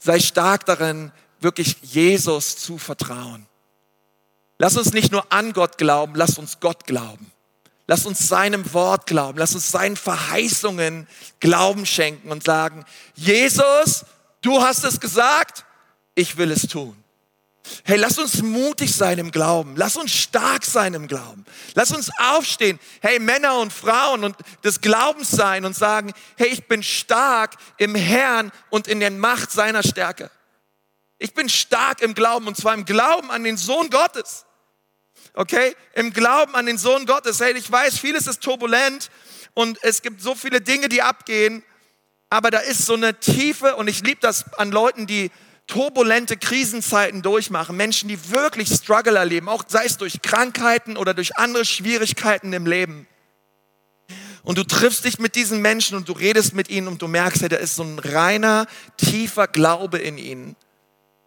Sei 0.00 0.18
stark 0.18 0.66
darin, 0.66 1.12
wirklich 1.38 1.76
Jesus 1.80 2.56
zu 2.56 2.76
vertrauen. 2.76 3.46
Lass 4.58 4.76
uns 4.76 4.92
nicht 4.92 5.12
nur 5.12 5.32
an 5.32 5.52
Gott 5.52 5.78
glauben, 5.78 6.14
lass 6.16 6.38
uns 6.38 6.58
Gott 6.58 6.86
glauben. 6.88 7.30
Lass 7.86 8.06
uns 8.06 8.28
seinem 8.28 8.72
Wort 8.72 9.06
glauben. 9.06 9.38
Lass 9.38 9.54
uns 9.54 9.70
seinen 9.70 9.96
Verheißungen 9.96 11.06
Glauben 11.40 11.84
schenken 11.84 12.30
und 12.30 12.42
sagen, 12.42 12.84
Jesus, 13.14 14.06
du 14.40 14.62
hast 14.62 14.84
es 14.84 15.00
gesagt, 15.00 15.64
ich 16.14 16.36
will 16.36 16.50
es 16.50 16.62
tun. 16.62 16.96
Hey, 17.82 17.96
lass 17.96 18.18
uns 18.18 18.42
mutig 18.42 18.94
sein 18.94 19.18
im 19.18 19.30
Glauben. 19.30 19.74
Lass 19.76 19.96
uns 19.96 20.12
stark 20.12 20.64
sein 20.64 20.92
im 20.94 21.08
Glauben. 21.08 21.44
Lass 21.74 21.92
uns 21.92 22.10
aufstehen. 22.18 22.78
Hey, 23.00 23.18
Männer 23.18 23.58
und 23.58 23.72
Frauen 23.72 24.24
und 24.24 24.36
des 24.62 24.80
Glaubens 24.80 25.30
sein 25.30 25.64
und 25.64 25.74
sagen, 25.74 26.12
hey, 26.36 26.48
ich 26.48 26.68
bin 26.68 26.82
stark 26.82 27.56
im 27.78 27.94
Herrn 27.94 28.52
und 28.68 28.86
in 28.86 29.00
der 29.00 29.10
Macht 29.10 29.50
seiner 29.50 29.82
Stärke. 29.82 30.30
Ich 31.18 31.32
bin 31.32 31.48
stark 31.48 32.02
im 32.02 32.14
Glauben 32.14 32.46
und 32.46 32.56
zwar 32.56 32.74
im 32.74 32.84
Glauben 32.84 33.30
an 33.30 33.44
den 33.44 33.56
Sohn 33.56 33.88
Gottes 33.88 34.44
okay? 35.34 35.74
Im 35.94 36.12
Glauben 36.12 36.54
an 36.54 36.66
den 36.66 36.78
Sohn 36.78 37.06
Gottes. 37.06 37.40
Hey, 37.40 37.52
ich 37.56 37.70
weiß, 37.70 37.98
vieles 37.98 38.26
ist 38.26 38.42
turbulent 38.42 39.10
und 39.52 39.78
es 39.82 40.02
gibt 40.02 40.20
so 40.20 40.34
viele 40.34 40.60
Dinge, 40.60 40.88
die 40.88 41.02
abgehen, 41.02 41.62
aber 42.30 42.50
da 42.50 42.58
ist 42.58 42.86
so 42.86 42.94
eine 42.94 43.18
Tiefe 43.20 43.76
und 43.76 43.88
ich 43.88 44.02
liebe 44.02 44.20
das 44.20 44.52
an 44.54 44.72
Leuten, 44.72 45.06
die 45.06 45.30
turbulente 45.66 46.36
Krisenzeiten 46.36 47.22
durchmachen, 47.22 47.76
Menschen, 47.76 48.08
die 48.08 48.30
wirklich 48.30 48.68
Struggle 48.68 49.16
erleben, 49.16 49.48
auch 49.48 49.64
sei 49.66 49.84
es 49.84 49.96
durch 49.96 50.20
Krankheiten 50.22 50.96
oder 50.96 51.14
durch 51.14 51.36
andere 51.36 51.64
Schwierigkeiten 51.64 52.52
im 52.52 52.66
Leben. 52.66 53.06
Und 54.42 54.58
du 54.58 54.64
triffst 54.64 55.06
dich 55.06 55.18
mit 55.18 55.36
diesen 55.36 55.62
Menschen 55.62 55.96
und 55.96 56.08
du 56.08 56.12
redest 56.12 56.54
mit 56.54 56.68
ihnen 56.68 56.86
und 56.86 57.00
du 57.00 57.08
merkst, 57.08 57.40
hey, 57.40 57.48
da 57.48 57.56
ist 57.56 57.76
so 57.76 57.82
ein 57.82 57.98
reiner, 57.98 58.66
tiefer 58.98 59.46
Glaube 59.46 59.98
in 59.98 60.18
ihnen. 60.18 60.54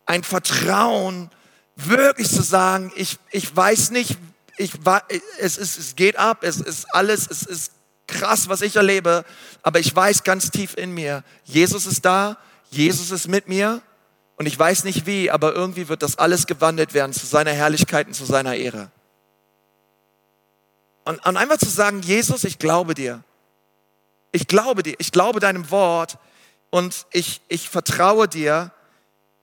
Ein 0.06 0.24
Vertrauen 0.24 1.32
wirklich 1.78 2.30
zu 2.30 2.42
sagen, 2.42 2.92
ich, 2.96 3.18
ich 3.32 3.56
weiß 3.56 3.92
nicht, 3.92 4.18
ich 4.58 4.86
war, 4.86 5.04
es, 5.40 5.58
ist, 5.58 5.78
es 5.78 5.96
geht 5.96 6.18
ab, 6.18 6.40
es 6.42 6.58
ist 6.58 6.94
alles, 6.94 7.28
es 7.30 7.44
ist 7.44 7.72
krass, 8.08 8.50
was 8.50 8.62
ich 8.62 8.76
erlebe, 8.76 9.24
aber 9.62 9.80
ich 9.80 9.96
weiß 9.96 10.24
ganz 10.24 10.50
tief 10.50 10.76
in 10.76 10.92
mir, 10.94 11.24
Jesus 11.44 11.86
ist 11.86 12.04
da, 12.04 12.38
Jesus 12.70 13.12
ist 13.12 13.28
mit 13.28 13.48
mir 13.48 13.82
und 14.38 14.46
ich 14.46 14.58
weiß 14.58 14.84
nicht 14.84 15.06
wie, 15.06 15.30
aber 15.30 15.54
irgendwie 15.54 15.88
wird 15.88 16.02
das 16.02 16.18
alles 16.18 16.48
gewandelt 16.48 16.94
werden 16.94 17.14
zu 17.14 17.26
seiner 17.26 17.52
Herrlichkeit 17.52 18.08
und 18.08 18.14
zu 18.14 18.26
seiner 18.26 18.56
Ehre. 18.56 18.92
Und, 21.06 21.26
und 21.26 21.38
einfach 21.38 21.58
zu 21.58 21.70
sagen, 21.70 22.02
Jesus, 22.02 22.44
ich 22.44 22.60
glaube 22.60 22.94
dir. 22.94 23.24
Ich 24.32 24.48
glaube 24.48 24.84
dir, 24.84 24.96
ich 24.98 25.12
glaube 25.12 25.40
deinem 25.40 25.72
Wort 25.72 26.18
und 26.70 27.06
ich, 27.12 27.42
ich 27.48 27.70
vertraue 27.70 28.28
dir 28.28 28.72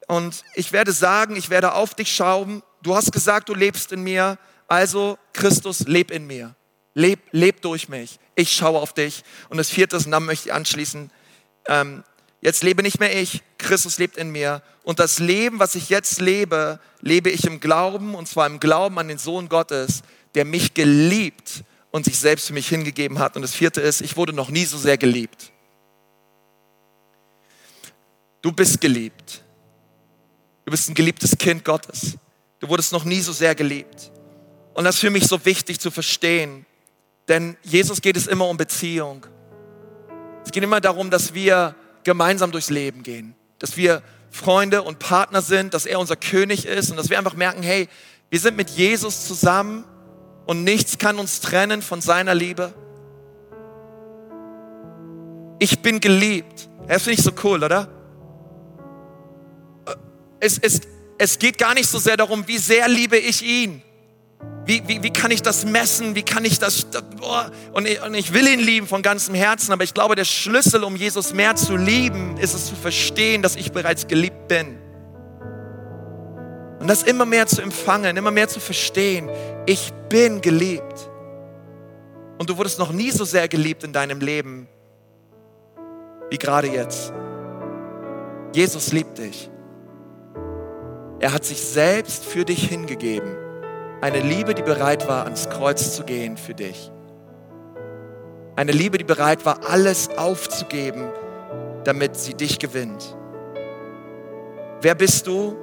und 0.07 0.44
ich 0.55 0.72
werde 0.72 0.92
sagen, 0.92 1.36
ich 1.36 1.50
werde 1.50 1.74
auf 1.74 1.94
dich 1.94 2.14
schauen. 2.14 2.62
Du 2.82 2.94
hast 2.94 3.12
gesagt, 3.12 3.48
du 3.48 3.55
lebst 3.55 3.92
in 3.92 4.02
mir, 4.02 4.38
also 4.68 5.18
Christus, 5.32 5.80
leb 5.80 6.11
in 6.11 6.26
mir. 6.26 6.55
Leb, 6.94 7.20
leb 7.32 7.62
durch 7.62 7.88
mich. 7.88 8.18
Ich 8.34 8.52
schaue 8.52 8.80
auf 8.80 8.92
dich. 8.92 9.24
Und 9.48 9.57
das 9.57 9.70
vierte, 9.70 9.96
und 9.96 10.11
dann 10.11 10.24
möchte 10.24 10.48
ich 10.48 10.55
anschließen, 10.55 11.11
ähm, 11.66 12.05
jetzt 12.40 12.62
lebe 12.62 12.82
nicht 12.82 13.00
mehr 13.00 13.16
ich, 13.20 13.42
Christus 13.59 13.98
lebt 13.98 14.16
in 14.16 14.30
mir. 14.30 14.62
Und 14.84 15.00
das 15.00 15.18
Leben, 15.18 15.59
was 15.59 15.74
ich 15.74 15.88
jetzt 15.88 16.20
lebe, 16.20 16.78
lebe 17.00 17.30
ich 17.30 17.44
im 17.44 17.61
Glauben, 17.61 18.14
und 18.14 18.28
zwar 18.28 18.46
im 18.46 18.61
Glauben 18.61 18.98
an 18.98 19.09
den 19.09 19.18
Sohn 19.18 19.48
Gottes, 19.48 20.02
der 20.34 20.44
mich 20.44 20.74
geliebt 20.74 21.64
und 21.90 22.05
sich 22.05 22.18
selbst 22.18 22.48
für 22.48 22.52
mich 22.52 22.68
hingegeben 22.68 23.18
hat. 23.18 23.36
Und 23.36 23.42
das 23.42 23.55
vierte 23.55 23.80
ist, 23.80 24.00
ich 24.00 24.16
wurde 24.16 24.32
noch 24.32 24.50
nie 24.50 24.64
so 24.64 24.76
sehr 24.76 24.98
geliebt. 24.98 25.52
Du 28.42 28.52
bist 28.52 28.80
geliebt. 28.80 29.43
Du 30.64 30.70
bist 30.70 30.88
ein 30.88 30.94
geliebtes 30.94 31.36
Kind 31.36 31.64
Gottes. 31.64 32.16
Du 32.60 32.68
wurdest 32.68 32.92
noch 32.92 33.04
nie 33.04 33.20
so 33.20 33.32
sehr 33.32 33.54
geliebt. 33.54 34.10
Und 34.72 34.84
das 34.84 34.96
ist 34.96 35.00
für 35.02 35.10
mich 35.10 35.26
so 35.26 35.44
wichtig 35.44 35.78
zu 35.78 35.90
verstehen, 35.90 36.66
denn 37.28 37.56
Jesus 37.62 38.00
geht 38.00 38.16
es 38.16 38.26
immer 38.26 38.48
um 38.48 38.56
Beziehung. 38.56 39.26
Es 40.44 40.50
geht 40.50 40.62
immer 40.62 40.80
darum, 40.80 41.10
dass 41.10 41.32
wir 41.34 41.74
gemeinsam 42.02 42.50
durchs 42.50 42.70
Leben 42.70 43.02
gehen, 43.02 43.34
dass 43.58 43.76
wir 43.76 44.02
Freunde 44.30 44.82
und 44.82 44.98
Partner 44.98 45.42
sind, 45.42 45.74
dass 45.74 45.86
er 45.86 46.00
unser 46.00 46.16
König 46.16 46.66
ist 46.66 46.90
und 46.90 46.96
dass 46.96 47.08
wir 47.08 47.18
einfach 47.18 47.34
merken, 47.34 47.62
hey, 47.62 47.88
wir 48.30 48.40
sind 48.40 48.56
mit 48.56 48.70
Jesus 48.70 49.26
zusammen 49.26 49.84
und 50.44 50.64
nichts 50.64 50.98
kann 50.98 51.18
uns 51.18 51.40
trennen 51.40 51.82
von 51.82 52.00
seiner 52.00 52.34
Liebe. 52.34 52.74
Ich 55.60 55.80
bin 55.80 56.00
geliebt. 56.00 56.68
Das 56.88 57.04
finde 57.04 57.18
ich 57.20 57.24
so 57.24 57.30
cool, 57.44 57.62
oder? 57.62 57.88
Es, 60.45 60.59
es, 60.59 60.82
es 61.16 61.38
geht 61.38 61.57
gar 61.57 61.72
nicht 61.72 61.88
so 61.88 61.99
sehr 61.99 62.18
darum, 62.18 62.47
wie 62.47 62.59
sehr 62.59 62.86
liebe 62.86 63.16
ich 63.16 63.42
ihn, 63.42 63.82
wie, 64.66 64.86
wie, 64.86 65.03
wie 65.03 65.11
kann 65.11 65.30
ich 65.30 65.40
das 65.40 65.64
messen? 65.64 66.14
Wie 66.14 66.22
kann 66.22 66.45
ich 66.45 66.59
das? 66.59 66.86
Oh, 67.22 67.40
und, 67.72 67.86
ich, 67.86 68.03
und 68.03 68.14
ich 68.14 68.32
will 68.34 68.47
ihn 68.47 68.61
lieben 68.61 68.86
von 68.86 69.01
ganzem 69.03 69.34
Herzen, 69.34 69.72
aber 69.72 69.84
ich 69.84 69.95
glaube, 69.95 70.16
der 70.16 70.24
Schlüssel, 70.24 70.84
um 70.84 70.97
Jesus 70.97 71.32
mehr 71.32 71.57
zu 71.57 71.76
lieben, 71.76 72.36
ist 72.36 72.55
es 72.55 72.66
zu 72.66 72.74
verstehen, 72.74 73.42
dass 73.42 73.57
ich 73.57 73.72
bereits 73.72 74.07
geliebt 74.07 74.49
bin. 74.49 74.78
Und 76.78 76.88
das 76.88 77.03
immer 77.03 77.24
mehr 77.24 77.47
zu 77.47 77.62
empfangen, 77.62 78.16
immer 78.16 78.30
mehr 78.30 78.49
zu 78.49 78.61
verstehen. 78.61 79.30
Ich 79.64 79.92
bin 80.11 80.42
geliebt. 80.42 81.11
Und 82.36 82.51
du 82.51 82.59
wurdest 82.59 82.78
noch 82.78 82.92
nie 82.92 83.11
so 83.11 83.24
sehr 83.24 83.49
geliebt 83.49 83.84
in 83.84 83.95
deinem 83.95 84.20
Leben 84.20 84.68
wie 86.28 86.36
gerade 86.36 86.68
jetzt. 86.68 87.12
Jesus 88.55 88.92
liebt 88.92 89.18
dich. 89.18 89.51
Er 91.25 91.33
hat 91.33 91.47
sich 91.47 91.62
selbst 91.62 92.22
für 92.22 92.45
dich 92.45 92.68
hingegeben. 92.68 93.35
Eine 94.03 94.20
Liebe, 94.20 94.53
die 94.53 94.61
bereit 94.61 95.09
war, 95.09 95.25
ans 95.25 95.49
Kreuz 95.49 95.97
zu 95.97 96.05
gehen 96.05 96.37
für 96.37 96.53
dich. 96.53 96.93
Eine 98.57 98.72
Liebe, 98.72 98.99
die 98.99 99.05
bereit 99.05 99.47
war, 99.47 99.61
alles 99.66 100.11
aufzugeben, 100.18 101.09
damit 101.85 102.16
sie 102.16 102.35
dich 102.35 102.59
gewinnt. 102.59 103.16
Wer 104.83 104.95
bist 104.95 105.27
du? 105.27 105.57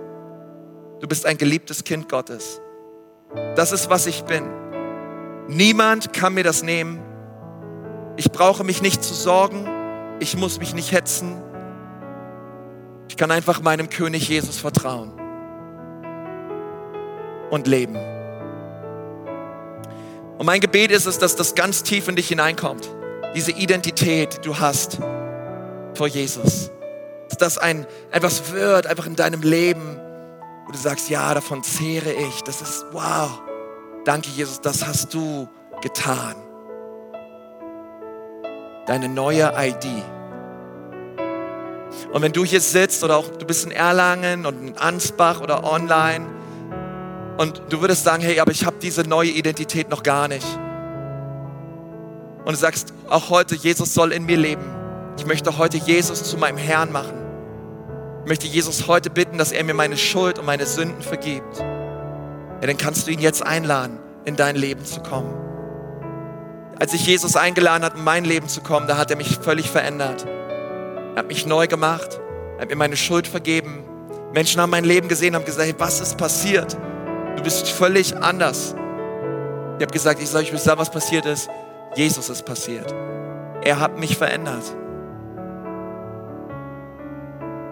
Du 0.99 1.07
bist 1.07 1.27
ein 1.27 1.37
geliebtes 1.37 1.83
Kind 1.83 2.09
Gottes. 2.09 2.59
Das 3.55 3.71
ist, 3.71 3.87
was 3.87 4.07
ich 4.07 4.23
bin. 4.23 4.43
Niemand 5.47 6.11
kann 6.11 6.33
mir 6.33 6.43
das 6.43 6.63
nehmen. 6.63 6.99
Ich 8.17 8.31
brauche 8.31 8.63
mich 8.63 8.81
nicht 8.81 9.03
zu 9.03 9.13
sorgen. 9.13 9.67
Ich 10.19 10.35
muss 10.35 10.57
mich 10.57 10.73
nicht 10.73 10.91
hetzen. 10.91 11.39
Ich 13.09 13.15
kann 13.15 13.29
einfach 13.29 13.61
meinem 13.61 13.89
König 13.89 14.27
Jesus 14.27 14.57
vertrauen 14.57 15.20
und 17.51 17.67
leben. 17.67 17.95
Und 20.37 20.47
mein 20.47 20.59
Gebet 20.59 20.89
ist 20.89 21.05
es, 21.05 21.19
dass 21.19 21.35
das 21.35 21.53
ganz 21.53 21.83
tief 21.83 22.07
in 22.07 22.15
dich 22.15 22.29
hineinkommt. 22.29 22.89
Diese 23.35 23.51
Identität, 23.51 24.37
die 24.37 24.47
du 24.47 24.57
hast 24.57 24.97
vor 25.93 26.07
Jesus. 26.07 26.71
Dass 27.29 27.37
das 27.37 27.57
ein, 27.59 27.85
etwas 28.09 28.51
wird, 28.51 28.87
einfach 28.87 29.05
in 29.05 29.15
deinem 29.15 29.43
Leben, 29.43 29.99
wo 30.65 30.71
du 30.71 30.77
sagst, 30.79 31.09
ja, 31.11 31.33
davon 31.35 31.61
zehre 31.63 32.11
ich. 32.11 32.41
Das 32.41 32.61
ist, 32.61 32.85
wow. 32.91 33.29
Danke, 34.03 34.29
Jesus, 34.29 34.59
das 34.59 34.83
hast 34.87 35.13
du 35.13 35.47
getan. 35.81 36.35
Deine 38.87 39.09
neue 39.09 39.53
ID. 39.55 39.85
Und 42.11 42.21
wenn 42.21 42.31
du 42.31 42.43
hier 42.43 42.61
sitzt 42.61 43.03
oder 43.03 43.17
auch 43.17 43.27
du 43.27 43.45
bist 43.45 43.63
in 43.63 43.71
Erlangen 43.71 44.45
und 44.45 44.69
in 44.69 44.77
Ansbach 44.77 45.39
oder 45.39 45.63
online, 45.63 46.25
und 47.37 47.61
du 47.69 47.81
würdest 47.81 48.03
sagen, 48.03 48.21
hey, 48.21 48.39
aber 48.39 48.51
ich 48.51 48.65
habe 48.65 48.77
diese 48.81 49.03
neue 49.03 49.29
Identität 49.29 49.89
noch 49.89 50.03
gar 50.03 50.27
nicht. 50.27 50.45
Und 52.45 52.53
du 52.53 52.55
sagst 52.55 52.93
auch 53.09 53.29
heute, 53.29 53.55
Jesus 53.55 53.93
soll 53.93 54.11
in 54.11 54.25
mir 54.25 54.37
leben. 54.37 54.63
Ich 55.17 55.25
möchte 55.25 55.57
heute 55.57 55.77
Jesus 55.77 56.23
zu 56.23 56.37
meinem 56.37 56.57
Herrn 56.57 56.91
machen. 56.91 57.13
Ich 58.23 58.27
möchte 58.27 58.47
Jesus 58.47 58.87
heute 58.87 59.09
bitten, 59.09 59.37
dass 59.37 59.51
er 59.51 59.63
mir 59.63 59.73
meine 59.73 59.97
Schuld 59.97 60.39
und 60.39 60.45
meine 60.45 60.65
Sünden 60.65 61.01
vergibt. 61.01 61.59
Ja, 61.59 62.67
dann 62.67 62.77
kannst 62.77 63.07
du 63.07 63.11
ihn 63.11 63.19
jetzt 63.19 63.45
einladen, 63.45 63.99
in 64.25 64.35
dein 64.35 64.55
Leben 64.55 64.85
zu 64.85 65.01
kommen. 65.01 65.33
Als 66.79 66.93
ich 66.93 67.05
Jesus 67.05 67.35
eingeladen 67.35 67.83
hat, 67.83 67.95
in 67.95 68.03
mein 68.03 68.25
Leben 68.25 68.47
zu 68.47 68.61
kommen, 68.61 68.87
da 68.87 68.97
hat 68.97 69.11
er 69.11 69.17
mich 69.17 69.37
völlig 69.37 69.69
verändert. 69.69 70.25
Er 71.15 71.19
hat 71.19 71.27
mich 71.27 71.45
neu 71.45 71.67
gemacht. 71.67 72.19
Er 72.57 72.61
hat 72.63 72.69
mir 72.69 72.75
meine 72.75 72.97
Schuld 72.97 73.27
vergeben. 73.27 73.83
Menschen 74.33 74.61
haben 74.61 74.69
mein 74.69 74.85
Leben 74.85 75.07
gesehen, 75.07 75.35
haben 75.35 75.45
gesagt, 75.45 75.67
hey, 75.67 75.75
was 75.77 75.99
ist 75.99 76.17
passiert? 76.17 76.77
Du 77.35 77.43
bist 77.43 77.69
völlig 77.69 78.15
anders. 78.17 78.75
Ich 79.77 79.83
habe 79.83 79.93
gesagt, 79.93 80.21
ich 80.21 80.29
soll 80.29 80.41
euch 80.41 80.51
sagen, 80.59 80.79
was 80.79 80.91
passiert 80.91 81.25
ist. 81.25 81.49
Jesus 81.95 82.29
ist 82.29 82.45
passiert. 82.45 82.93
Er 83.63 83.79
hat 83.79 83.97
mich 83.97 84.17
verändert. 84.17 84.63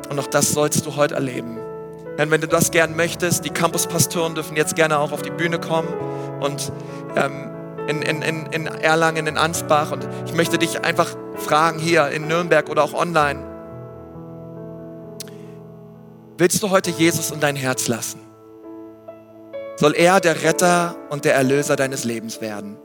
Und 0.10 0.20
auch 0.20 0.28
das 0.28 0.52
sollst 0.52 0.86
du 0.86 0.96
heute 0.96 1.16
erleben. 1.16 1.60
Denn 2.18 2.32
wenn 2.32 2.42
du 2.42 2.48
das 2.48 2.72
gern 2.72 2.96
möchtest, 2.96 3.46
die 3.46 3.50
Campuspastoren 3.50 4.36
dürfen 4.36 4.58
jetzt 4.58 4.76
gerne 4.76 5.00
auch 5.00 5.12
auf 5.12 5.22
die 5.22 5.30
Bühne 5.30 5.60
kommen 5.60 5.88
und 6.42 6.72
ähm, 7.16 7.50
in, 7.88 8.02
in, 8.02 8.22
in, 8.22 8.46
in 8.48 8.68
Erlangen, 8.68 9.26
in 9.26 9.38
Ansbach. 9.38 9.92
Und 9.92 10.08
ich 10.26 10.34
möchte 10.34 10.58
dich 10.58 10.84
einfach 10.84 11.16
fragen 11.36 11.80
hier 11.80 12.10
in 12.10 12.28
Nürnberg 12.28 12.70
oder 12.70 12.84
auch 12.84 12.94
online. 12.94 13.40
Willst 16.38 16.62
du 16.64 16.70
heute 16.70 16.92
Jesus 16.92 17.32
in 17.32 17.40
dein 17.40 17.56
Herz 17.56 17.88
lassen? 17.88 18.29
Soll 19.80 19.96
er 19.96 20.20
der 20.20 20.44
Retter 20.44 20.98
und 21.10 21.24
der 21.24 21.36
Erlöser 21.36 21.78
deines 21.78 22.04
Lebens 22.04 22.42
werden. 22.42 22.78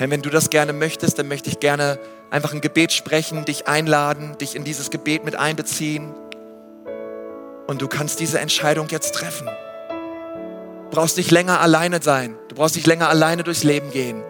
Denn 0.00 0.10
wenn 0.10 0.22
du 0.22 0.30
das 0.30 0.50
gerne 0.50 0.72
möchtest, 0.72 1.20
dann 1.20 1.28
möchte 1.28 1.48
ich 1.48 1.60
gerne 1.60 2.00
einfach 2.30 2.52
ein 2.52 2.60
Gebet 2.60 2.90
sprechen, 2.90 3.44
dich 3.44 3.68
einladen, 3.68 4.36
dich 4.38 4.56
in 4.56 4.64
dieses 4.64 4.90
Gebet 4.90 5.24
mit 5.24 5.36
einbeziehen. 5.36 6.12
Und 7.68 7.80
du 7.80 7.86
kannst 7.86 8.18
diese 8.18 8.40
Entscheidung 8.40 8.88
jetzt 8.88 9.14
treffen. 9.14 9.48
Du 10.90 10.96
brauchst 10.96 11.16
nicht 11.16 11.30
länger 11.30 11.60
alleine 11.60 12.02
sein. 12.02 12.34
Du 12.48 12.56
brauchst 12.56 12.74
nicht 12.74 12.88
länger 12.88 13.08
alleine 13.08 13.44
durchs 13.44 13.62
Leben 13.62 13.92
gehen. 13.92 14.24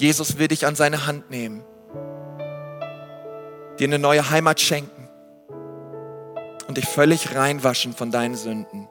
Jesus 0.00 0.38
will 0.38 0.48
dich 0.48 0.64
an 0.64 0.74
seine 0.74 1.06
Hand 1.06 1.28
nehmen, 1.28 1.62
dir 3.78 3.88
eine 3.88 3.98
neue 3.98 4.30
Heimat 4.30 4.58
schenken 4.58 5.10
und 6.66 6.78
dich 6.78 6.86
völlig 6.86 7.36
reinwaschen 7.36 7.92
von 7.92 8.10
deinen 8.10 8.36
Sünden. 8.36 8.88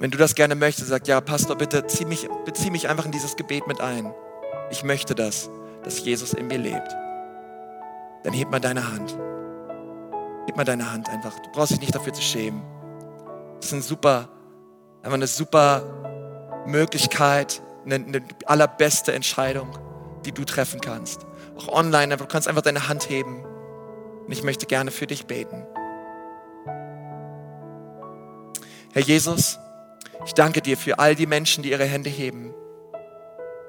Wenn 0.00 0.10
du 0.10 0.16
das 0.16 0.34
gerne 0.34 0.54
möchtest, 0.54 0.88
sag 0.88 1.06
ja, 1.08 1.20
Pastor, 1.20 1.56
bitte 1.56 1.86
zieh 1.86 2.06
mich, 2.06 2.26
bezieh 2.46 2.70
mich 2.70 2.88
einfach 2.88 3.04
in 3.04 3.12
dieses 3.12 3.36
Gebet 3.36 3.66
mit 3.66 3.82
ein. 3.82 4.14
Ich 4.70 4.82
möchte 4.82 5.14
das, 5.14 5.50
dass 5.84 6.02
Jesus 6.02 6.32
in 6.32 6.46
mir 6.46 6.56
lebt. 6.56 6.88
Dann 8.24 8.32
heb 8.32 8.50
mal 8.50 8.60
deine 8.60 8.90
Hand. 8.90 9.14
Heb 10.46 10.56
mal 10.56 10.64
deine 10.64 10.90
Hand 10.90 11.10
einfach. 11.10 11.38
Du 11.40 11.50
brauchst 11.52 11.72
dich 11.72 11.80
nicht 11.80 11.94
dafür 11.94 12.14
zu 12.14 12.22
schämen. 12.22 12.62
Das 13.56 13.66
ist 13.66 13.72
ein 13.74 13.82
super, 13.82 14.30
einfach 15.02 15.16
eine 15.16 15.26
super 15.26 16.62
Möglichkeit, 16.64 17.60
eine, 17.84 17.96
eine 17.96 18.22
allerbeste 18.46 19.12
Entscheidung, 19.12 19.68
die 20.24 20.32
du 20.32 20.46
treffen 20.46 20.80
kannst. 20.80 21.26
Auch 21.58 21.68
online, 21.68 22.16
du 22.16 22.24
kannst 22.24 22.48
einfach 22.48 22.62
deine 22.62 22.88
Hand 22.88 23.10
heben. 23.10 23.44
Und 24.24 24.32
ich 24.32 24.42
möchte 24.44 24.64
gerne 24.64 24.92
für 24.92 25.06
dich 25.06 25.26
beten. 25.26 25.66
Herr 28.94 29.02
Jesus, 29.02 29.58
Ich 30.26 30.34
danke 30.34 30.60
dir 30.60 30.76
für 30.76 30.98
all 30.98 31.14
die 31.14 31.26
Menschen, 31.26 31.62
die 31.62 31.70
ihre 31.70 31.84
Hände 31.84 32.10
heben. 32.10 32.54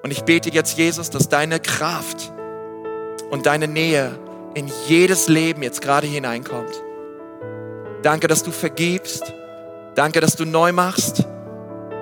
Und 0.04 0.12
ich 0.12 0.24
bete 0.24 0.50
jetzt, 0.50 0.78
Jesus, 0.78 1.10
dass 1.10 1.30
deine 1.30 1.60
Kraft 1.60 2.32
und 3.30 3.46
deine 3.46 3.68
Nähe 3.68 4.18
in 4.54 4.70
jedes 4.88 5.28
Leben 5.28 5.64
jetzt 5.64 5.82
gerade 5.82 6.08
hineinkommt. 6.08 6.84
Danke, 8.02 8.28
dass 8.28 8.44
du 8.44 8.52
vergibst. 8.52 9.34
Danke, 9.96 10.20
dass 10.20 10.36
du 10.36 10.46
neu 10.46 10.72
machst. 10.72 11.26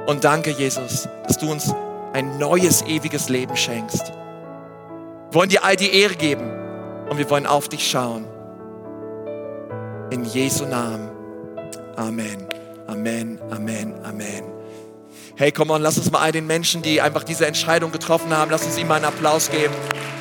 Und 0.08 0.24
danke, 0.24 0.52
Jesus, 0.52 1.08
dass 1.28 1.38
du 1.38 1.52
uns 1.52 1.74
ein 2.14 2.38
neues, 2.38 2.82
ewiges 2.84 3.30
Leben 3.30 3.56
schenkst. 3.56 4.12
Wir 5.30 5.34
wollen 5.34 5.50
dir 5.50 5.64
all 5.64 5.76
die 5.76 5.94
Ehre 5.94 6.16
geben 6.16 6.52
und 7.10 7.18
wir 7.18 7.30
wollen 7.30 7.46
auf 7.46 7.70
dich 7.70 7.90
schauen. 7.90 8.26
In 10.10 10.26
Jesu 10.26 10.66
Namen. 10.66 11.10
Amen. 11.96 12.49
Amen. 12.90 13.38
Amen. 13.52 13.94
Amen. 14.04 14.44
Hey, 15.36 15.52
komm 15.52 15.70
on, 15.70 15.82
lass 15.82 15.98
uns 15.98 16.10
mal 16.10 16.22
all 16.22 16.32
den 16.32 16.48
Menschen, 16.48 16.82
die 16.82 17.02
einfach 17.02 17.24
diese 17.24 17.46
Entscheidung 17.46 17.92
getroffen 17.92 18.36
haben, 18.36 18.50
lass 18.50 18.66
uns 18.66 18.78
ihnen 18.80 18.88
mal 18.88 18.96
einen 18.96 19.06
Applaus 19.06 19.52
geben. 19.52 19.74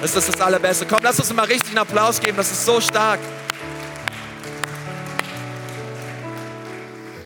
Das 0.03 0.14
ist 0.14 0.29
das 0.29 0.41
Allerbeste. 0.41 0.85
Komm, 0.85 1.01
lass 1.03 1.19
uns 1.19 1.33
mal 1.33 1.47
richtig 1.47 1.71
einen 1.71 1.79
Applaus 1.79 2.21
geben. 2.21 2.37
Das 2.37 2.53
ist 2.53 2.66
so 2.66 2.81
stark. 2.81 3.21